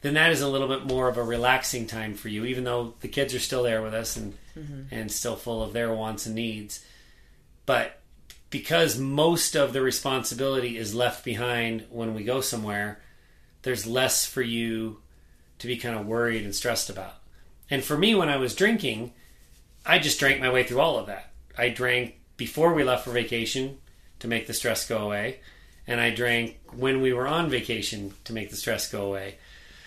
then 0.01 0.15
that 0.15 0.33
is 0.33 0.41
a 0.41 0.49
little 0.49 0.69
bit 0.69 0.87
more 0.87 1.09
of 1.09 1.19
a 1.19 1.23
relaxing 1.23 1.87
time 1.87 2.15
for 2.15 2.29
you, 2.29 2.45
even 2.45 2.65
though 2.65 2.95
the 3.01 3.09
kids 3.09 3.35
are 3.35 3.41
still 3.41 3.63
there 3.63 3.83
with 3.83 3.95
us 3.95 4.17
and 4.17 4.35
mm-hmm. 4.57 4.83
and 4.91 5.13
still 5.13 5.37
full 5.37 5.63
of 5.63 5.73
their 5.73 5.93
wants 5.93 6.27
and 6.27 6.35
needs. 6.35 6.85
But 7.67 8.00
because 8.51 8.99
most 8.99 9.57
of 9.57 9.73
the 9.73 9.81
responsibility 9.81 10.77
is 10.77 10.95
left 10.95 11.25
behind 11.25 11.87
when 11.91 12.15
we 12.15 12.25
go 12.25 12.41
somewhere, 12.41 13.01
there's 13.63 13.87
less 13.87 14.27
for 14.27 14.43
you 14.43 15.01
to 15.59 15.67
be 15.67 15.77
kind 15.77 15.97
of 15.97 16.07
worried 16.07 16.45
and 16.45 16.55
stressed 16.55 16.91
about. 16.91 17.15
And 17.71 17.85
for 17.85 17.97
me, 17.97 18.15
when 18.15 18.29
I 18.29 18.39
was 18.39 18.55
drinking, 18.55 19.13
I 19.87 19.99
just 19.99 20.19
drank 20.19 20.41
my 20.41 20.51
way 20.51 20.65
through 20.65 20.81
all 20.81 20.99
of 20.99 21.07
that. 21.07 21.33
I 21.57 21.69
drank 21.69 22.19
before 22.37 22.75
we 22.75 22.85
left 22.85 23.05
for 23.05 23.13
vacation 23.13 23.79
to 24.19 24.29
make 24.29 24.47
the 24.47 24.55
stress 24.55 24.89
go 24.89 24.99
away, 24.99 25.41
and 25.87 26.01
I 26.01 26.11
drank 26.11 26.59
when 26.73 27.01
we 27.01 27.13
were 27.13 27.27
on 27.27 27.51
vacation 27.51 28.15
to 28.25 28.33
make 28.33 28.51
the 28.51 28.57
stress 28.57 28.91
go 28.91 29.07
away. 29.07 29.37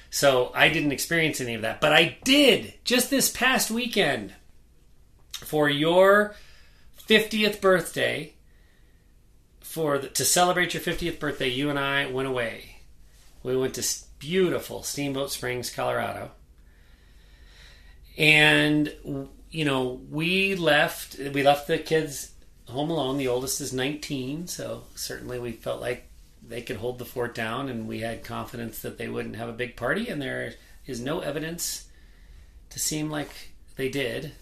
So 0.09 0.51
I 0.53 0.69
didn't 0.69 0.91
experience 0.91 1.41
any 1.41 1.55
of 1.55 1.63
that, 1.63 1.81
but 1.81 1.91
I 1.91 2.17
did 2.23 2.75
just 2.83 3.09
this 3.09 3.31
past 3.31 3.71
weekend 3.71 4.33
for 5.33 5.69
your 5.69 6.35
50th 7.09 7.59
birthday. 7.59 8.32
For 9.73 9.97
the, 9.97 10.07
to 10.09 10.23
celebrate 10.23 10.75
your 10.75 10.83
50th 10.83 11.17
birthday, 11.17 11.47
you 11.47 11.71
and 11.71 11.79
I 11.79 12.05
went 12.05 12.27
away. 12.27 12.75
We 13.41 13.57
went 13.57 13.73
to 13.73 13.83
beautiful 14.19 14.83
Steamboat 14.83 15.31
Springs, 15.31 15.71
Colorado, 15.71 16.29
and 18.15 18.93
you 19.49 19.65
know 19.65 19.99
we 20.11 20.53
left. 20.53 21.17
We 21.17 21.41
left 21.41 21.65
the 21.65 21.79
kids 21.79 22.33
home 22.67 22.91
alone. 22.91 23.17
The 23.17 23.27
oldest 23.27 23.61
is 23.61 23.73
19, 23.73 24.45
so 24.45 24.83
certainly 24.93 25.39
we 25.39 25.53
felt 25.53 25.81
like 25.81 26.07
they 26.47 26.61
could 26.61 26.77
hold 26.77 26.99
the 26.99 27.05
fort 27.05 27.33
down, 27.33 27.67
and 27.67 27.87
we 27.87 28.01
had 28.01 28.23
confidence 28.23 28.79
that 28.83 28.99
they 28.99 29.09
wouldn't 29.09 29.37
have 29.37 29.49
a 29.49 29.53
big 29.53 29.75
party. 29.75 30.07
And 30.07 30.21
there 30.21 30.53
is 30.85 30.99
no 31.01 31.21
evidence 31.21 31.87
to 32.69 32.77
seem 32.77 33.09
like 33.09 33.49
they 33.75 33.89
did. 33.89 34.33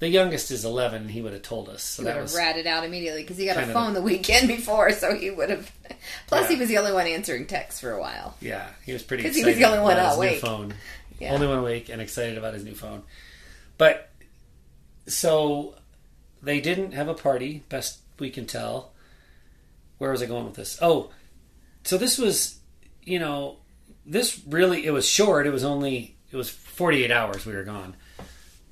The 0.00 0.08
youngest 0.08 0.50
is 0.52 0.64
11, 0.64 1.08
he 1.08 1.20
would 1.22 1.32
have 1.32 1.42
told 1.42 1.68
us. 1.68 1.82
So 1.82 2.02
He 2.02 2.06
would 2.06 2.16
have 2.16 2.34
ratted 2.34 2.68
out 2.68 2.84
immediately 2.84 3.22
because 3.22 3.36
he 3.36 3.46
got 3.46 3.56
a 3.56 3.66
phone 3.66 3.94
the 3.94 4.02
weekend 4.02 4.46
before, 4.46 4.92
so 4.92 5.14
he 5.14 5.30
would 5.30 5.50
have. 5.50 5.72
Plus, 6.28 6.48
he 6.48 6.56
was 6.56 6.68
the 6.68 6.78
only 6.78 6.92
one 6.92 7.06
answering 7.06 7.46
texts 7.46 7.80
for 7.80 7.90
a 7.92 8.00
while. 8.00 8.36
Yeah, 8.40 8.68
he 8.86 8.92
was 8.92 9.02
pretty 9.02 9.24
'Cause 9.24 9.34
he 9.34 9.44
was 9.44 9.56
the 9.56 9.64
only 9.64 9.80
one 9.80 9.98
awake. 9.98 10.34
new 10.34 10.38
phone. 10.38 10.74
Yeah. 11.18 11.34
Only 11.34 11.48
one 11.48 11.58
awake 11.58 11.88
and 11.88 12.00
excited 12.00 12.38
about 12.38 12.54
his 12.54 12.62
new 12.64 12.74
phone. 12.76 13.02
But 13.76 14.08
so 15.08 15.74
they 16.42 16.60
didn't 16.60 16.92
have 16.92 17.08
a 17.08 17.14
party, 17.14 17.64
best 17.68 17.98
we 18.20 18.30
can 18.30 18.46
tell. 18.46 18.92
Where 19.98 20.12
was 20.12 20.22
I 20.22 20.26
going 20.26 20.44
with 20.44 20.54
this? 20.54 20.78
Oh, 20.80 21.10
so 21.82 21.98
this 21.98 22.18
was, 22.18 22.58
you 23.02 23.18
know, 23.18 23.56
this 24.06 24.40
really 24.46 24.86
it 24.86 24.92
was 24.92 25.08
short. 25.08 25.44
It 25.46 25.50
was 25.50 25.64
only 25.64 26.14
it 26.30 26.36
was 26.36 26.48
48 26.50 27.10
hours 27.10 27.44
we 27.44 27.54
were 27.54 27.64
gone. 27.64 27.96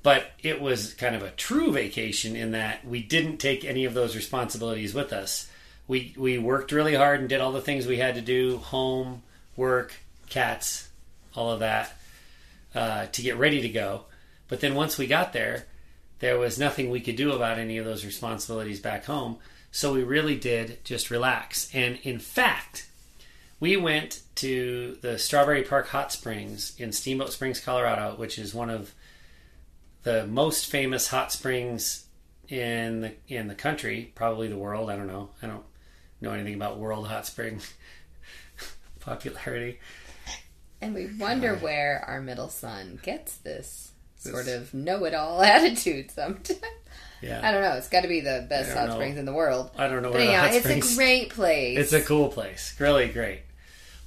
But 0.03 0.31
it 0.41 0.61
was 0.61 0.93
kind 0.93 1.15
of 1.15 1.23
a 1.23 1.31
true 1.31 1.71
vacation 1.71 2.35
in 2.35 2.51
that 2.51 2.85
we 2.85 3.01
didn't 3.01 3.37
take 3.37 3.65
any 3.65 3.85
of 3.85 3.93
those 3.93 4.15
responsibilities 4.15 4.93
with 4.93 5.11
us. 5.11 5.49
We 5.87 6.13
we 6.17 6.37
worked 6.37 6.71
really 6.71 6.95
hard 6.95 7.19
and 7.19 7.29
did 7.29 7.41
all 7.41 7.51
the 7.51 7.61
things 7.61 7.87
we 7.87 7.97
had 7.97 8.15
to 8.15 8.21
do, 8.21 8.57
home, 8.57 9.23
work, 9.55 9.93
cats, 10.29 10.89
all 11.35 11.51
of 11.51 11.59
that, 11.59 11.97
uh, 12.75 13.07
to 13.07 13.21
get 13.21 13.37
ready 13.37 13.61
to 13.61 13.69
go. 13.69 14.05
But 14.47 14.61
then 14.61 14.75
once 14.75 14.97
we 14.97 15.07
got 15.07 15.33
there, 15.33 15.65
there 16.19 16.37
was 16.37 16.57
nothing 16.57 16.89
we 16.89 17.01
could 17.01 17.15
do 17.15 17.31
about 17.31 17.59
any 17.59 17.77
of 17.77 17.85
those 17.85 18.05
responsibilities 18.05 18.79
back 18.79 19.05
home. 19.05 19.37
So 19.71 19.93
we 19.93 20.03
really 20.03 20.35
did 20.35 20.83
just 20.83 21.11
relax. 21.11 21.69
And 21.73 21.99
in 22.03 22.19
fact, 22.19 22.87
we 23.59 23.77
went 23.77 24.21
to 24.35 24.97
the 25.01 25.17
Strawberry 25.17 25.63
Park 25.63 25.87
Hot 25.89 26.11
Springs 26.11 26.73
in 26.77 26.91
Steamboat 26.91 27.31
Springs, 27.31 27.59
Colorado, 27.59 28.15
which 28.15 28.39
is 28.39 28.53
one 28.53 28.69
of 28.69 28.93
the 30.07 30.25
most 30.25 30.67
famous 30.67 31.09
hot 31.09 31.33
springs 31.33 32.05
in 32.47 33.01
the 33.01 33.13
in 33.27 33.47
the 33.49 33.55
country, 33.55 34.13
probably 34.15 34.47
the 34.47 34.57
world. 34.57 34.89
I 34.89 34.95
don't 34.95 35.07
know. 35.07 35.29
I 35.43 35.47
don't 35.47 35.63
know 36.21 36.31
anything 36.31 36.53
about 36.53 36.79
world 36.79 37.07
hot 37.09 37.25
spring 37.25 37.59
popularity. 39.01 39.79
And 40.79 40.93
we 40.95 41.09
wonder 41.19 41.55
where 41.55 42.03
our 42.07 42.21
middle 42.21 42.47
son 42.47 42.99
gets 43.03 43.35
this 43.37 43.91
sort 44.15 44.47
of 44.47 44.73
know-it-all 44.73 45.41
attitude. 45.55 46.09
Sometimes 46.11 46.61
Yeah, 47.21 47.41
I 47.43 47.51
don't 47.51 47.61
know. 47.63 47.73
It's 47.73 47.89
got 47.89 48.01
to 48.01 48.07
be 48.07 48.21
the 48.21 48.45
best 48.49 48.73
hot 48.73 48.87
know. 48.89 48.93
springs 48.93 49.17
in 49.17 49.25
the 49.25 49.33
world. 49.33 49.71
I 49.77 49.87
don't 49.89 50.03
know 50.03 50.11
But 50.11 50.19
where 50.21 50.29
yeah, 50.31 50.45
it's 50.47 50.59
springs. 50.59 50.93
a 50.93 50.95
great 50.95 51.29
place. 51.31 51.77
It's 51.81 51.93
a 51.93 52.01
cool 52.01 52.29
place, 52.29 52.75
really 52.79 53.09
great. 53.09 53.41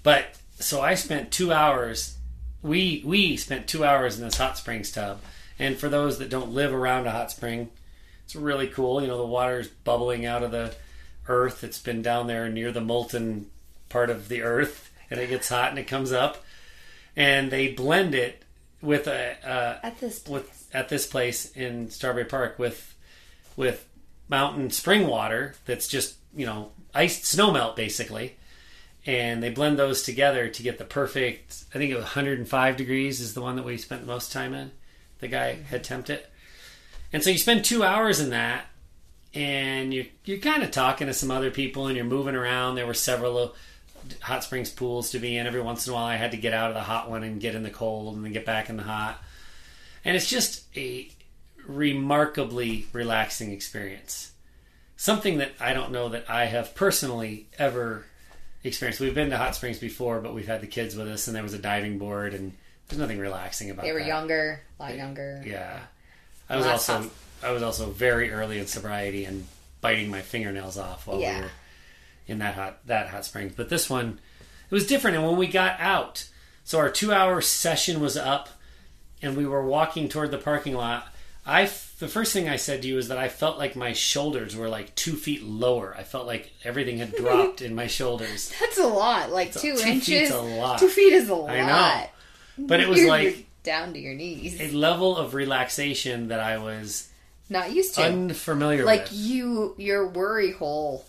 But 0.02 0.26
so 0.60 0.80
I 0.80 0.94
spent 0.94 1.30
two 1.30 1.52
hours. 1.52 2.16
We 2.62 3.02
we 3.04 3.36
spent 3.36 3.66
two 3.66 3.84
hours 3.84 4.18
in 4.18 4.24
this 4.24 4.36
hot 4.38 4.56
springs 4.56 4.90
tub, 4.92 5.20
and 5.60 5.76
for 5.76 5.90
those 5.90 6.18
that 6.18 6.30
don't 6.30 6.54
live 6.54 6.72
around 6.72 7.06
a 7.06 7.10
hot 7.10 7.30
spring, 7.30 7.68
it's 8.24 8.34
really 8.34 8.66
cool. 8.66 9.02
You 9.02 9.08
know, 9.08 9.18
the 9.18 9.26
water's 9.26 9.68
bubbling 9.68 10.24
out 10.24 10.42
of 10.42 10.50
the 10.50 10.74
earth. 11.28 11.62
It's 11.62 11.80
been 11.80 12.00
down 12.00 12.26
there 12.26 12.48
near 12.48 12.72
the 12.72 12.80
molten 12.80 13.50
part 13.90 14.08
of 14.08 14.28
the 14.28 14.42
earth, 14.42 14.90
and 15.10 15.20
it 15.20 15.28
gets 15.28 15.50
hot 15.50 15.68
and 15.68 15.78
it 15.78 15.86
comes 15.86 16.12
up, 16.12 16.42
and 17.14 17.50
they 17.50 17.72
blend 17.72 18.14
it 18.14 18.42
with 18.80 19.06
a, 19.06 19.36
a 19.44 19.86
at 19.86 20.00
this 20.00 20.18
place. 20.18 20.42
with 20.42 20.70
at 20.72 20.88
this 20.88 21.06
place 21.06 21.52
in 21.52 21.90
Strawberry 21.90 22.24
Park 22.24 22.58
with 22.58 22.94
with 23.54 23.86
mountain 24.30 24.70
spring 24.70 25.06
water 25.06 25.54
that's 25.66 25.88
just 25.88 26.16
you 26.34 26.46
know 26.46 26.72
ice 26.94 27.20
snowmelt 27.20 27.76
basically, 27.76 28.36
and 29.04 29.42
they 29.42 29.50
blend 29.50 29.78
those 29.78 30.02
together 30.02 30.48
to 30.48 30.62
get 30.62 30.78
the 30.78 30.84
perfect. 30.86 31.64
I 31.74 31.78
think 31.78 31.90
it 31.90 31.96
was 31.96 32.04
105 32.04 32.76
degrees 32.78 33.20
is 33.20 33.34
the 33.34 33.42
one 33.42 33.56
that 33.56 33.64
we 33.66 33.76
spent 33.76 34.00
the 34.00 34.06
most 34.06 34.32
time 34.32 34.54
in. 34.54 34.70
The 35.20 35.28
guy 35.28 35.54
had 35.54 35.84
temped 35.84 36.10
it, 36.10 36.30
and 37.12 37.22
so 37.22 37.30
you 37.30 37.38
spend 37.38 37.64
two 37.64 37.84
hours 37.84 38.20
in 38.20 38.30
that, 38.30 38.64
and 39.34 39.92
you 39.92 40.06
you're 40.24 40.38
kind 40.38 40.62
of 40.62 40.70
talking 40.70 41.06
to 41.06 41.14
some 41.14 41.30
other 41.30 41.50
people, 41.50 41.86
and 41.86 41.96
you're 41.96 42.04
moving 42.04 42.34
around. 42.34 42.74
There 42.74 42.86
were 42.86 42.94
several 42.94 43.54
hot 44.20 44.44
springs 44.44 44.70
pools 44.70 45.10
to 45.10 45.18
be 45.18 45.36
in. 45.36 45.46
Every 45.46 45.60
once 45.60 45.86
in 45.86 45.92
a 45.92 45.96
while, 45.96 46.06
I 46.06 46.16
had 46.16 46.30
to 46.30 46.36
get 46.36 46.54
out 46.54 46.70
of 46.70 46.74
the 46.74 46.82
hot 46.82 47.10
one 47.10 47.22
and 47.22 47.40
get 47.40 47.54
in 47.54 47.62
the 47.62 47.70
cold, 47.70 48.16
and 48.16 48.24
then 48.24 48.32
get 48.32 48.46
back 48.46 48.70
in 48.70 48.76
the 48.76 48.82
hot. 48.82 49.22
And 50.04 50.16
it's 50.16 50.28
just 50.28 50.64
a 50.76 51.10
remarkably 51.66 52.86
relaxing 52.92 53.52
experience. 53.52 54.32
Something 54.96 55.38
that 55.38 55.52
I 55.60 55.74
don't 55.74 55.92
know 55.92 56.08
that 56.10 56.28
I 56.28 56.46
have 56.46 56.74
personally 56.74 57.46
ever 57.58 58.04
experienced. 58.64 59.00
We've 59.00 59.14
been 59.14 59.30
to 59.30 59.36
hot 59.36 59.54
springs 59.54 59.78
before, 59.78 60.20
but 60.20 60.34
we've 60.34 60.46
had 60.46 60.60
the 60.60 60.66
kids 60.66 60.96
with 60.96 61.08
us, 61.08 61.26
and 61.26 61.36
there 61.36 61.42
was 61.42 61.54
a 61.54 61.58
diving 61.58 61.98
board, 61.98 62.34
and 62.34 62.52
there's 62.90 63.00
nothing 63.00 63.18
relaxing 63.18 63.70
about 63.70 63.82
that. 63.82 63.88
They 63.88 63.92
were 63.92 64.00
that. 64.00 64.06
younger, 64.08 64.60
a 64.78 64.82
lot 64.82 64.96
younger. 64.96 65.42
Yeah, 65.46 65.78
I 66.48 66.56
was 66.56 66.66
also 66.66 67.10
I 67.42 67.52
was 67.52 67.62
also 67.62 67.90
very 67.90 68.30
early 68.30 68.58
in 68.58 68.66
sobriety 68.66 69.24
and 69.24 69.46
biting 69.80 70.10
my 70.10 70.20
fingernails 70.20 70.76
off 70.76 71.06
while 71.06 71.18
Yeah. 71.18 71.36
we 71.36 71.42
were 71.44 71.50
in 72.28 72.38
that 72.40 72.54
hot 72.54 72.86
that 72.86 73.08
hot 73.08 73.24
springs. 73.24 73.54
But 73.56 73.68
this 73.70 73.88
one, 73.88 74.18
it 74.70 74.74
was 74.74 74.86
different. 74.86 75.16
And 75.16 75.26
when 75.26 75.36
we 75.36 75.46
got 75.46 75.80
out, 75.80 76.28
so 76.64 76.78
our 76.78 76.90
two 76.90 77.12
hour 77.12 77.40
session 77.40 78.00
was 78.00 78.16
up, 78.16 78.48
and 79.22 79.36
we 79.36 79.46
were 79.46 79.64
walking 79.64 80.08
toward 80.08 80.30
the 80.30 80.38
parking 80.38 80.74
lot. 80.74 81.06
I 81.46 81.64
the 81.98 82.06
first 82.08 82.32
thing 82.34 82.48
I 82.48 82.56
said 82.56 82.82
to 82.82 82.88
you 82.88 82.98
is 82.98 83.08
that 83.08 83.16
I 83.18 83.28
felt 83.28 83.58
like 83.58 83.74
my 83.74 83.92
shoulders 83.94 84.54
were 84.54 84.68
like 84.68 84.94
two 84.94 85.14
feet 85.16 85.42
lower. 85.42 85.94
I 85.98 86.02
felt 86.02 86.26
like 86.26 86.52
everything 86.64 86.98
had 86.98 87.12
dropped 87.16 87.62
in 87.62 87.74
my 87.74 87.86
shoulders. 87.86 88.52
That's 88.60 88.78
a 88.78 88.86
lot. 88.86 89.30
Like 89.30 89.52
two, 89.52 89.72
two 89.72 89.76
feet's 89.76 90.08
inches. 90.08 90.30
a 90.30 90.40
lot. 90.40 90.78
Two 90.78 90.88
feet 90.88 91.14
is 91.14 91.28
a 91.30 91.34
lot. 91.34 91.50
I 91.50 91.60
know. 91.66 92.06
But 92.66 92.80
it 92.80 92.88
was 92.88 93.04
like 93.04 93.46
down 93.62 93.92
to 93.94 93.98
your 93.98 94.14
knees. 94.14 94.60
a 94.60 94.70
level 94.70 95.16
of 95.16 95.34
relaxation 95.34 96.28
that 96.28 96.40
I 96.40 96.58
was 96.58 97.08
Not 97.48 97.72
used 97.72 97.94
to. 97.96 98.02
unfamiliar 98.04 98.84
like 98.84 99.04
with. 99.04 99.12
you, 99.12 99.74
your 99.78 100.08
worry 100.08 100.52
hole 100.52 101.04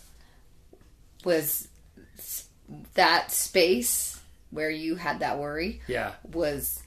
was 1.24 1.68
that 2.94 3.30
space 3.30 4.20
where 4.50 4.70
you 4.70 4.96
had 4.96 5.20
that 5.20 5.38
worry 5.38 5.80
Yeah. 5.86 6.12
was. 6.30 6.82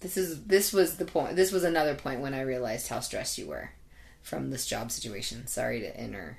This 0.00 0.16
is 0.16 0.42
this 0.44 0.72
was 0.72 0.96
the 0.96 1.04
point. 1.04 1.36
This 1.36 1.52
was 1.52 1.62
another 1.64 1.94
point 1.94 2.20
when 2.20 2.34
I 2.34 2.40
realized 2.42 2.88
how 2.88 2.98
stressed 3.00 3.38
you 3.38 3.46
were 3.46 3.70
from 4.22 4.50
this 4.50 4.66
job 4.66 4.90
situation. 4.90 5.46
Sorry 5.46 5.80
to 5.80 6.02
inter 6.02 6.36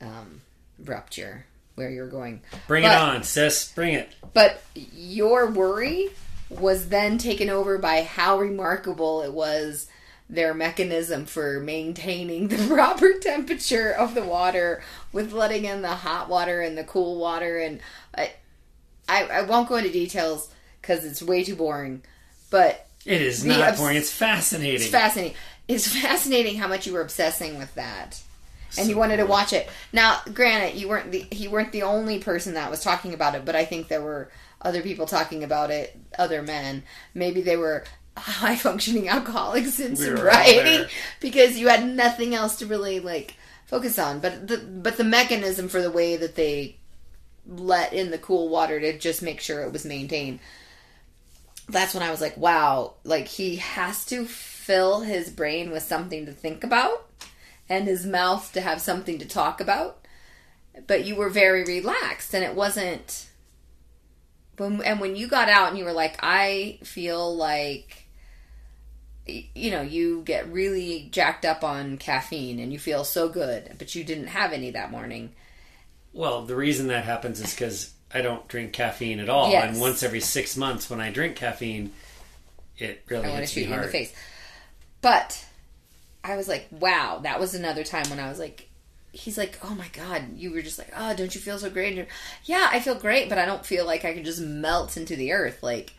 um, 0.00 0.42
abrupt 0.78 1.18
your 1.18 1.44
where 1.74 1.90
you're 1.90 2.08
going. 2.08 2.42
Bring 2.66 2.82
But- 2.84 2.92
it 2.92 2.98
on, 2.98 3.22
sis. 3.22 3.72
Bring 3.72 3.94
it. 3.94 4.12
But 4.34 4.62
your 4.74 5.50
worry 5.50 6.10
was 6.50 6.88
then 6.88 7.18
taken 7.18 7.48
over 7.50 7.78
by 7.78 8.02
how 8.02 8.38
remarkable 8.38 9.22
it 9.22 9.32
was 9.32 9.86
their 10.30 10.54
mechanism 10.54 11.26
for 11.26 11.60
maintaining 11.60 12.48
the 12.48 12.66
proper 12.68 13.14
temperature 13.18 13.90
of 13.90 14.14
the 14.14 14.22
water 14.24 14.82
with 15.12 15.32
letting 15.32 15.64
in 15.64 15.82
the 15.82 15.88
hot 15.88 16.28
water 16.28 16.60
and 16.62 16.76
the 16.78 16.84
cool 16.84 17.18
water 17.18 17.58
and 17.58 17.80
I 18.16 18.32
I, 19.08 19.24
I 19.24 19.42
won't 19.42 19.68
go 19.68 19.76
into 19.76 19.90
details 19.90 20.48
because 20.80 21.04
it's 21.04 21.22
way 21.22 21.44
too 21.44 21.56
boring 21.56 22.02
but 22.50 22.86
It 23.04 23.20
is 23.20 23.44
not 23.44 23.60
obs- 23.70 23.78
boring. 23.78 23.96
It's 23.96 24.12
fascinating. 24.12 24.76
it's 24.76 24.86
fascinating 24.88 25.36
it's 25.68 25.86
fascinating 25.88 26.56
how 26.58 26.68
much 26.68 26.86
you 26.86 26.92
were 26.94 27.02
obsessing 27.02 27.58
with 27.58 27.74
that 27.74 28.20
and 28.78 28.88
you 28.88 28.96
wanted 28.96 29.18
to 29.18 29.26
watch 29.26 29.52
it. 29.52 29.68
Now, 29.92 30.20
granted, 30.32 30.78
you 30.78 30.88
weren't 30.88 31.10
the 31.10 31.26
you 31.30 31.50
weren't 31.50 31.72
the 31.72 31.82
only 31.82 32.18
person 32.18 32.54
that 32.54 32.70
was 32.70 32.82
talking 32.82 33.14
about 33.14 33.34
it, 33.34 33.44
but 33.44 33.54
I 33.54 33.64
think 33.64 33.88
there 33.88 34.02
were 34.02 34.30
other 34.60 34.82
people 34.82 35.06
talking 35.06 35.44
about 35.44 35.70
it, 35.70 35.98
other 36.18 36.42
men. 36.42 36.84
Maybe 37.14 37.42
they 37.42 37.56
were 37.56 37.84
high 38.16 38.56
functioning 38.56 39.08
alcoholics 39.08 39.80
in 39.80 39.92
We 39.92 39.96
sobriety 39.96 40.86
because 41.20 41.58
you 41.58 41.68
had 41.68 41.86
nothing 41.86 42.34
else 42.34 42.56
to 42.56 42.66
really 42.66 43.00
like 43.00 43.36
focus 43.66 43.98
on. 43.98 44.20
But 44.20 44.48
the 44.48 44.58
but 44.58 44.96
the 44.96 45.04
mechanism 45.04 45.68
for 45.68 45.82
the 45.82 45.90
way 45.90 46.16
that 46.16 46.34
they 46.34 46.76
let 47.46 47.92
in 47.92 48.10
the 48.10 48.18
cool 48.18 48.48
water 48.48 48.78
to 48.80 48.98
just 48.98 49.22
make 49.22 49.40
sure 49.40 49.62
it 49.62 49.72
was 49.72 49.84
maintained. 49.84 50.38
That's 51.68 51.94
when 51.94 52.02
I 52.02 52.10
was 52.10 52.20
like, 52.20 52.36
wow, 52.36 52.94
like 53.04 53.26
he 53.26 53.56
has 53.56 54.04
to 54.06 54.24
fill 54.24 55.00
his 55.00 55.30
brain 55.30 55.70
with 55.70 55.82
something 55.82 56.26
to 56.26 56.32
think 56.32 56.64
about 56.64 57.08
and 57.68 57.86
his 57.86 58.04
mouth 58.06 58.52
to 58.52 58.60
have 58.60 58.80
something 58.80 59.18
to 59.18 59.26
talk 59.26 59.60
about. 59.60 59.98
But 60.86 61.04
you 61.04 61.14
were 61.16 61.28
very 61.28 61.64
relaxed 61.64 62.34
and 62.34 62.42
it 62.44 62.54
wasn't 62.54 63.28
when 64.56 64.82
and 64.82 65.00
when 65.00 65.16
you 65.16 65.26
got 65.28 65.48
out 65.48 65.68
and 65.68 65.78
you 65.78 65.84
were 65.84 65.92
like, 65.92 66.16
I 66.22 66.78
feel 66.82 67.34
like 67.36 67.98
you 69.26 69.70
know, 69.70 69.82
you 69.82 70.22
get 70.24 70.50
really 70.52 71.08
jacked 71.12 71.44
up 71.44 71.62
on 71.62 71.96
caffeine 71.96 72.58
and 72.58 72.72
you 72.72 72.78
feel 72.78 73.04
so 73.04 73.28
good, 73.28 73.76
but 73.78 73.94
you 73.94 74.02
didn't 74.02 74.26
have 74.28 74.52
any 74.52 74.70
that 74.72 74.90
morning. 74.90 75.32
Well, 76.12 76.44
the 76.44 76.56
reason 76.56 76.88
that 76.88 77.04
happens 77.04 77.40
is 77.40 77.54
because 77.54 77.92
I 78.12 78.20
don't 78.20 78.46
drink 78.48 78.72
caffeine 78.72 79.20
at 79.20 79.28
all, 79.28 79.50
Yes. 79.50 79.70
and 79.70 79.80
once 79.80 80.02
every 80.02 80.20
six 80.20 80.56
months, 80.56 80.90
when 80.90 81.00
I 81.00 81.10
drink 81.10 81.36
caffeine, 81.36 81.92
it 82.76 83.02
really 83.08 83.26
I 83.26 83.30
want 83.30 83.40
to 83.42 83.46
shoot 83.46 83.66
me 83.66 83.68
you 83.68 83.74
in 83.74 83.82
the 83.82 83.88
face. 83.88 84.12
But 85.02 85.44
I 86.24 86.36
was 86.36 86.48
like, 86.48 86.68
wow, 86.70 87.20
that 87.22 87.40
was 87.40 87.54
another 87.54 87.84
time 87.84 88.08
when 88.08 88.20
I 88.20 88.28
was 88.28 88.38
like, 88.38 88.68
he's 89.12 89.36
like, 89.36 89.58
oh 89.62 89.74
my 89.74 89.88
god, 89.92 90.36
you 90.36 90.52
were 90.52 90.62
just 90.62 90.78
like, 90.78 90.92
oh, 90.96 91.14
don't 91.14 91.34
you 91.34 91.40
feel 91.40 91.58
so 91.58 91.70
great? 91.70 91.88
And 91.88 91.96
you're, 91.96 92.06
yeah, 92.44 92.68
I 92.70 92.80
feel 92.80 92.94
great, 92.94 93.28
but 93.28 93.38
I 93.38 93.44
don't 93.44 93.66
feel 93.66 93.84
like 93.84 94.04
I 94.04 94.14
could 94.14 94.24
just 94.24 94.40
melt 94.40 94.96
into 94.96 95.16
the 95.16 95.32
earth. 95.32 95.62
Like, 95.62 95.92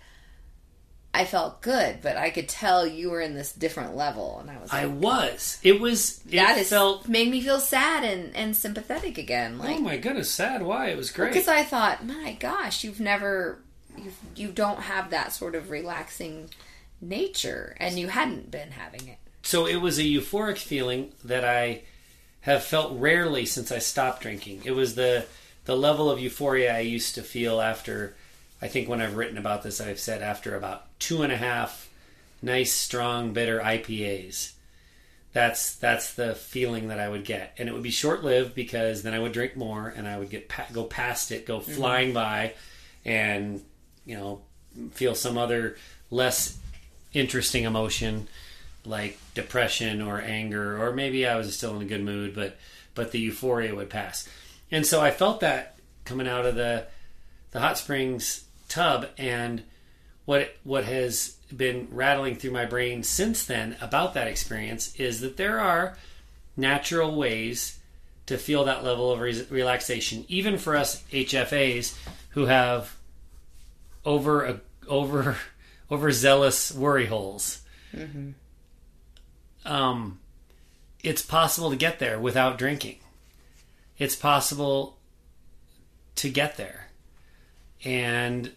I 1.16 1.26
felt 1.26 1.62
good, 1.62 2.00
but 2.02 2.18
I 2.18 2.32
could 2.32 2.50
tell 2.50 2.88
you 2.88 3.12
were 3.12 3.22
in 3.22 3.36
this 3.36 3.52
different 3.52 3.96
level, 3.96 4.40
and 4.40 4.50
I 4.50 4.60
was 4.60 4.74
I 4.74 4.88
was. 4.88 5.60
It 5.62 5.80
was. 5.80 6.22
It 6.26 6.38
that 6.38 6.58
is 6.58 6.70
felt. 6.70 7.08
made 7.08 7.30
me 7.30 7.40
feel 7.40 7.60
sad 7.60 8.04
and, 8.04 8.36
and 8.36 8.56
sympathetic 8.56 9.20
again. 9.20 9.60
Oh 9.60 9.64
like, 9.64 9.78
oh 9.78 9.82
my 9.82 9.98
goodness, 9.98 10.32
sad. 10.32 10.64
Why? 10.64 10.88
It 10.88 10.98
was 10.98 11.12
great. 11.12 11.32
because 11.32 11.48
I 11.48 11.64
thought, 11.64 12.04
my 12.04 12.36
gosh, 12.40 12.84
you've 12.84 13.00
never, 13.00 13.60
you've, 13.96 14.18
you 14.36 14.48
don't 14.50 14.80
have 14.80 15.12
that 15.12 15.34
sort 15.34 15.54
of 15.54 15.70
relaxing 15.70 16.50
nature, 17.00 17.76
and 17.80 18.00
you 18.00 18.08
hadn't 18.08 18.50
been 18.50 18.72
having 18.72 19.08
it. 19.08 19.20
So 19.44 19.68
it 19.68 19.76
was 19.76 20.00
a 20.00 20.04
euphoric 20.04 20.58
feeling 20.58 21.12
that 21.24 21.44
I 21.44 21.84
have 22.42 22.64
felt 22.64 23.00
rarely 23.00 23.46
since 23.46 23.72
I 23.72 23.80
stopped 23.80 24.22
drinking. 24.22 24.62
It 24.66 24.72
was 24.72 24.96
the 24.96 25.26
the 25.66 25.76
level 25.78 26.10
of 26.10 26.20
euphoria 26.20 26.76
I 26.76 26.80
used 26.80 27.16
to 27.16 27.22
feel 27.22 27.62
after 27.62 28.16
I 28.62 28.68
think 28.68 28.90
when 28.90 29.02
I've 29.02 29.16
written 29.16 29.38
about 29.38 29.64
this, 29.64 29.80
I've 29.80 30.00
said 30.00 30.22
after 30.22 30.56
about 30.56 30.88
two 31.00 31.22
and 31.22 31.32
a 31.32 31.38
half 31.38 31.90
nice, 32.42 32.74
strong, 32.74 33.32
bitter 33.32 33.60
IPAs, 33.60 34.54
that's 35.32 35.76
that's 35.76 36.14
the 36.14 36.36
feeling 36.36 36.90
that 36.90 37.00
I 37.00 37.10
would 37.10 37.26
get, 37.26 37.54
and 37.58 37.68
it 37.68 37.72
would 37.72 37.84
be 37.84 37.92
short 37.92 38.24
lived 38.24 38.54
because 38.54 39.04
then 39.04 39.14
I 39.14 39.20
would 39.20 39.32
drink 39.32 39.58
more 39.58 39.88
and 39.88 40.08
I 40.08 40.18
would 40.18 40.30
get 40.30 40.48
pa- 40.48 40.68
go 40.72 40.84
past 40.84 41.32
it, 41.32 41.46
go 41.46 41.60
flying 41.60 42.10
mm-hmm. 42.10 42.16
by, 42.16 42.54
and 43.04 43.62
you 44.06 44.16
know 44.16 44.42
feel 44.92 45.16
some 45.16 45.38
other 45.38 45.76
less 46.12 46.58
interesting 47.14 47.64
emotion 47.64 48.28
like 48.86 49.18
depression 49.34 50.02
or 50.02 50.20
anger 50.20 50.82
or 50.82 50.94
maybe 50.94 51.26
I 51.26 51.36
was 51.36 51.56
still 51.56 51.76
in 51.76 51.82
a 51.82 51.86
good 51.86 52.04
mood 52.04 52.36
but 52.36 52.58
but 52.96 53.12
the 53.12 53.20
euphoria 53.20 53.74
would 53.74 53.90
pass. 53.90 54.28
And 54.72 54.86
so 54.86 55.02
I 55.02 55.12
felt 55.12 55.40
that 55.40 55.78
coming 56.06 56.28
out 56.28 56.46
of 56.46 56.56
the 56.56 56.86
the 57.52 57.60
hot 57.60 57.78
springs 57.78 58.46
tub 58.68 59.08
and 59.18 59.64
what 60.26 60.56
what 60.64 60.86
has 60.86 61.38
been 61.56 61.88
rattling 61.92 62.36
through 62.36 62.52
my 62.52 62.66
brain 62.66 63.04
since 63.04 63.46
then 63.46 63.78
about 63.80 64.16
that 64.16 64.28
experience 64.28 64.96
is 64.96 65.22
that 65.22 65.38
there 65.38 65.60
are 65.60 65.96
natural 66.58 67.16
ways 67.16 67.80
to 68.26 68.38
feel 68.38 68.64
that 68.64 68.84
level 68.84 69.12
of 69.12 69.20
re- 69.20 69.46
relaxation 69.50 70.26
even 70.28 70.58
for 70.58 70.76
us 70.76 71.04
HFAs 71.12 71.96
who 72.30 72.46
have 72.46 72.96
over 74.06 74.46
a, 74.46 74.62
over 74.88 75.38
overzealous 75.92 76.72
worry 76.74 77.06
holes. 77.06 77.62
Mm-hmm. 77.96 78.32
Um, 79.66 80.20
it's 81.04 81.22
possible 81.22 81.70
to 81.70 81.76
get 81.76 82.00
there 82.00 82.20
without 82.20 82.58
drinking. 82.58 83.00
It's 83.98 84.16
possible 84.16 84.98
to 86.16 86.30
get 86.30 86.58
there. 86.58 86.88
And 87.84 88.52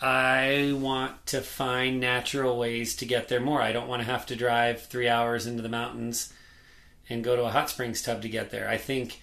I 0.00 0.72
want 0.74 1.26
to 1.26 1.40
find 1.40 2.00
natural 2.00 2.58
ways 2.58 2.96
to 2.96 3.04
get 3.04 3.28
there 3.28 3.40
more. 3.40 3.60
I 3.62 3.72
don't 3.72 3.88
want 3.88 4.02
to 4.02 4.10
have 4.10 4.26
to 4.26 4.36
drive 4.36 4.82
three 4.86 5.08
hours 5.08 5.46
into 5.46 5.62
the 5.62 5.68
mountains 5.68 6.32
and 7.08 7.24
go 7.24 7.36
to 7.36 7.44
a 7.44 7.50
hot 7.50 7.70
springs 7.70 8.02
tub 8.02 8.22
to 8.22 8.28
get 8.28 8.50
there. 8.50 8.68
I 8.68 8.78
think 8.78 9.20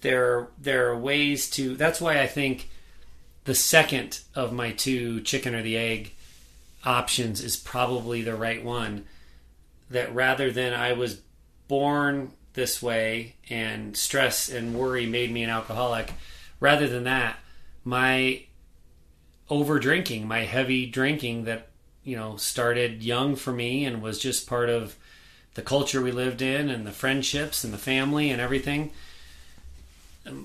there 0.00 0.48
there 0.58 0.90
are 0.90 0.98
ways 0.98 1.50
to. 1.50 1.76
That's 1.76 2.00
why 2.00 2.20
I 2.20 2.26
think 2.26 2.68
the 3.44 3.54
second 3.54 4.20
of 4.34 4.52
my 4.52 4.72
two 4.72 5.20
chicken 5.22 5.54
or 5.54 5.62
the 5.62 5.76
egg 5.76 6.12
options 6.84 7.42
is 7.42 7.56
probably 7.56 8.22
the 8.22 8.36
right 8.36 8.62
one. 8.62 9.04
That 9.90 10.14
rather 10.14 10.50
than 10.50 10.74
I 10.74 10.92
was 10.92 11.22
born 11.66 12.32
this 12.54 12.82
way 12.82 13.36
and 13.48 13.96
stress 13.96 14.48
and 14.48 14.74
worry 14.74 15.06
made 15.06 15.30
me 15.30 15.42
an 15.42 15.50
alcoholic, 15.50 16.12
rather 16.60 16.88
than 16.88 17.04
that, 17.04 17.38
my 17.84 18.42
over 19.48 19.78
drinking, 19.78 20.28
my 20.28 20.40
heavy 20.40 20.84
drinking 20.86 21.44
that, 21.44 21.68
you 22.04 22.16
know, 22.16 22.36
started 22.36 23.02
young 23.02 23.36
for 23.36 23.52
me 23.52 23.84
and 23.84 24.02
was 24.02 24.18
just 24.18 24.46
part 24.46 24.68
of 24.68 24.96
the 25.54 25.62
culture 25.62 26.02
we 26.02 26.12
lived 26.12 26.42
in 26.42 26.68
and 26.68 26.86
the 26.86 26.92
friendships 26.92 27.64
and 27.64 27.72
the 27.72 27.78
family 27.78 28.30
and 28.30 28.40
everything. 28.40 28.90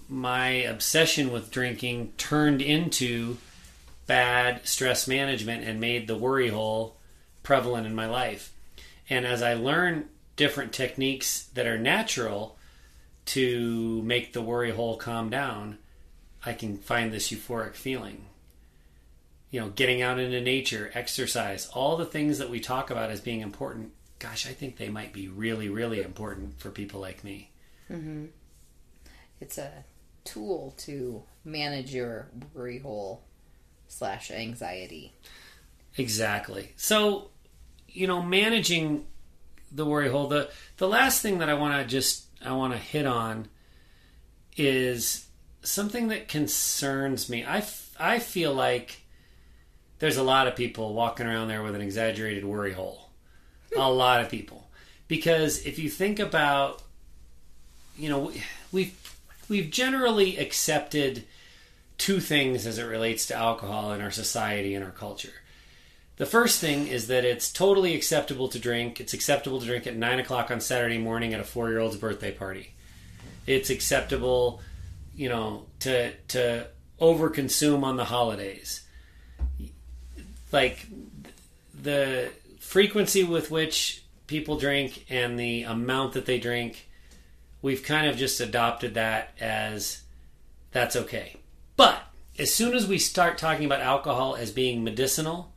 My 0.08 0.48
obsession 0.48 1.32
with 1.32 1.52
drinking 1.52 2.14
turned 2.18 2.62
into 2.62 3.38
bad 4.08 4.66
stress 4.66 5.08
management 5.08 5.66
and 5.66 5.82
made 5.82 6.08
the 6.08 6.16
worry 6.16 6.50
hole 6.50 6.96
prevalent 7.41 7.86
in 7.86 7.94
my 7.94 8.06
life. 8.06 8.53
And 9.10 9.26
as 9.26 9.41
I 9.41 9.54
learn 9.54 10.10
different 10.36 10.74
techniques 10.74 11.43
that 11.54 11.68
are 11.68 11.78
natural 11.78 12.58
to 13.26 14.01
make 14.04 14.34
the 14.34 14.41
worry 14.41 14.72
hole 14.72 14.97
calm 14.97 15.30
down, 15.30 15.78
I 16.45 16.54
can 16.54 16.78
find 16.78 17.12
this 17.12 17.32
euphoric 17.32 17.76
feeling. 17.76 18.26
You 19.49 19.62
know, 19.62 19.70
getting 19.70 20.01
out 20.01 20.20
into 20.20 20.41
nature, 20.41 20.91
exercise, 20.93 21.68
all 21.74 21.95
the 21.95 22.06
things 22.06 22.39
that 22.39 22.49
we 22.49 22.60
talk 22.60 22.89
about 22.89 23.12
as 23.12 23.22
being 23.22 23.41
important. 23.41 23.91
Gosh, 24.20 24.47
I 24.47 24.54
think 24.54 24.78
they 24.78 24.89
might 24.89 25.14
be 25.14 25.28
really, 25.28 25.70
really 25.70 26.01
important 26.01 26.60
for 26.60 26.72
people 26.72 26.99
like 26.99 27.24
me. 27.24 27.51
Mm-hmm. 27.91 28.26
It's 29.39 29.58
a 29.58 29.84
tool 30.24 30.74
to 30.80 31.24
manage 31.45 31.93
your 31.93 32.30
worry 32.54 32.80
hole 32.80 33.24
slash 33.88 34.32
anxiety. 34.32 35.14
Exactly. 35.97 36.74
So, 36.76 37.30
you 37.94 38.08
know, 38.08 38.22
managing 38.22 39.06
the 39.72 39.86
worry 39.86 40.10
hole. 40.10 40.28
The 40.28 40.50
the 40.78 40.88
last 40.88 41.22
thing 41.22 41.39
that 41.39 41.50
I 41.50 41.54
want 41.54 41.82
to 41.82 41.88
just 41.88 42.26
I 42.44 42.54
want 42.54 42.74
to 42.74 42.80
hit 42.80 43.06
on 43.06 43.48
is 44.58 45.26
something 45.64 46.10
that 46.10 46.28
concerns 46.28 47.30
me. 47.30 47.46
I, 47.46 47.64
I 48.00 48.20
feel 48.20 48.54
like 48.54 49.02
there's 50.00 50.18
a 50.18 50.24
lot 50.24 50.48
of 50.48 50.56
people 50.56 50.94
walking 50.94 51.26
around 51.26 51.48
there 51.48 51.64
with 51.64 51.76
an 51.76 51.82
exaggerated 51.82 52.44
worry 52.44 52.74
hole. 52.74 53.10
a 53.76 53.80
lot 53.91 54.22
of 54.22 54.30
people. 54.30 54.68
Because 55.08 55.66
if 55.66 55.80
you 55.80 55.89
think 55.89 56.20
about 56.20 56.84
you 57.98 58.10
know, 58.10 58.32
we've 58.72 59.18
we've 59.50 59.70
generally 59.70 60.38
accepted 60.38 61.26
two 61.98 62.20
things 62.20 62.66
as 62.66 62.78
it 62.78 62.84
relates 62.84 63.28
to 63.28 63.36
alcohol 63.36 63.94
in 63.94 64.02
our 64.02 64.12
society 64.12 64.74
and 64.74 64.84
our 64.84 64.91
culture. 64.91 65.34
The 66.18 66.26
first 66.26 66.61
thing 66.61 66.88
is 66.88 67.07
that 67.07 67.26
it's 67.26 67.51
totally 67.51 67.95
acceptable 67.95 68.47
to 68.49 68.59
drink. 68.59 68.99
It's 68.99 69.14
acceptable 69.14 69.59
to 69.59 69.66
drink 69.66 69.88
at 69.88 69.95
9 69.95 70.20
o'clock 70.20 70.51
on 70.51 70.61
Saturday 70.61 70.99
morning 70.99 71.34
at 71.34 71.39
a 71.39 71.43
four 71.43 71.70
year 71.70 71.80
old's 71.80 71.97
birthday 71.97 72.32
party. 72.32 72.74
It's 73.47 73.70
acceptable, 73.70 74.61
you 75.16 75.30
know, 75.30 75.66
to, 75.80 76.14
to 76.30 76.68
overconsume 77.01 77.84
on 77.84 77.97
the 77.97 78.05
holidays. 78.05 78.82
Like 80.51 80.86
the 81.82 82.32
frequency 82.59 83.24
with 83.24 83.49
which 83.49 84.03
people 84.28 84.57
drink 84.57 85.05
and 85.09 85.39
the 85.39 85.64
amount 85.64 86.14
that 86.14 86.28
they 86.28 86.39
drink, 86.39 86.89
we've 87.61 87.84
kind 87.84 88.07
of 88.07 88.18
just 88.18 88.39
adopted 88.39 88.93
that 88.93 89.32
as 89.39 90.01
that's 90.72 90.95
okay. 90.95 91.38
But 91.76 92.01
as 92.38 92.53
soon 92.53 92.76
as 92.76 92.88
we 92.88 92.99
start 92.99 93.38
talking 93.39 93.66
about 93.66 93.82
alcohol 93.82 94.36
as 94.36 94.51
being 94.51 94.84
medicinal, 94.84 95.53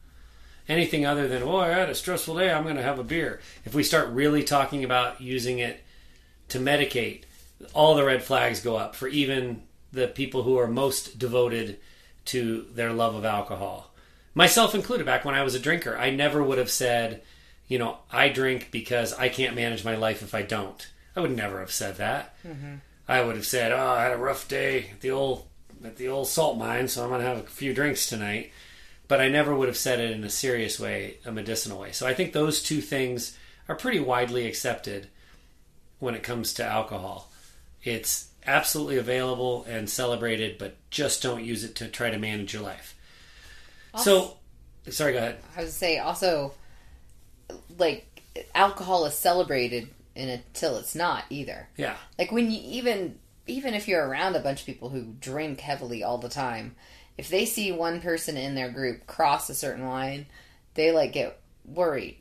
anything 0.68 1.06
other 1.06 1.28
than, 1.28 1.42
oh, 1.42 1.56
I 1.56 1.68
had 1.68 1.90
a 1.90 1.94
stressful 1.94 2.36
day, 2.36 2.52
I'm 2.52 2.64
going 2.64 2.76
to 2.76 2.82
have 2.82 2.98
a 2.98 3.04
beer. 3.04 3.40
If 3.64 3.74
we 3.74 3.82
start 3.82 4.08
really 4.08 4.42
talking 4.42 4.84
about 4.84 5.20
using 5.20 5.58
it 5.58 5.82
to 6.48 6.58
medicate, 6.58 7.22
all 7.72 7.94
the 7.94 8.04
red 8.04 8.22
flags 8.22 8.60
go 8.60 8.76
up 8.76 8.94
for 8.94 9.08
even 9.08 9.62
the 9.92 10.08
people 10.08 10.42
who 10.42 10.58
are 10.58 10.68
most 10.68 11.18
devoted 11.18 11.78
to 12.26 12.66
their 12.74 12.92
love 12.92 13.14
of 13.14 13.24
alcohol. 13.24 13.92
Myself 14.34 14.74
included, 14.74 15.06
back 15.06 15.24
when 15.24 15.34
I 15.34 15.42
was 15.42 15.54
a 15.54 15.60
drinker, 15.60 15.96
I 15.96 16.10
never 16.10 16.42
would 16.42 16.58
have 16.58 16.70
said, 16.70 17.22
you 17.68 17.78
know, 17.78 17.98
I 18.12 18.28
drink 18.28 18.68
because 18.70 19.14
I 19.14 19.28
can't 19.28 19.56
manage 19.56 19.84
my 19.84 19.96
life 19.96 20.22
if 20.22 20.34
I 20.34 20.42
don't. 20.42 20.86
I 21.14 21.20
would 21.20 21.34
never 21.34 21.60
have 21.60 21.72
said 21.72 21.96
that. 21.96 22.36
Mm-hmm. 22.46 22.74
I 23.08 23.22
would 23.22 23.36
have 23.36 23.46
said, 23.46 23.72
"Oh, 23.72 23.90
I 23.90 24.02
had 24.02 24.12
a 24.12 24.18
rough 24.18 24.48
day 24.48 24.90
at 24.92 25.00
the 25.00 25.10
old 25.10 25.46
at 25.84 25.96
the 25.96 26.08
old 26.08 26.28
salt 26.28 26.58
mine, 26.58 26.88
so 26.88 27.02
I'm 27.02 27.10
going 27.10 27.20
to 27.20 27.26
have 27.26 27.38
a 27.38 27.42
few 27.42 27.72
drinks 27.72 28.08
tonight." 28.08 28.50
But 29.08 29.20
I 29.20 29.28
never 29.28 29.54
would 29.54 29.68
have 29.68 29.76
said 29.76 30.00
it 30.00 30.10
in 30.10 30.24
a 30.24 30.30
serious 30.30 30.80
way, 30.80 31.18
a 31.24 31.32
medicinal 31.32 31.78
way. 31.78 31.92
So 31.92 32.06
I 32.06 32.14
think 32.14 32.32
those 32.32 32.62
two 32.62 32.80
things 32.80 33.36
are 33.68 33.74
pretty 33.74 34.00
widely 34.00 34.46
accepted 34.46 35.08
when 35.98 36.14
it 36.14 36.22
comes 36.22 36.54
to 36.54 36.64
alcohol. 36.64 37.30
It's 37.82 38.28
absolutely 38.46 38.98
available 38.98 39.64
and 39.68 39.88
celebrated, 39.88 40.58
but 40.58 40.76
just 40.90 41.22
don't 41.22 41.44
use 41.44 41.64
it 41.64 41.74
to 41.76 41.88
try 41.88 42.10
to 42.10 42.18
manage 42.18 42.52
your 42.52 42.62
life. 42.62 42.94
Also, 43.94 44.36
so, 44.84 44.90
sorry, 44.90 45.12
go 45.12 45.18
ahead. 45.18 45.38
I 45.56 45.62
was 45.62 45.70
to 45.70 45.76
say 45.76 45.98
also, 45.98 46.52
like 47.78 48.06
alcohol 48.54 49.06
is 49.06 49.14
celebrated 49.14 49.88
until 50.14 50.76
it's 50.76 50.94
not 50.94 51.24
either. 51.30 51.68
Yeah. 51.76 51.96
Like 52.18 52.32
when 52.32 52.50
you 52.50 52.60
even 52.62 53.18
even 53.46 53.74
if 53.74 53.86
you're 53.86 54.06
around 54.06 54.34
a 54.34 54.40
bunch 54.40 54.60
of 54.60 54.66
people 54.66 54.88
who 54.88 55.14
drink 55.20 55.60
heavily 55.60 56.02
all 56.02 56.18
the 56.18 56.28
time, 56.28 56.74
if 57.18 57.28
they 57.28 57.46
see 57.46 57.72
one 57.72 58.00
person 58.00 58.36
in 58.36 58.54
their 58.54 58.70
group 58.70 59.06
cross 59.06 59.48
a 59.48 59.54
certain 59.54 59.86
line, 59.86 60.26
they 60.74 60.92
like 60.92 61.12
get 61.12 61.38
worried. 61.64 62.18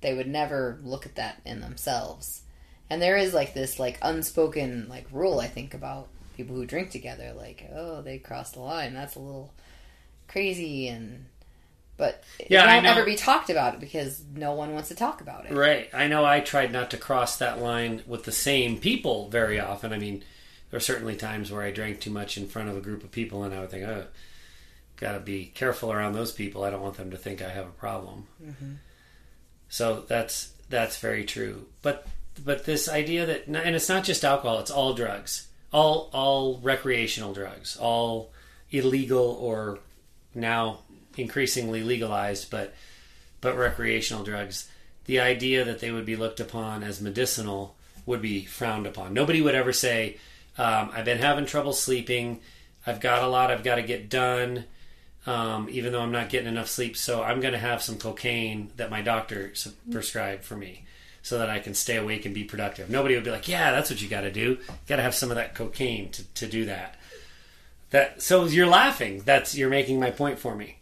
They 0.00 0.14
would 0.14 0.28
never 0.28 0.78
look 0.82 1.06
at 1.06 1.16
that 1.16 1.40
in 1.44 1.60
themselves. 1.60 2.42
And 2.90 3.02
there 3.02 3.16
is 3.16 3.34
like 3.34 3.54
this 3.54 3.78
like 3.78 3.98
unspoken 4.02 4.86
like 4.88 5.06
rule 5.12 5.40
I 5.40 5.48
think 5.48 5.74
about 5.74 6.08
people 6.36 6.56
who 6.56 6.64
drink 6.64 6.90
together 6.90 7.32
like 7.36 7.68
oh 7.74 8.00
they 8.00 8.16
crossed 8.16 8.54
the 8.54 8.60
line 8.60 8.94
that's 8.94 9.16
a 9.16 9.18
little 9.18 9.52
crazy 10.28 10.86
and 10.86 11.26
but 11.98 12.22
yeah, 12.48 12.62
it 12.62 12.74
won't 12.74 12.86
ever 12.86 13.04
be 13.04 13.16
talked 13.16 13.50
about 13.50 13.80
because 13.80 14.22
no 14.32 14.52
one 14.52 14.72
wants 14.72 14.88
to 14.88 14.94
talk 14.94 15.20
about 15.20 15.46
it. 15.46 15.52
Right. 15.52 15.90
I 15.92 16.06
know 16.06 16.24
I 16.24 16.38
tried 16.38 16.72
not 16.72 16.92
to 16.92 16.96
cross 16.96 17.36
that 17.38 17.60
line 17.60 18.04
with 18.06 18.22
the 18.22 18.30
same 18.30 18.78
people 18.78 19.28
very 19.28 19.58
often. 19.58 19.92
I 19.92 19.98
mean, 19.98 20.22
there 20.70 20.78
are 20.78 20.80
certainly 20.80 21.16
times 21.16 21.50
where 21.50 21.62
I 21.62 21.72
drank 21.72 22.00
too 22.00 22.12
much 22.12 22.38
in 22.38 22.46
front 22.46 22.68
of 22.68 22.76
a 22.76 22.80
group 22.80 23.02
of 23.02 23.10
people 23.10 23.42
and 23.42 23.52
I 23.52 23.58
would 23.58 23.70
think, 23.70 23.84
oh, 23.84 24.04
got 24.98 25.12
to 25.12 25.20
be 25.20 25.46
careful 25.54 25.92
around 25.92 26.12
those 26.12 26.32
people. 26.32 26.64
I 26.64 26.70
don't 26.70 26.82
want 26.82 26.96
them 26.96 27.10
to 27.10 27.16
think 27.16 27.40
I 27.40 27.48
have 27.48 27.66
a 27.66 27.70
problem. 27.70 28.26
Mm-hmm. 28.44 28.72
So 29.68 30.04
that's 30.06 30.52
that's 30.68 30.98
very 30.98 31.24
true. 31.24 31.66
But 31.82 32.06
but 32.44 32.64
this 32.64 32.88
idea 32.88 33.26
that 33.26 33.46
and 33.46 33.76
it's 33.76 33.88
not 33.88 34.04
just 34.04 34.24
alcohol; 34.24 34.58
it's 34.60 34.70
all 34.70 34.94
drugs, 34.94 35.48
all 35.72 36.10
all 36.12 36.58
recreational 36.58 37.32
drugs, 37.32 37.76
all 37.76 38.32
illegal 38.70 39.38
or 39.40 39.78
now 40.34 40.80
increasingly 41.16 41.82
legalized, 41.82 42.50
but 42.50 42.74
but 43.40 43.56
recreational 43.56 44.24
drugs, 44.24 44.68
the 45.04 45.20
idea 45.20 45.64
that 45.64 45.80
they 45.80 45.92
would 45.92 46.06
be 46.06 46.16
looked 46.16 46.40
upon 46.40 46.82
as 46.82 47.00
medicinal 47.00 47.76
would 48.04 48.22
be 48.22 48.44
frowned 48.44 48.86
upon. 48.86 49.14
Nobody 49.14 49.40
would 49.40 49.54
ever 49.54 49.72
say, 49.72 50.16
um, 50.56 50.90
"I've 50.92 51.04
been 51.04 51.18
having 51.18 51.46
trouble 51.46 51.72
sleeping. 51.72 52.40
I've 52.86 53.00
got 53.00 53.22
a 53.22 53.28
lot 53.28 53.50
I've 53.50 53.64
got 53.64 53.76
to 53.76 53.82
get 53.82 54.08
done." 54.08 54.64
Um, 55.28 55.68
even 55.70 55.92
though 55.92 56.00
I'm 56.00 56.10
not 56.10 56.30
getting 56.30 56.48
enough 56.48 56.68
sleep, 56.68 56.96
so 56.96 57.22
I'm 57.22 57.40
going 57.40 57.52
to 57.52 57.58
have 57.58 57.82
some 57.82 57.98
cocaine 57.98 58.70
that 58.76 58.90
my 58.90 59.02
doctor 59.02 59.52
prescribed 59.90 60.42
for 60.42 60.56
me 60.56 60.86
so 61.20 61.38
that 61.38 61.50
I 61.50 61.58
can 61.58 61.74
stay 61.74 61.96
awake 61.96 62.24
and 62.24 62.34
be 62.34 62.44
productive. 62.44 62.88
Nobody 62.88 63.14
would 63.14 63.24
be 63.24 63.30
like, 63.30 63.46
"Yeah, 63.46 63.70
that's 63.72 63.90
what 63.90 64.00
you 64.00 64.08
got 64.08 64.22
to 64.22 64.32
do. 64.32 64.56
Got 64.86 64.96
to 64.96 65.02
have 65.02 65.14
some 65.14 65.28
of 65.28 65.36
that 65.36 65.54
cocaine 65.54 66.10
to, 66.12 66.24
to 66.24 66.46
do 66.46 66.64
that." 66.64 66.94
That 67.90 68.22
so 68.22 68.46
you're 68.46 68.66
laughing. 68.66 69.20
That's 69.26 69.54
you're 69.54 69.68
making 69.68 70.00
my 70.00 70.10
point 70.10 70.38
for 70.38 70.54
me. 70.54 70.78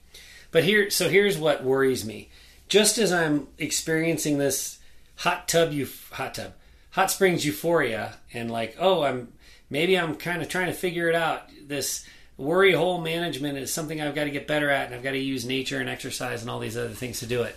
But 0.53 0.63
here, 0.63 0.91
so 0.91 1.09
here's 1.09 1.37
what 1.37 1.65
worries 1.65 2.05
me. 2.05 2.29
Just 2.69 2.99
as 2.99 3.13
I'm 3.13 3.49
experiencing 3.59 4.39
this 4.39 4.79
hot 5.17 5.49
tub, 5.49 5.73
you 5.73 5.89
hot 6.13 6.35
tub, 6.35 6.53
hot 6.93 7.11
springs 7.11 7.45
euphoria, 7.45 8.15
and 8.33 8.49
like, 8.49 8.77
oh, 8.79 9.03
I'm 9.03 9.33
maybe 9.71 9.99
I'm 9.99 10.15
kind 10.15 10.41
of 10.41 10.49
trying 10.49 10.67
to 10.69 10.73
figure 10.73 11.09
it 11.09 11.17
out. 11.17 11.51
This 11.67 12.07
worry 12.39 12.73
hole 12.73 13.01
management 13.01 13.59
is 13.59 13.73
something 13.73 14.01
I've 14.01 14.15
got 14.15 14.25
to 14.25 14.31
get 14.31 14.47
better 14.47 14.71
at, 14.71 14.87
and 14.87 14.95
I've 14.95 15.03
got 15.03 15.13
to 15.13 15.19
use 15.19 15.45
nature 15.45 15.81
and 15.81 15.89
exercise 15.89 16.43
and 16.43 16.51
all 16.51 16.59
these 16.59 16.77
other 16.77 16.91
things 16.91 17.21
to 17.21 17.27
do 17.27 17.43
it. 17.43 17.57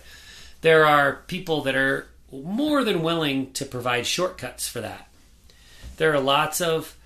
There 0.62 0.86
are 0.86 1.22
people 1.26 1.62
that 1.62 1.74
are 1.74 2.08
more 2.32 2.84
than 2.84 3.02
willing 3.02 3.52
to 3.52 3.64
provide 3.64 4.06
shortcuts 4.06 4.68
for 4.68 4.80
that. 4.80 5.08
There 5.96 6.14
are 6.14 6.20
lots 6.20 6.60
of, 6.60 6.96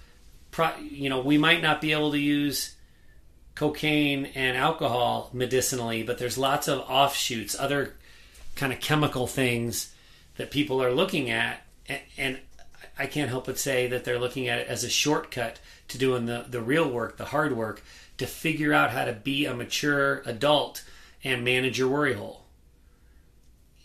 you 0.83 1.09
know, 1.09 1.21
we 1.21 1.39
might 1.39 1.63
not 1.63 1.81
be 1.81 1.93
able 1.93 2.13
to 2.13 2.19
use 2.19 2.75
cocaine 3.55 4.27
and 4.35 4.57
alcohol 4.57 5.31
medicinally, 5.33 6.03
but 6.03 6.19
there's 6.19 6.39
lots 6.39 6.69
of 6.69 6.81
offshoots, 6.81 7.59
other 7.59 7.95
kind 8.55 8.73
of 8.73 8.81
chemical 8.81 9.27
things 9.27 9.93
that 10.37 10.51
people 10.51 10.83
are 10.83 10.93
looking 10.93 11.31
at, 11.31 11.63
and 12.17 12.39
I 12.99 13.07
can't 13.07 13.31
help 13.31 13.47
but 13.47 13.59
say 13.59 13.87
that 13.89 14.05
they're 14.05 14.19
looking 14.19 14.49
at 14.49 14.61
it 14.61 14.69
as 14.69 14.85
a 14.85 14.91
shortcut 14.91 15.59
to 15.89 15.99
doing 15.99 16.27
the, 16.27 16.47
the 16.49 16.61
real 16.61 16.89
work, 16.89 17.17
the 17.17 17.27
hard 17.27 17.57
work, 17.57 17.83
to 18.19 18.27
figure 18.27 18.73
out 18.73 18.91
how 18.91 19.05
to 19.05 19.13
be 19.13 19.47
a 19.47 19.55
mature 19.55 20.23
adult 20.27 20.85
and 21.25 21.45
manage 21.45 21.79
your 21.79 21.89
worry 21.89 22.15
hole. 22.15 22.45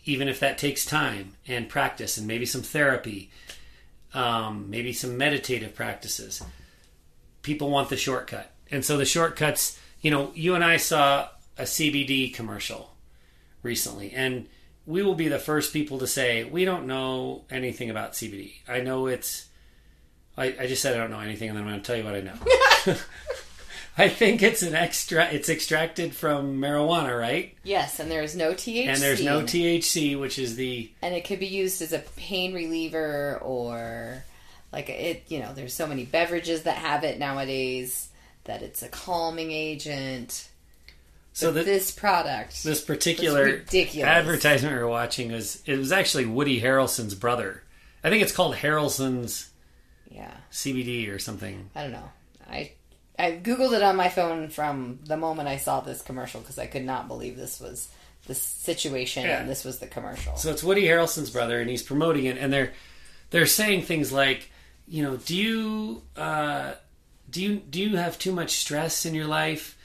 Even 0.04 0.28
if 0.28 0.40
that 0.40 0.58
takes 0.58 0.84
time 0.84 1.34
and 1.46 1.68
practice 1.68 2.16
and 2.16 2.26
maybe 2.26 2.46
some 2.46 2.62
therapy, 2.62 3.30
um, 4.14 4.70
maybe 4.70 4.92
some 4.92 5.16
meditative 5.16 5.74
practices. 5.74 6.42
People 7.42 7.70
want 7.70 7.88
the 7.88 7.96
shortcut. 7.96 8.50
And 8.70 8.84
so 8.84 8.96
the 8.96 9.04
shortcuts, 9.04 9.78
you 10.00 10.10
know, 10.10 10.30
you 10.34 10.54
and 10.54 10.64
I 10.64 10.76
saw 10.76 11.28
a 11.58 11.62
CBD 11.62 12.32
commercial 12.32 12.94
recently, 13.62 14.12
and 14.12 14.46
we 14.90 15.02
will 15.02 15.14
be 15.14 15.28
the 15.28 15.38
first 15.38 15.72
people 15.72 15.98
to 16.00 16.06
say 16.06 16.44
we 16.44 16.64
don't 16.64 16.86
know 16.86 17.44
anything 17.50 17.90
about 17.90 18.12
CBD. 18.12 18.54
I 18.68 18.80
know 18.80 19.06
it's. 19.06 19.46
I, 20.36 20.54
I 20.58 20.66
just 20.66 20.82
said 20.82 20.94
I 20.94 20.98
don't 20.98 21.10
know 21.10 21.20
anything, 21.20 21.48
and 21.48 21.56
then 21.56 21.64
I'm 21.64 21.70
going 21.70 21.80
to 21.80 21.86
tell 21.86 21.96
you 21.96 22.04
what 22.04 22.14
I 22.14 22.20
know. 22.20 22.96
I 23.98 24.08
think 24.08 24.42
it's 24.42 24.62
an 24.62 24.74
extra. 24.74 25.26
It's 25.26 25.48
extracted 25.48 26.14
from 26.14 26.60
marijuana, 26.60 27.18
right? 27.18 27.54
Yes, 27.62 28.00
and 28.00 28.10
there's 28.10 28.34
no 28.34 28.52
THC. 28.52 28.86
And 28.86 29.00
there's 29.00 29.22
no 29.22 29.42
THC, 29.42 30.18
which 30.18 30.38
is 30.38 30.56
the 30.56 30.90
and 31.02 31.14
it 31.14 31.24
could 31.24 31.38
be 31.38 31.46
used 31.46 31.82
as 31.82 31.92
a 31.92 32.00
pain 32.16 32.52
reliever 32.52 33.38
or 33.42 34.24
like 34.72 34.88
it. 34.88 35.24
You 35.28 35.40
know, 35.40 35.52
there's 35.54 35.74
so 35.74 35.86
many 35.86 36.04
beverages 36.04 36.64
that 36.64 36.78
have 36.78 37.04
it 37.04 37.18
nowadays 37.18 38.08
that 38.44 38.62
it's 38.62 38.82
a 38.82 38.88
calming 38.88 39.52
agent. 39.52 40.48
So 41.32 41.52
that 41.52 41.64
this 41.64 41.90
product, 41.90 42.62
this 42.64 42.80
particular 42.82 43.62
advertisement 44.02 44.74
we 44.74 44.80
were 44.80 44.88
watching 44.88 45.32
was 45.32 45.62
it 45.66 45.76
was 45.76 45.92
actually 45.92 46.26
Woody 46.26 46.60
Harrelson's 46.60 47.14
brother. 47.14 47.62
I 48.02 48.10
think 48.10 48.22
it's 48.22 48.32
called 48.32 48.54
Harrelson's 48.56 49.50
yeah, 50.10 50.34
CBD 50.50 51.14
or 51.14 51.18
something. 51.18 51.70
I 51.74 51.82
don't 51.82 51.92
know. 51.92 52.10
I 52.50 52.72
I 53.18 53.32
googled 53.32 53.74
it 53.76 53.82
on 53.82 53.96
my 53.96 54.08
phone 54.08 54.48
from 54.48 55.00
the 55.04 55.16
moment 55.16 55.48
I 55.48 55.58
saw 55.58 55.80
this 55.80 56.02
commercial 56.02 56.40
because 56.40 56.58
I 56.58 56.66
could 56.66 56.84
not 56.84 57.06
believe 57.08 57.36
this 57.36 57.60
was 57.60 57.88
the 58.26 58.34
situation 58.34 59.24
Yeah. 59.24 59.40
and 59.40 59.48
this 59.48 59.64
was 59.64 59.78
the 59.78 59.86
commercial. 59.86 60.36
So 60.36 60.50
it's 60.50 60.62
Woody 60.64 60.84
Harrelson's 60.84 61.30
brother, 61.30 61.60
and 61.60 61.70
he's 61.70 61.82
promoting 61.82 62.24
it, 62.24 62.38
and 62.38 62.52
they're 62.52 62.72
they're 63.30 63.46
saying 63.46 63.82
things 63.82 64.10
like, 64.12 64.50
you 64.88 65.02
know, 65.02 65.16
do 65.16 65.36
you 65.36 66.02
uh, 66.16 66.72
do 67.30 67.42
you 67.42 67.56
do 67.56 67.80
you 67.80 67.96
have 67.96 68.18
too 68.18 68.32
much 68.32 68.52
stress 68.52 69.06
in 69.06 69.14
your 69.14 69.26
life? 69.26 69.76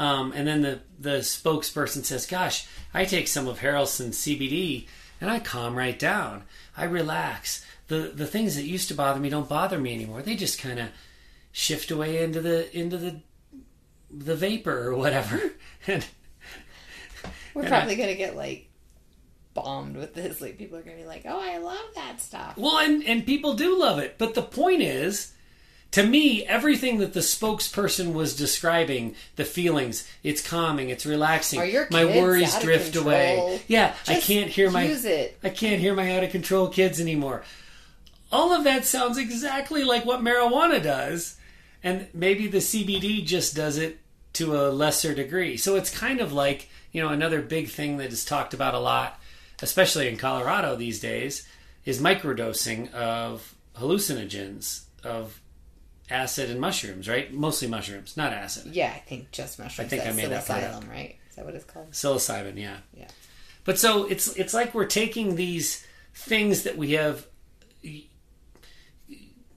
Um, 0.00 0.32
and 0.34 0.48
then 0.48 0.62
the 0.62 0.80
the 0.98 1.18
spokesperson 1.18 2.06
says, 2.06 2.24
"Gosh, 2.24 2.66
I 2.94 3.04
take 3.04 3.28
some 3.28 3.46
of 3.46 3.58
Harrelson's 3.58 4.16
CBD, 4.16 4.86
and 5.20 5.30
I 5.30 5.40
calm 5.40 5.76
right 5.76 5.98
down. 5.98 6.44
I 6.74 6.84
relax. 6.84 7.62
the 7.88 8.10
The 8.14 8.26
things 8.26 8.56
that 8.56 8.62
used 8.62 8.88
to 8.88 8.94
bother 8.94 9.20
me 9.20 9.28
don't 9.28 9.48
bother 9.48 9.78
me 9.78 9.92
anymore. 9.92 10.22
They 10.22 10.36
just 10.36 10.58
kind 10.58 10.78
of 10.78 10.88
shift 11.52 11.90
away 11.90 12.22
into 12.24 12.40
the 12.40 12.74
into 12.74 12.96
the 12.96 13.20
the 14.10 14.36
vapor 14.36 14.88
or 14.88 14.94
whatever." 14.94 15.38
and 15.86 16.06
We're 17.52 17.62
and 17.62 17.70
probably 17.70 17.96
gonna 17.96 18.14
get 18.14 18.36
like 18.36 18.70
bombed 19.52 19.98
with 19.98 20.14
this. 20.14 20.40
Like 20.40 20.56
people 20.56 20.78
are 20.78 20.82
gonna 20.82 20.96
be 20.96 21.04
like, 21.04 21.26
"Oh, 21.26 21.38
I 21.38 21.58
love 21.58 21.94
that 21.96 22.22
stuff." 22.22 22.56
Well, 22.56 22.78
and, 22.78 23.04
and 23.04 23.26
people 23.26 23.52
do 23.52 23.78
love 23.78 23.98
it. 23.98 24.16
But 24.16 24.32
the 24.32 24.40
point 24.40 24.80
is, 24.80 25.34
to 25.92 26.04
me, 26.04 26.44
everything 26.44 26.98
that 26.98 27.14
the 27.14 27.20
spokesperson 27.20 28.12
was 28.12 28.36
describing, 28.36 29.16
the 29.36 29.44
feelings, 29.44 30.08
it's 30.22 30.46
calming, 30.46 30.88
it's 30.88 31.04
relaxing. 31.04 31.58
My 31.90 32.04
worries 32.04 32.56
drift 32.60 32.92
control? 32.92 33.06
away. 33.06 33.62
Yeah, 33.66 33.94
I 34.06 34.20
can't 34.20 34.50
hear 34.50 34.70
my. 34.70 34.82
I 35.42 35.48
can't 35.48 35.80
hear 35.80 35.94
my 35.94 36.16
out 36.16 36.22
of 36.22 36.30
control 36.30 36.68
kids 36.68 37.00
anymore. 37.00 37.42
All 38.30 38.52
of 38.52 38.62
that 38.64 38.84
sounds 38.84 39.18
exactly 39.18 39.82
like 39.82 40.04
what 40.04 40.20
marijuana 40.20 40.80
does, 40.80 41.36
and 41.82 42.06
maybe 42.14 42.46
the 42.46 42.58
CBD 42.58 43.26
just 43.26 43.56
does 43.56 43.76
it 43.76 43.98
to 44.34 44.56
a 44.56 44.70
lesser 44.70 45.12
degree. 45.12 45.56
So 45.56 45.74
it's 45.74 45.90
kind 45.90 46.20
of 46.20 46.32
like, 46.32 46.68
you 46.92 47.02
know, 47.02 47.08
another 47.08 47.42
big 47.42 47.68
thing 47.68 47.96
that 47.96 48.12
is 48.12 48.24
talked 48.24 48.54
about 48.54 48.74
a 48.74 48.78
lot, 48.78 49.18
especially 49.60 50.06
in 50.06 50.16
Colorado 50.16 50.76
these 50.76 51.00
days, 51.00 51.48
is 51.84 52.00
microdosing 52.00 52.92
of 52.92 53.56
hallucinogens, 53.76 54.82
of 55.02 55.40
acid 56.10 56.50
and 56.50 56.60
mushrooms, 56.60 57.08
right? 57.08 57.32
Mostly 57.32 57.68
mushrooms, 57.68 58.16
not 58.16 58.32
acid. 58.32 58.74
Yeah, 58.74 58.92
I 58.94 58.98
think 58.98 59.30
just 59.30 59.58
mushrooms. 59.58 59.86
I 59.86 59.88
think 59.88 60.02
That's 60.02 60.16
I 60.18 60.20
made 60.20 60.30
that 60.30 60.46
part 60.46 60.62
psilocybin, 60.62 60.90
right? 60.90 61.16
Is 61.28 61.36
that 61.36 61.44
what 61.44 61.54
it's 61.54 61.64
called? 61.64 61.90
Psilocybin, 61.92 62.56
yeah. 62.56 62.78
Yeah. 62.94 63.08
But 63.64 63.78
so 63.78 64.06
it's 64.06 64.28
it's 64.36 64.54
like 64.54 64.74
we're 64.74 64.86
taking 64.86 65.36
these 65.36 65.86
things 66.14 66.64
that 66.64 66.76
we 66.76 66.92
have 66.92 67.26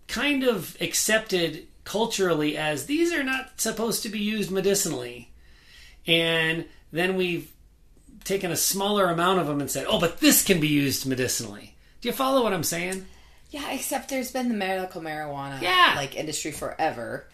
kind 0.08 0.44
of 0.44 0.78
accepted 0.80 1.68
culturally 1.84 2.56
as 2.56 2.86
these 2.86 3.12
are 3.12 3.24
not 3.24 3.60
supposed 3.60 4.04
to 4.04 4.10
be 4.10 4.20
used 4.20 4.52
medicinally. 4.52 5.32
And 6.06 6.66
then 6.92 7.16
we've 7.16 7.52
taken 8.24 8.52
a 8.52 8.56
smaller 8.56 9.10
amount 9.10 9.40
of 9.40 9.48
them 9.48 9.60
and 9.60 9.72
said, 9.72 9.86
"Oh, 9.90 10.00
but 10.00 10.20
this 10.20 10.44
can 10.44 10.60
be 10.60 10.68
used 10.68 11.06
medicinally." 11.06 11.76
Do 12.02 12.10
you 12.10 12.14
follow 12.14 12.44
what 12.44 12.54
I'm 12.54 12.64
saying? 12.64 13.06
Yeah, 13.54 13.70
except 13.72 14.10
there's 14.10 14.32
been 14.32 14.50
the 14.50 14.56
medical 14.56 15.00
marijuana 15.00 15.62
Yeah. 15.62 15.94
like 15.96 16.16
industry 16.16 16.52
forever 16.52 17.28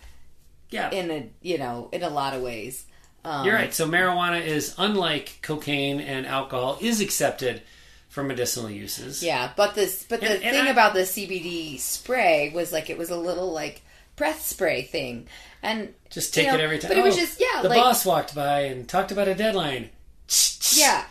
Yeah. 0.69 0.91
in 0.91 1.09
a 1.11 1.29
you 1.41 1.57
know 1.57 1.87
in 1.93 2.03
a 2.03 2.09
lot 2.09 2.33
of 2.33 2.41
ways. 2.41 2.83
Um, 3.23 3.45
You're 3.45 3.55
right. 3.55 3.73
So 3.73 3.87
marijuana 3.87 4.45
is 4.45 4.75
unlike 4.77 5.39
cocaine 5.41 6.01
and 6.01 6.25
alcohol 6.27 6.77
is 6.81 6.99
accepted 6.99 7.61
for 8.09 8.21
medicinal 8.23 8.69
uses. 8.69 9.23
Yeah, 9.23 9.51
but 9.55 9.75
this 9.75 10.03
but 10.09 10.19
the 10.19 10.27
And- 10.31 10.43
and 10.43 10.55
thing 10.57 10.67
I- 10.67 10.71
about 10.71 10.93
the 10.93 11.05
CBD 11.05 11.77
spray 11.79 12.49
was 12.53 12.73
like 12.73 12.89
it 12.89 12.97
was 12.97 13.09
a 13.09 13.17
little 13.17 13.51
like 13.53 13.81
breath 14.17 14.45
spray 14.45 14.81
thing, 14.81 15.27
and 15.63 15.93
Just 16.09 16.35
you 16.35 16.43
take 16.43 16.51
know, 16.51 16.57
it 16.57 16.61
every 16.61 16.79
time. 16.79 16.89
But 16.89 16.97
it 16.97 17.03
was 17.03 17.15
Oh, 17.15 17.19
just 17.19 17.39
yeah, 17.39 17.61
The 17.61 17.69
like 17.69 17.77
boss 17.81 18.05
walked 18.05 18.35
by 18.35 18.61
and 18.63 18.89
talked 18.89 19.13
about 19.13 19.29
a 19.29 19.35
deadline. 19.35 19.89
yeah. 20.73 21.05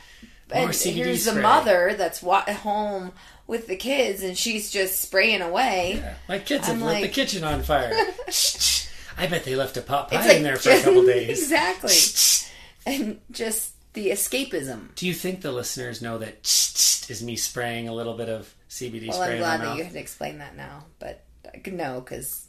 More 0.55 0.65
And 0.65 0.71
CBD 0.75 0.93
here's 0.95 1.25
the 1.25 1.35
mother 1.35 1.95
that's 1.97 2.23
at 2.23 2.49
home 2.57 3.13
with 3.49 3.67
the 3.67 3.75
kids, 3.75 4.23
and 4.23 4.39
she's 4.39 4.71
just 4.71 5.01
spraying 5.01 5.41
away. 5.43 5.95
Yeah, 5.97 6.15
My 6.29 6.39
kids 6.39 6.69
have 6.69 6.77
I'm 6.77 6.83
lit 6.83 7.03
the 7.03 7.09
kitchen 7.09 7.43
on 7.43 7.65
fire. 7.65 7.93
I 9.19 9.27
bet 9.27 9.43
they 9.45 9.57
left 9.57 9.77
a 9.77 9.81
pot 9.83 10.09
pie 10.13 10.25
like 10.25 10.37
in 10.37 10.43
there 10.45 10.57
for 10.57 10.71
a 10.71 10.81
couple 10.81 11.05
days. 11.07 11.41
exactly, 11.43 11.91
and 12.87 13.21
just 13.33 13.73
the 13.95 14.11
escapism. 14.11 14.95
Do 14.95 15.09
you 15.09 15.15
think 15.15 15.41
the 15.41 15.51
listeners 15.51 16.01
know 16.01 16.19
that 16.19 16.37
is 16.45 17.23
me 17.25 17.35
spraying 17.35 17.89
a 17.89 17.95
little 17.95 18.15
bit 18.17 18.29
of 18.29 18.55
CBD 18.71 19.09
Well, 19.09 19.21
spray 19.23 19.33
I'm 19.33 19.39
glad 19.39 19.61
that 19.63 19.77
you 19.77 19.83
mouth? 19.83 19.93
had 19.93 19.97
explained 20.01 20.41
that 20.41 20.55
now, 20.57 20.85
but 21.01 21.25
uh, 21.45 21.49
I 21.55 21.59
could 21.59 21.75
know 21.75 22.01
because 22.01 22.47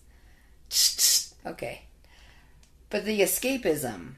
okay. 1.45 1.83
But 2.91 3.05
the 3.05 3.21
escapism 3.21 4.13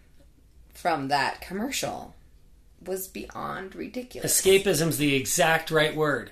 from 0.73 1.09
that 1.09 1.41
commercial 1.41 2.15
was 2.83 3.07
beyond 3.07 3.75
ridiculous. 3.75 4.41
Escapism's 4.41 4.97
the 4.97 5.15
exact 5.15 5.69
right 5.71 5.95
word. 5.95 6.31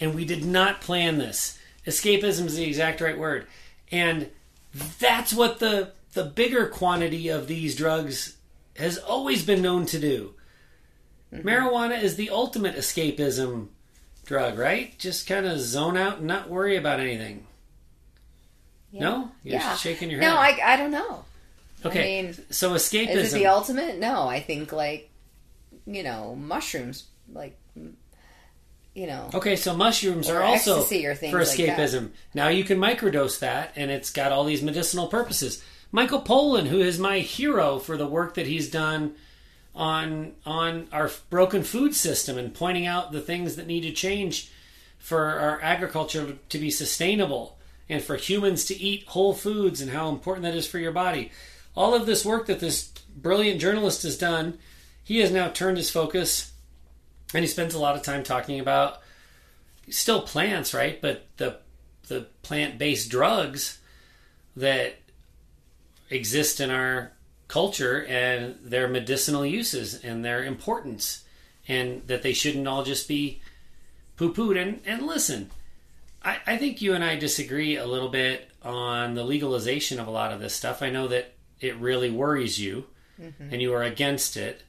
And 0.00 0.14
we 0.14 0.24
did 0.24 0.44
not 0.44 0.80
plan 0.80 1.18
this. 1.18 1.58
Escapism 1.86 2.46
is 2.46 2.56
the 2.56 2.64
exact 2.64 3.00
right 3.00 3.18
word. 3.18 3.46
And 3.90 4.30
that's 4.98 5.32
what 5.32 5.58
the 5.58 5.92
the 6.14 6.24
bigger 6.24 6.66
quantity 6.66 7.28
of 7.28 7.48
these 7.48 7.76
drugs 7.76 8.36
has 8.76 8.98
always 8.98 9.44
been 9.44 9.62
known 9.62 9.86
to 9.86 9.98
do. 9.98 10.34
Mm-hmm. 11.32 11.46
Marijuana 11.46 12.00
is 12.00 12.16
the 12.16 12.30
ultimate 12.30 12.76
escapism 12.76 13.68
drug, 14.24 14.58
right? 14.58 14.96
Just 14.98 15.26
kind 15.26 15.46
of 15.46 15.58
zone 15.58 15.96
out 15.96 16.18
and 16.18 16.26
not 16.26 16.48
worry 16.48 16.76
about 16.76 17.00
anything. 17.00 17.46
No? 18.92 19.32
You're 19.42 19.60
yeah. 19.60 19.74
shaking 19.74 20.10
your 20.10 20.20
head. 20.20 20.28
No. 20.28 20.36
I, 20.36 20.58
I 20.64 20.76
don't 20.76 20.92
know. 20.92 21.24
okay. 21.84 22.20
I 22.20 22.22
mean, 22.22 22.34
so 22.50 22.70
escapism. 22.72 23.16
is 23.16 23.34
it 23.34 23.38
the 23.38 23.46
ultimate? 23.48 23.98
No, 23.98 24.28
I 24.28 24.40
think 24.40 24.72
like, 24.72 25.10
you 25.86 26.02
know, 26.02 26.36
mushrooms, 26.36 27.04
like, 27.32 27.58
you 28.94 29.06
know. 29.06 29.28
Okay, 29.34 29.56
so 29.56 29.76
mushrooms 29.76 30.28
are 30.28 30.42
also 30.42 30.78
ecstasy 30.78 31.06
or 31.06 31.14
things 31.14 31.32
for 31.32 31.40
like 31.40 31.48
escapism. 31.48 32.10
now 32.32 32.48
you 32.48 32.64
can 32.64 32.78
microdose 32.78 33.40
that, 33.40 33.72
and 33.76 33.90
it's 33.90 34.10
got 34.10 34.32
all 34.32 34.44
these 34.44 34.62
medicinal 34.62 35.08
purposes. 35.08 35.62
Michael 35.92 36.22
Pollan, 36.22 36.66
who 36.66 36.80
is 36.80 36.98
my 36.98 37.20
hero 37.20 37.78
for 37.78 37.96
the 37.96 38.06
work 38.06 38.34
that 38.34 38.46
he's 38.46 38.70
done 38.70 39.14
on 39.74 40.32
on 40.46 40.88
our 40.92 41.10
broken 41.30 41.62
food 41.64 41.94
system 41.94 42.38
and 42.38 42.54
pointing 42.54 42.86
out 42.86 43.12
the 43.12 43.20
things 43.20 43.56
that 43.56 43.66
need 43.66 43.82
to 43.82 43.92
change 43.92 44.50
for 44.98 45.38
our 45.38 45.60
agriculture 45.60 46.38
to 46.48 46.58
be 46.58 46.70
sustainable 46.70 47.58
and 47.88 48.02
for 48.02 48.16
humans 48.16 48.64
to 48.64 48.80
eat 48.80 49.06
whole 49.08 49.34
foods 49.34 49.80
and 49.80 49.90
how 49.90 50.08
important 50.08 50.44
that 50.44 50.54
is 50.54 50.66
for 50.66 50.78
your 50.78 50.92
body. 50.92 51.30
All 51.76 51.94
of 51.94 52.06
this 52.06 52.24
work 52.24 52.46
that 52.46 52.60
this 52.60 52.90
brilliant 53.16 53.60
journalist 53.60 54.04
has 54.04 54.16
done, 54.16 54.58
he 55.02 55.18
has 55.18 55.30
now 55.30 55.48
turned 55.48 55.76
his 55.76 55.90
focus 55.90 56.52
and 57.34 57.42
he 57.42 57.48
spends 57.48 57.74
a 57.74 57.80
lot 57.80 57.96
of 57.96 58.02
time 58.02 58.22
talking 58.22 58.60
about 58.60 59.00
still 59.90 60.22
plants, 60.22 60.72
right? 60.72 61.00
But 61.00 61.26
the 61.36 61.58
the 62.08 62.28
plant 62.42 62.78
based 62.78 63.10
drugs 63.10 63.80
that 64.56 64.96
exist 66.10 66.60
in 66.60 66.70
our 66.70 67.12
culture 67.48 68.04
and 68.06 68.56
their 68.62 68.88
medicinal 68.88 69.44
uses 69.44 70.02
and 70.04 70.24
their 70.24 70.44
importance, 70.44 71.24
and 71.66 72.06
that 72.06 72.22
they 72.22 72.32
shouldn't 72.32 72.68
all 72.68 72.84
just 72.84 73.08
be 73.08 73.40
poo 74.16 74.32
pooed. 74.32 74.60
And 74.60 74.80
and 74.86 75.06
listen, 75.06 75.50
I, 76.22 76.38
I 76.46 76.56
think 76.56 76.80
you 76.80 76.94
and 76.94 77.04
I 77.04 77.16
disagree 77.16 77.76
a 77.76 77.86
little 77.86 78.08
bit 78.08 78.50
on 78.62 79.14
the 79.14 79.24
legalization 79.24 80.00
of 80.00 80.06
a 80.06 80.12
lot 80.12 80.32
of 80.32 80.40
this 80.40 80.54
stuff. 80.54 80.82
I 80.82 80.90
know 80.90 81.08
that 81.08 81.34
it 81.60 81.76
really 81.76 82.10
worries 82.10 82.58
you, 82.58 82.86
mm-hmm. 83.20 83.48
and 83.52 83.60
you 83.60 83.74
are 83.74 83.82
against 83.82 84.36
it. 84.36 84.62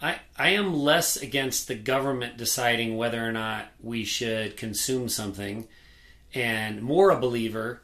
I, 0.00 0.20
I 0.36 0.50
am 0.50 0.74
less 0.74 1.16
against 1.16 1.66
the 1.66 1.74
government 1.74 2.36
deciding 2.36 2.96
whether 2.96 3.26
or 3.26 3.32
not 3.32 3.66
we 3.82 4.04
should 4.04 4.56
consume 4.56 5.08
something 5.08 5.66
and 6.34 6.82
more 6.82 7.10
a 7.10 7.18
believer 7.18 7.82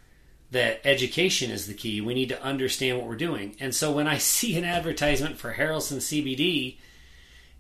that 0.51 0.81
education 0.85 1.51
is 1.51 1.67
the 1.67 1.75
key. 1.75 2.01
We 2.01 2.15
need 2.15 2.29
to 2.29 2.43
understand 2.43 2.99
what 2.99 3.09
we're 3.09 3.17
doing. 3.17 3.57
And 3.59 3.75
so 3.75 3.91
when 3.91 4.07
I 4.07 4.19
see 4.19 4.57
an 4.57 4.65
advertisement 4.65 5.39
for 5.39 5.55
Harrelson 5.55 5.99
CBD 5.99 6.77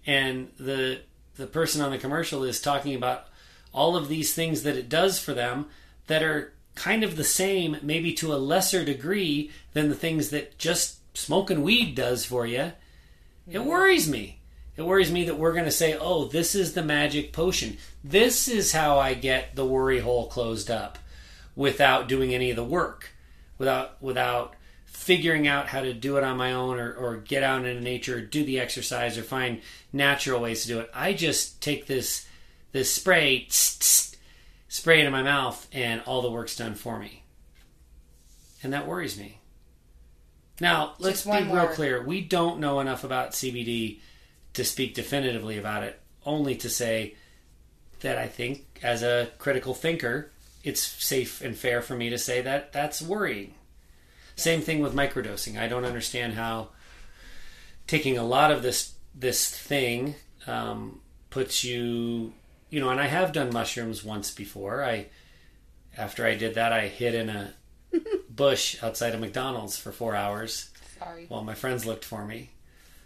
and 0.07 0.50
the 0.59 1.00
the 1.36 1.46
person 1.48 1.80
on 1.80 1.90
the 1.90 1.98
commercial 1.98 2.44
is 2.44 2.61
talking 2.61 2.94
about 2.94 3.26
all 3.72 3.96
of 3.96 4.09
these 4.09 4.32
things 4.34 4.62
that 4.62 4.76
it 4.76 4.88
does 4.88 5.18
for 5.18 5.34
them 5.34 5.66
that 6.07 6.22
are 6.22 6.52
kind 6.76 7.02
of 7.02 7.16
the 7.16 7.24
same, 7.24 7.76
maybe 7.82 8.12
to 8.12 8.32
a 8.32 8.36
lesser 8.36 8.84
degree 8.84 9.50
than 9.72 9.88
the 9.88 9.96
things 9.96 10.30
that 10.30 10.57
just 10.59 10.98
smoking 11.16 11.62
weed 11.62 11.96
does 11.96 12.24
for 12.24 12.46
you, 12.46 12.70
it 13.50 13.64
worries 13.64 14.09
me. 14.09 14.38
It 14.76 14.82
worries 14.82 15.12
me 15.12 15.24
that 15.24 15.38
we're 15.38 15.52
going 15.52 15.66
to 15.66 15.70
say, 15.70 15.96
oh, 15.96 16.26
this 16.26 16.54
is 16.54 16.74
the 16.74 16.82
magic 16.82 17.32
potion. 17.32 17.76
This 18.02 18.48
is 18.48 18.72
how 18.72 18.98
I 18.98 19.14
get 19.14 19.54
the 19.54 19.64
worry 19.64 20.00
hole 20.00 20.26
closed 20.26 20.70
up 20.70 20.98
without 21.54 22.08
doing 22.08 22.34
any 22.34 22.50
of 22.50 22.56
the 22.56 22.64
work, 22.64 23.10
without 23.56 24.02
without 24.02 24.54
figuring 24.84 25.46
out 25.46 25.68
how 25.68 25.80
to 25.80 25.92
do 25.92 26.16
it 26.16 26.24
on 26.24 26.36
my 26.36 26.52
own 26.52 26.78
or, 26.78 26.92
or 26.94 27.16
get 27.18 27.42
out 27.42 27.64
into 27.64 27.80
nature, 27.80 28.16
or 28.16 28.20
do 28.20 28.44
the 28.44 28.58
exercise, 28.58 29.16
or 29.16 29.22
find 29.22 29.60
natural 29.92 30.40
ways 30.40 30.62
to 30.62 30.68
do 30.68 30.80
it. 30.80 30.90
I 30.92 31.12
just 31.12 31.62
take 31.62 31.86
this 31.86 32.26
this 32.72 32.92
spray, 32.92 33.46
tss, 33.48 33.78
tss, 33.78 34.16
spray 34.66 35.00
it 35.00 35.06
in 35.06 35.12
my 35.12 35.22
mouth, 35.22 35.68
and 35.72 36.02
all 36.04 36.22
the 36.22 36.30
work's 36.30 36.56
done 36.56 36.74
for 36.74 36.98
me. 36.98 37.22
And 38.64 38.72
that 38.72 38.88
worries 38.88 39.16
me. 39.16 39.38
Now, 40.60 40.94
let's 40.98 41.24
be 41.24 41.30
real 41.30 41.68
clear. 41.68 42.02
We 42.02 42.20
don't 42.20 42.60
know 42.60 42.80
enough 42.80 43.04
about 43.04 43.32
CBD 43.32 44.00
to 44.55 44.64
speak 44.64 44.94
definitively 44.94 45.59
about 45.59 45.82
it, 45.82 46.00
only 46.24 46.57
to 46.57 46.70
say 46.70 47.14
that 48.00 48.18
I 48.18 48.28
think, 48.28 48.64
as 48.82 49.02
a 49.02 49.30
critical 49.38 49.74
thinker, 49.74 50.30
it's 50.62 50.80
safe 50.82 51.42
and 51.42 51.57
fair 51.57 51.82
for 51.82 51.94
me 51.94 52.11
to 52.11 52.18
say 52.18 52.40
that 52.42 52.72
that's 52.72 53.02
worrying. 53.02 53.55
Same 54.36 54.62
thing 54.62 54.80
with 54.80 54.94
microdosing. 54.94 55.59
I 55.59 55.68
don't 55.68 55.84
understand 55.84 56.34
how 56.34 56.68
taking 57.86 58.18
a 58.18 58.24
lot 58.24 58.50
of 58.50 58.62
this 58.62 58.94
this 59.14 59.48
thing 59.48 60.16
um, 60.46 61.00
puts 61.30 61.62
you, 61.62 62.32
you 62.68 62.80
know. 62.80 62.90
And 62.90 63.00
I 63.00 63.07
have 63.07 63.32
done 63.32 63.52
mushrooms 63.52 64.02
once 64.02 64.32
before. 64.32 64.82
I 64.82 65.07
after 65.96 66.26
I 66.26 66.34
did 66.34 66.55
that, 66.55 66.72
I 66.72 66.88
hid 66.88 67.14
in 67.14 67.28
a 67.28 67.55
bush 68.28 68.82
outside 68.82 69.14
of 69.14 69.20
McDonald's 69.20 69.78
for 69.78 69.92
four 69.92 70.16
hours 70.16 70.70
Sorry. 70.98 71.26
while 71.28 71.44
my 71.44 71.55
friends 71.55 71.86
looked 71.86 72.05
for 72.05 72.24
me. 72.24 72.50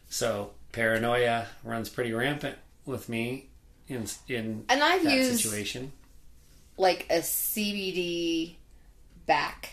So 0.08 0.52
paranoia 0.72 1.46
runs 1.64 1.88
pretty 1.88 2.12
rampant 2.12 2.56
with 2.84 3.08
me 3.08 3.48
in 3.88 4.06
in 4.28 4.64
And 4.68 4.82
I've 4.82 5.04
that 5.04 5.14
used 5.14 5.40
situation. 5.42 5.92
like 6.76 7.06
a 7.10 7.18
CBD 7.18 8.56
back 9.26 9.70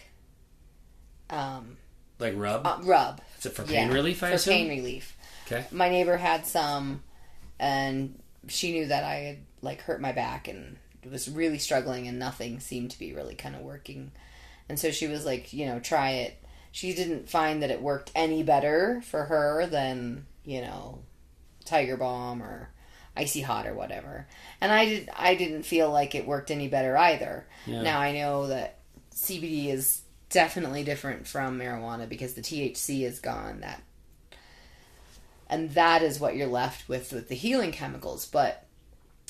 um, 1.30 1.78
Like 2.20 2.34
rub. 2.36 2.66
uh, 2.66 2.78
rub. 2.84 3.22
Is 3.40 3.46
it 3.48 3.54
for 3.54 3.64
pain 3.64 3.88
Yeah, 3.90 3.94
relief? 3.94 4.24
I 4.24 4.30
for 4.30 4.36
assume. 4.36 4.54
pain 4.54 4.70
relief. 4.70 5.16
Okay. 5.48 5.66
My 5.72 5.90
neighbor 5.90 6.18
had 6.18 6.46
some, 6.46 7.04
and 7.60 8.20
she 8.48 8.72
knew 8.72 8.88
that 8.88 9.04
I 9.04 9.16
had 9.16 9.38
like 9.62 9.82
hurt 9.82 10.02
my 10.02 10.12
back 10.12 10.48
and 10.48 10.78
was 11.10 11.30
really 11.30 11.58
struggling, 11.60 12.08
and 12.08 12.18
nothing 12.20 12.60
seemed 12.60 12.92
to 12.92 13.00
be 13.00 13.14
really 13.14 13.36
kind 13.36 13.56
of 13.56 13.62
working. 13.62 14.12
And 14.70 14.80
so 14.80 14.92
she 14.92 15.08
was 15.08 15.26
like, 15.26 15.54
you 15.54 15.66
know, 15.68 15.80
try 15.80 16.12
it. 16.12 16.42
She 16.72 16.94
didn't 16.94 17.30
find 17.30 17.62
that 17.64 17.72
it 17.72 17.82
worked 17.82 18.12
any 18.16 18.44
better 18.44 19.02
for 19.06 19.26
her 19.26 19.66
than 19.68 20.26
you 20.46 20.62
know, 20.62 21.00
Tiger 21.66 21.98
Balm 21.98 22.42
or 22.42 22.70
Icy 23.18 23.42
Hot 23.42 23.68
or 23.68 23.74
whatever. 23.74 24.28
And 24.62 24.72
I 24.72 24.86
did. 24.86 25.10
I 25.16 25.36
didn't 25.36 25.64
feel 25.64 25.92
like 25.92 26.16
it 26.16 26.28
worked 26.28 26.52
any 26.52 26.68
better 26.68 26.98
either. 26.98 27.46
Yeah. 27.66 27.82
Now 27.82 28.00
I 28.00 28.12
know 28.12 28.48
that 28.48 28.80
CBD 29.14 29.68
is 29.68 30.02
definitely 30.30 30.84
different 30.84 31.28
from 31.28 31.60
marijuana 31.60 32.08
because 32.10 32.34
the 32.34 32.42
THC 32.42 33.04
is 33.04 33.20
gone. 33.20 33.62
That 33.62 33.82
and 35.50 35.72
that 35.72 36.02
is 36.02 36.20
what 36.20 36.36
you're 36.36 36.48
left 36.48 36.90
with 36.90 37.14
with 37.14 37.30
the 37.30 37.36
healing 37.36 37.72
chemicals. 37.72 38.26
But 38.26 38.66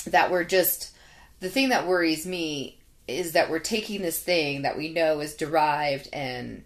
that 0.05 0.32
we're 0.32 0.43
just 0.43 0.91
the 1.39 1.49
thing 1.49 1.70
that 1.70 1.88
worries 1.88 2.26
me 2.26 2.80
is 3.07 3.34
that 3.34 3.49
we're 3.49 3.59
taking 3.59 4.01
this 4.01 4.20
thing 4.20 4.63
that 4.63 4.78
we 4.78 4.89
know 4.89 5.20
is 5.20 5.36
derived 5.36 6.09
and 6.11 6.63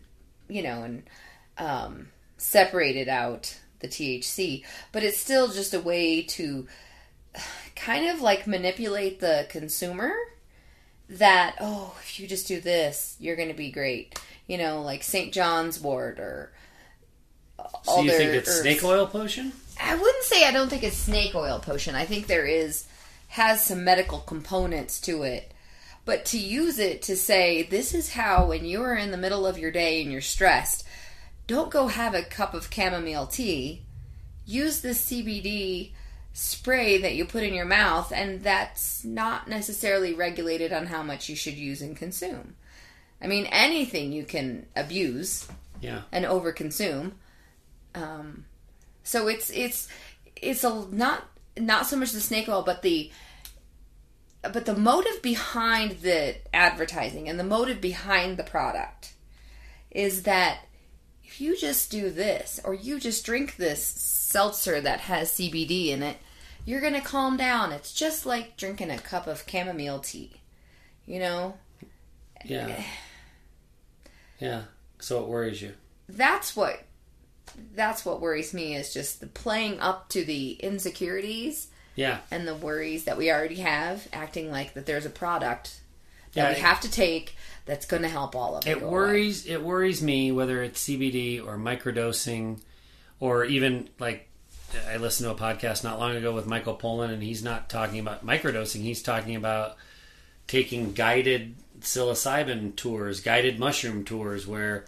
you 0.48 0.64
know 0.64 0.84
and 0.84 1.04
um, 1.58 2.08
separated 2.38 3.10
out 3.10 3.58
the 3.80 3.88
THC, 3.88 4.64
but 4.92 5.04
it's 5.04 5.18
still 5.18 5.48
just 5.50 5.74
a 5.74 5.80
way 5.80 6.22
to 6.24 6.68
kind 7.76 8.08
of 8.10 8.22
like 8.22 8.46
manipulate 8.48 9.20
the 9.20 9.48
consumer 9.50 10.12
that 11.08 11.56
oh 11.60 11.96
if 12.02 12.20
you 12.20 12.28
just 12.28 12.48
do 12.48 12.60
this 12.62 13.16
you're 13.20 13.36
going 13.36 13.48
to 13.50 13.54
be 13.54 13.72
great. 13.72 14.20
You 14.48 14.58
know 14.58 14.82
like 14.82 15.04
st 15.04 15.34
john's 15.34 15.80
wort 15.80 16.20
or 16.20 16.52
So 17.84 18.02
you 18.02 18.12
think 18.12 18.32
it's 18.32 18.62
snake 18.62 18.84
oil 18.84 19.08
potion? 19.08 19.54
i 19.80 19.96
wouldn't 19.96 20.24
say 20.24 20.46
i 20.46 20.52
don't 20.52 20.70
think 20.70 20.84
it's 20.84 20.98
snake 20.98 21.36
oil 21.36 21.60
potion. 21.60 21.96
I 21.96 22.06
think 22.06 22.28
there 22.28 22.46
is 22.46 22.86
has 23.30 23.64
some 23.64 23.84
medical 23.84 24.20
components 24.20 25.00
to 25.02 25.22
it. 25.24 25.54
But 26.04 26.26
to 26.26 26.40
use 26.40 26.80
it 26.80 27.04
to 27.04 27.16
say 27.16 27.64
this 27.64 27.94
is 27.94 28.14
how 28.14 28.48
when 28.48 28.66
you're 28.66 28.96
in 28.96 29.12
the 29.12 29.18
middle 29.18 29.46
of 29.46 29.60
your 29.60 29.70
day 29.72 30.02
and 30.02 30.12
you're 30.12 30.22
stressed 30.22 30.84
don't 31.50 31.72
go 31.72 31.88
have 31.88 32.14
a 32.14 32.22
cup 32.24 32.54
of 32.54 32.70
chamomile 32.74 33.28
tea 33.28 33.82
use 34.46 34.82
this 34.82 35.06
cbd 35.10 35.92
spray 36.34 36.98
that 37.00 37.16
you 37.16 37.26
put 37.26 37.44
in 37.44 37.54
your 37.54 37.66
mouth, 37.66 38.14
and 38.16 38.44
that's 38.44 39.04
not 39.04 39.48
necessarily 39.48 40.14
regulated 40.14 40.72
on 40.72 40.86
how 40.86 41.04
much 41.04 41.28
you 41.28 41.36
should 41.36 41.56
use 41.56 41.82
and 41.82 41.98
consume. 41.98 42.56
I 43.22 43.28
mean, 43.28 43.46
anything 43.48 44.12
you 44.14 44.24
can 44.24 44.68
abuse 44.76 45.48
Yeah. 45.82 46.04
and 46.12 46.26
overconsume. 46.26 47.14
Um, 47.96 48.46
so 49.04 49.28
it's 49.28 49.50
it's 49.50 49.90
it's 50.36 50.64
a 50.64 50.86
not 50.92 51.28
not 51.58 51.88
so 51.88 51.98
much 51.98 52.12
the 52.12 52.22
snake 52.22 52.48
oil, 52.48 52.62
but 52.62 52.84
the 52.84 53.12
but 54.42 54.66
the 54.66 54.76
motive 54.76 55.22
behind 55.22 56.00
the 56.02 56.36
advertising 56.54 57.28
and 57.28 57.38
the 57.40 57.44
motive 57.44 57.82
behind 57.82 58.38
the 58.38 58.44
product 58.44 59.14
is 59.92 60.24
that 60.24 60.60
if 61.40 61.46
you 61.46 61.56
just 61.56 61.90
do 61.90 62.10
this 62.10 62.60
or 62.66 62.74
you 62.74 63.00
just 63.00 63.26
drink 63.26 63.56
this 63.56 63.82
seltzer 63.82 64.82
that 64.82 65.00
has 65.00 65.32
CBD 65.32 65.88
in 65.88 66.04
it, 66.04 66.18
you're 66.66 66.82
going 66.82 66.94
to 66.94 67.00
calm 67.00 67.38
down. 67.38 67.72
It's 67.72 67.94
just 67.94 68.26
like 68.26 68.58
drinking 68.58 68.92
a 68.92 68.98
cup 68.98 69.26
of 69.26 69.46
chamomile 69.50 70.00
tea. 70.00 70.34
You 71.06 71.20
know? 71.20 71.58
Yeah. 72.46 72.84
Yeah. 74.40 74.64
So 75.00 75.22
it 75.22 75.28
worries 75.28 75.62
you. 75.62 75.74
That's 76.08 76.56
what 76.56 76.82
that's 77.76 78.06
what 78.06 78.22
worries 78.22 78.54
me 78.54 78.74
is 78.74 78.94
just 78.94 79.20
the 79.20 79.28
playing 79.28 79.82
up 79.82 80.08
to 80.10 80.24
the 80.24 80.54
insecurities 80.54 81.68
Yeah. 81.98 82.20
and 82.32 82.48
the 82.48 82.56
worries 82.56 83.04
that 83.04 83.18
we 83.18 83.30
already 83.30 83.56
have, 83.58 84.08
acting 84.14 84.50
like 84.50 84.76
that 84.76 84.86
there's 84.86 85.06
a 85.06 85.10
product 85.10 85.82
that 86.34 86.52
Yeah, 86.52 86.56
we 86.56 86.62
have 86.62 86.80
to 86.80 86.90
take 86.90 87.36
that's 87.70 87.86
going 87.86 88.02
to 88.02 88.10
help 88.10 88.36
all 88.36 88.56
of 88.56 88.66
It 88.66 88.80
you. 88.80 88.88
worries 88.88 89.46
it 89.46 89.62
worries 89.62 90.02
me 90.02 90.32
whether 90.32 90.64
it's 90.64 90.84
CBD 90.88 91.46
or 91.46 91.56
microdosing 91.56 92.60
or 93.20 93.46
even 93.46 93.88
like 94.00 94.28
I 94.90 94.98
listened 94.98 95.28
to 95.28 95.32
a 95.32 95.54
podcast 95.54 95.84
not 95.84 96.00
long 96.00 96.16
ago 96.16 96.34
with 96.34 96.48
Michael 96.48 96.76
Pollan 96.76 97.12
and 97.12 97.22
he's 97.22 97.44
not 97.44 97.70
talking 97.70 98.00
about 98.00 98.26
microdosing, 98.26 98.82
he's 98.82 99.04
talking 99.04 99.36
about 99.36 99.76
taking 100.48 100.94
guided 100.94 101.56
psilocybin 101.82 102.76
tours, 102.76 103.20
guided 103.20 103.60
mushroom 103.60 104.04
tours 104.04 104.48
where 104.48 104.88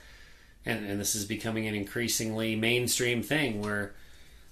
and, 0.66 0.84
and 0.84 1.00
this 1.00 1.14
is 1.14 1.26
becoming 1.26 1.68
an 1.68 1.76
increasingly 1.76 2.56
mainstream 2.56 3.22
thing 3.22 3.62
where 3.62 3.94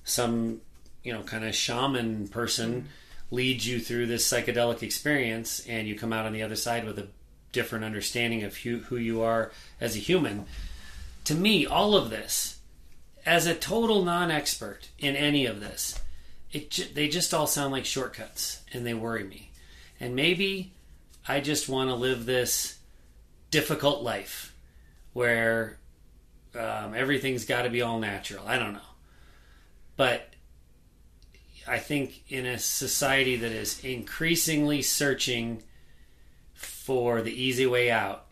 some 0.03 0.61
you 1.03 1.11
know 1.11 1.23
kind 1.23 1.45
of 1.45 1.55
shaman 1.55 2.27
person 2.27 2.73
mm-hmm. 2.73 3.35
leads 3.35 3.65
you 3.65 3.79
through 3.79 4.05
this 4.05 4.31
psychedelic 4.31 4.83
experience 4.83 5.65
and 5.67 5.87
you 5.87 5.95
come 5.95 6.13
out 6.13 6.27
on 6.27 6.33
the 6.33 6.43
other 6.43 6.55
side 6.55 6.85
with 6.85 6.99
a 6.99 7.07
different 7.51 7.85
understanding 7.85 8.43
of 8.43 8.57
who, 8.57 8.79
who 8.79 8.97
you 8.97 9.21
are 9.21 9.51
as 9.79 9.95
a 9.95 9.99
human. 9.99 10.45
To 11.25 11.35
me 11.35 11.65
all 11.65 11.95
of 11.95 12.09
this 12.09 12.59
as 13.25 13.45
a 13.45 13.55
total 13.55 14.03
non-expert 14.03 14.89
in 14.97 15.15
any 15.15 15.45
of 15.45 15.59
this 15.59 15.99
it 16.51 16.95
they 16.95 17.07
just 17.07 17.33
all 17.33 17.45
sound 17.45 17.71
like 17.71 17.85
shortcuts 17.85 18.61
and 18.73 18.85
they 18.85 18.93
worry 18.93 19.23
me. 19.23 19.51
And 19.99 20.15
maybe 20.15 20.71
i 21.27 21.39
just 21.39 21.69
want 21.69 21.89
to 21.89 21.95
live 21.95 22.25
this 22.25 22.79
difficult 23.51 24.03
life 24.03 24.55
where 25.13 25.77
um, 26.55 26.93
everything's 26.95 27.45
got 27.45 27.63
to 27.63 27.69
be 27.69 27.81
all 27.81 27.99
natural. 27.99 28.47
I 28.47 28.57
don't 28.57 28.73
know. 28.73 28.79
But 29.95 30.33
I 31.67 31.77
think 31.77 32.23
in 32.29 32.45
a 32.45 32.57
society 32.57 33.35
that 33.37 33.51
is 33.51 33.83
increasingly 33.83 34.81
searching 34.81 35.63
for 36.59 37.21
the 37.21 37.41
easy 37.41 37.65
way 37.65 37.89
out, 37.89 38.25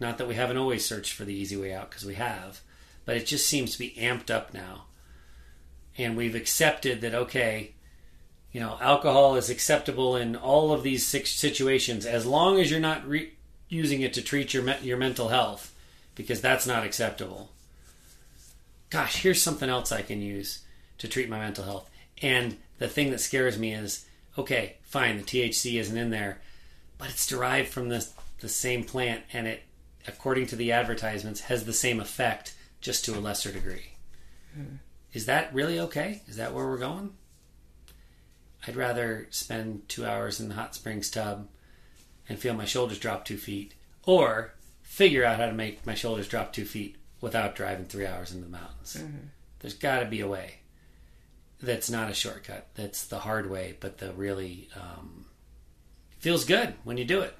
not 0.00 0.18
that 0.18 0.26
we 0.26 0.34
haven't 0.34 0.56
always 0.56 0.84
searched 0.84 1.12
for 1.12 1.24
the 1.24 1.34
easy 1.34 1.56
way 1.56 1.72
out 1.72 1.88
because 1.88 2.04
we 2.04 2.14
have, 2.14 2.60
but 3.04 3.16
it 3.16 3.26
just 3.26 3.46
seems 3.46 3.72
to 3.72 3.78
be 3.78 3.94
amped 3.96 4.28
up 4.28 4.52
now. 4.52 4.86
And 5.96 6.16
we've 6.16 6.34
accepted 6.34 7.00
that, 7.00 7.14
okay, 7.14 7.74
you 8.50 8.60
know, 8.60 8.76
alcohol 8.80 9.36
is 9.36 9.50
acceptable 9.50 10.16
in 10.16 10.34
all 10.34 10.72
of 10.72 10.82
these 10.82 11.06
six 11.06 11.30
situations 11.30 12.04
as 12.04 12.26
long 12.26 12.60
as 12.60 12.70
you're 12.70 12.80
not 12.80 13.06
re- 13.06 13.34
using 13.68 14.00
it 14.00 14.12
to 14.14 14.22
treat 14.22 14.52
your, 14.52 14.64
me- 14.64 14.78
your 14.82 14.98
mental 14.98 15.28
health 15.28 15.72
because 16.16 16.40
that's 16.40 16.66
not 16.66 16.84
acceptable. 16.84 17.50
Gosh, 18.90 19.22
here's 19.22 19.42
something 19.42 19.68
else 19.68 19.92
I 19.92 20.02
can 20.02 20.20
use 20.20 20.62
to 20.98 21.06
treat 21.06 21.28
my 21.28 21.38
mental 21.38 21.64
health. 21.64 21.88
And 22.20 22.56
the 22.78 22.88
thing 22.88 23.10
that 23.10 23.20
scares 23.20 23.58
me 23.58 23.74
is 23.74 24.06
okay, 24.36 24.76
fine, 24.82 25.16
the 25.16 25.22
THC 25.24 25.80
isn't 25.80 25.96
in 25.96 26.10
there, 26.10 26.40
but 26.98 27.08
it's 27.08 27.26
derived 27.26 27.68
from 27.68 27.88
the, 27.88 28.06
the 28.40 28.48
same 28.48 28.84
plant 28.84 29.22
and 29.32 29.46
it, 29.46 29.62
according 30.06 30.46
to 30.48 30.56
the 30.56 30.72
advertisements, 30.72 31.40
has 31.42 31.64
the 31.64 31.72
same 31.72 32.00
effect 32.00 32.54
just 32.80 33.04
to 33.04 33.16
a 33.16 33.20
lesser 33.20 33.50
degree. 33.52 33.92
Is 35.12 35.26
that 35.26 35.54
really 35.54 35.78
okay? 35.80 36.22
Is 36.26 36.36
that 36.36 36.52
where 36.52 36.66
we're 36.66 36.78
going? 36.78 37.12
I'd 38.66 38.76
rather 38.76 39.28
spend 39.30 39.88
two 39.88 40.04
hours 40.04 40.40
in 40.40 40.48
the 40.48 40.54
hot 40.54 40.74
springs 40.74 41.10
tub 41.10 41.48
and 42.28 42.38
feel 42.38 42.54
my 42.54 42.64
shoulders 42.66 42.98
drop 42.98 43.24
two 43.24 43.38
feet, 43.38 43.72
or 44.04 44.52
figure 44.82 45.24
out 45.24 45.38
how 45.38 45.46
to 45.46 45.52
make 45.52 45.86
my 45.86 45.94
shoulders 45.94 46.28
drop 46.28 46.52
two 46.52 46.64
feet 46.64 46.96
without 47.20 47.54
driving 47.54 47.86
three 47.86 48.06
hours 48.06 48.32
into 48.32 48.44
the 48.44 48.50
mountains. 48.50 48.96
There's 49.60 49.74
got 49.74 50.00
to 50.00 50.06
be 50.06 50.20
a 50.20 50.28
way 50.28 50.56
that's 51.60 51.90
not 51.90 52.10
a 52.10 52.14
shortcut. 52.14 52.68
That's 52.74 53.06
the 53.06 53.20
hard 53.20 53.50
way, 53.50 53.76
but 53.80 53.98
the 53.98 54.12
really 54.12 54.68
um, 54.76 55.24
feels 56.18 56.44
good 56.44 56.74
when 56.84 56.96
you 56.96 57.04
do 57.04 57.20
it, 57.20 57.34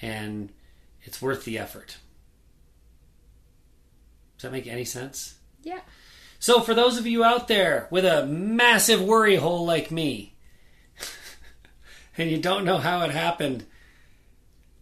and 0.00 0.50
it's 1.02 1.22
worth 1.22 1.44
the 1.44 1.58
effort. 1.58 1.98
Does 4.36 4.42
that 4.42 4.52
make 4.52 4.66
any 4.66 4.84
sense? 4.84 5.36
Yeah. 5.62 5.80
So, 6.38 6.60
for 6.60 6.74
those 6.74 6.98
of 6.98 7.06
you 7.06 7.22
out 7.22 7.46
there 7.46 7.86
with 7.90 8.04
a 8.04 8.26
massive 8.26 9.00
worry 9.00 9.36
hole 9.36 9.64
like 9.64 9.92
me, 9.92 10.34
and 12.18 12.30
you 12.30 12.38
don't 12.38 12.64
know 12.64 12.78
how 12.78 13.02
it 13.02 13.12
happened, 13.12 13.64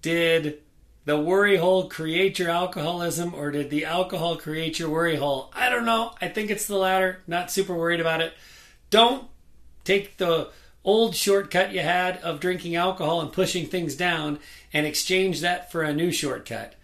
did 0.00 0.62
the 1.04 1.20
worry 1.20 1.56
hole 1.56 1.88
create 1.88 2.38
your 2.38 2.50
alcoholism 2.50 3.34
or 3.34 3.50
did 3.50 3.68
the 3.68 3.84
alcohol 3.84 4.36
create 4.36 4.78
your 4.78 4.88
worry 4.88 5.16
hole? 5.16 5.50
I 5.54 5.68
don't 5.68 5.84
know. 5.84 6.14
I 6.20 6.28
think 6.28 6.50
it's 6.50 6.66
the 6.66 6.76
latter. 6.76 7.20
Not 7.26 7.50
super 7.50 7.74
worried 7.74 8.00
about 8.00 8.20
it. 8.22 8.32
Don't 8.88 9.28
take 9.84 10.16
the 10.16 10.50
old 10.84 11.14
shortcut 11.14 11.72
you 11.72 11.80
had 11.80 12.16
of 12.18 12.40
drinking 12.40 12.76
alcohol 12.76 13.20
and 13.20 13.32
pushing 13.32 13.66
things 13.66 13.94
down 13.94 14.38
and 14.72 14.86
exchange 14.86 15.40
that 15.40 15.70
for 15.70 15.82
a 15.82 15.92
new 15.92 16.10
shortcut. 16.10 16.74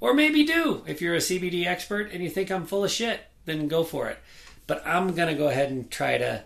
Or 0.00 0.12
maybe 0.12 0.44
do. 0.44 0.82
If 0.86 1.00
you're 1.00 1.14
a 1.14 1.18
CBD 1.18 1.66
expert 1.66 2.10
and 2.12 2.22
you 2.22 2.28
think 2.28 2.50
I'm 2.50 2.66
full 2.66 2.84
of 2.84 2.90
shit, 2.90 3.20
then 3.46 3.68
go 3.68 3.82
for 3.82 4.08
it. 4.08 4.18
But 4.66 4.86
I'm 4.86 5.14
going 5.14 5.28
to 5.28 5.34
go 5.34 5.48
ahead 5.48 5.70
and 5.70 5.90
try 5.90 6.18
to 6.18 6.44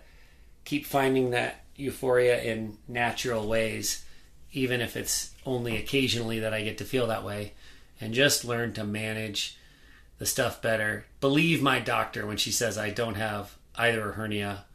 keep 0.65 0.87
finding 0.87 1.31
that 1.31 1.65
euphoria 1.75 2.41
in 2.43 2.77
natural 2.87 3.49
ways, 3.49 4.05
even 4.53 4.81
if 4.81 4.97
it's 4.97 5.31
only 5.45 5.77
occasionally 5.77 6.41
that 6.41 6.55
I 6.55 6.63
get 6.63 6.79
to 6.79 6.85
feel 6.85 7.07
that 7.09 7.25
way, 7.25 7.55
and 8.01 8.15
just 8.15 8.45
learn 8.45 8.73
to 8.75 8.85
manage 8.85 9.59
the 10.19 10.27
stuff 10.27 10.63
better. 10.63 11.07
Believe 11.21 11.63
my 11.63 11.81
doctor 11.81 12.27
when 12.27 12.37
she 12.37 12.53
says 12.53 12.77
I 12.79 12.91
don't 12.91 13.15
have 13.15 13.57
either 13.75 14.11
a 14.11 14.13
hernia 14.13 14.67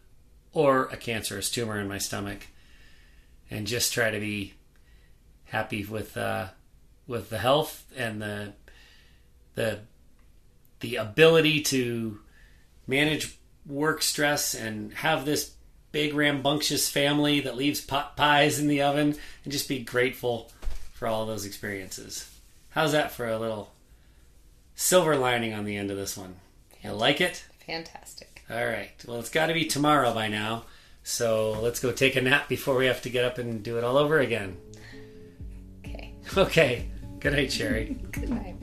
or 0.56 0.86
a 0.86 0.98
cancerous 0.98 1.52
tumor 1.52 1.80
in 1.80 1.88
my 1.88 2.00
stomach, 2.00 2.48
and 3.52 3.68
just 3.68 3.94
try 3.94 4.10
to 4.10 4.20
be 4.20 4.54
happy 5.44 5.86
with 5.86 6.18
uh, 6.18 6.48
with 7.06 7.30
the 7.30 7.38
health 7.38 7.86
and 7.96 8.20
the 8.20 8.54
the 9.54 9.82
the 10.80 10.96
ability 10.96 11.62
to 11.62 12.20
manage 12.88 13.38
work 13.66 14.02
stress 14.02 14.54
and 14.54 14.94
have 14.94 15.26
this 15.26 15.54
big 15.92 16.14
rambunctious 16.14 16.90
family 16.90 17.40
that 17.42 17.56
leaves 17.56 17.82
pot 17.82 18.16
pies 18.18 18.60
in 18.60 18.68
the 18.68 18.82
oven 18.82 19.16
and 19.44 19.54
just 19.54 19.70
be 19.70 19.80
grateful 19.80 20.52
for 20.94 21.08
all 21.08 21.26
those 21.26 21.46
experiences. 21.46 22.30
How's 22.70 22.92
that 22.92 23.12
for 23.12 23.28
a 23.28 23.40
little 23.40 23.72
silver 24.76 25.16
lining 25.16 25.54
on 25.54 25.66
the 25.66 25.78
end 25.78 25.92
of 25.92 25.98
this 25.98 26.18
one? 26.18 26.36
You 26.84 26.92
like 26.92 27.22
it? 27.22 27.46
Fantastic. 27.66 28.35
All 28.50 28.66
right. 28.66 28.92
Well, 29.08 29.20
it's 29.20 29.30
got 29.30 29.48
to 29.48 29.54
be 29.54 29.66
tomorrow 29.66 30.14
by 30.14 30.28
now. 30.28 30.66
So 31.04 31.60
let's 31.62 31.80
go 31.80 31.92
take 31.92 32.16
a 32.16 32.22
nap 32.22 32.50
before 32.50 32.76
we 32.76 32.88
have 32.88 33.02
to 33.04 33.10
get 33.10 33.26
up 33.26 33.38
and 33.38 33.64
do 33.64 33.78
it 33.78 33.84
all 33.84 33.98
over 33.98 34.20
again. 34.20 34.58
Okay. 35.86 36.14
Okay. 36.38 36.90
Good 37.20 37.34
night, 37.34 37.52
Sherry. 37.52 37.98
Good 38.12 38.30
night. 38.30 38.56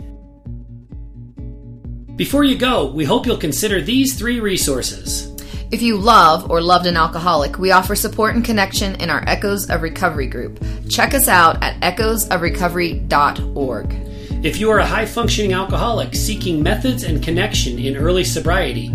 Before 2.17 2.45
you 2.45 2.57
go, 2.57 2.93
we 2.93 3.05
hope 3.05 3.27
you'll 3.27 3.37
consider 3.37 3.81
these 3.81 4.17
three 4.19 4.39
resources. 4.39 5.33
If 5.73 5.83
you 5.83 5.97
love 5.97 6.49
or 6.51 6.61
loved 6.61 6.87
an 6.87 6.97
alcoholic, 6.97 7.59
we 7.59 7.73
offer 7.73 7.97
support 7.97 8.37
and 8.37 8.45
connection 8.45 8.95
in 8.97 9.09
our 9.09 9.25
Echoes 9.27 9.71
of 9.71 9.81
Recovery 9.83 10.27
group. 10.27 10.63
Check 10.91 11.15
us 11.15 11.29
out 11.29 11.63
at 11.63 11.81
echoesofrecovery.org. 11.81 13.93
If 14.45 14.61
you 14.61 14.71
are 14.71 14.81
a 14.81 14.87
high 14.87 15.07
functioning 15.07 15.55
alcoholic 15.55 16.15
seeking 16.15 16.63
methods 16.63 17.05
and 17.05 17.23
connection 17.23 17.79
in 17.79 17.97
early 17.97 18.25
sobriety, 18.25 18.95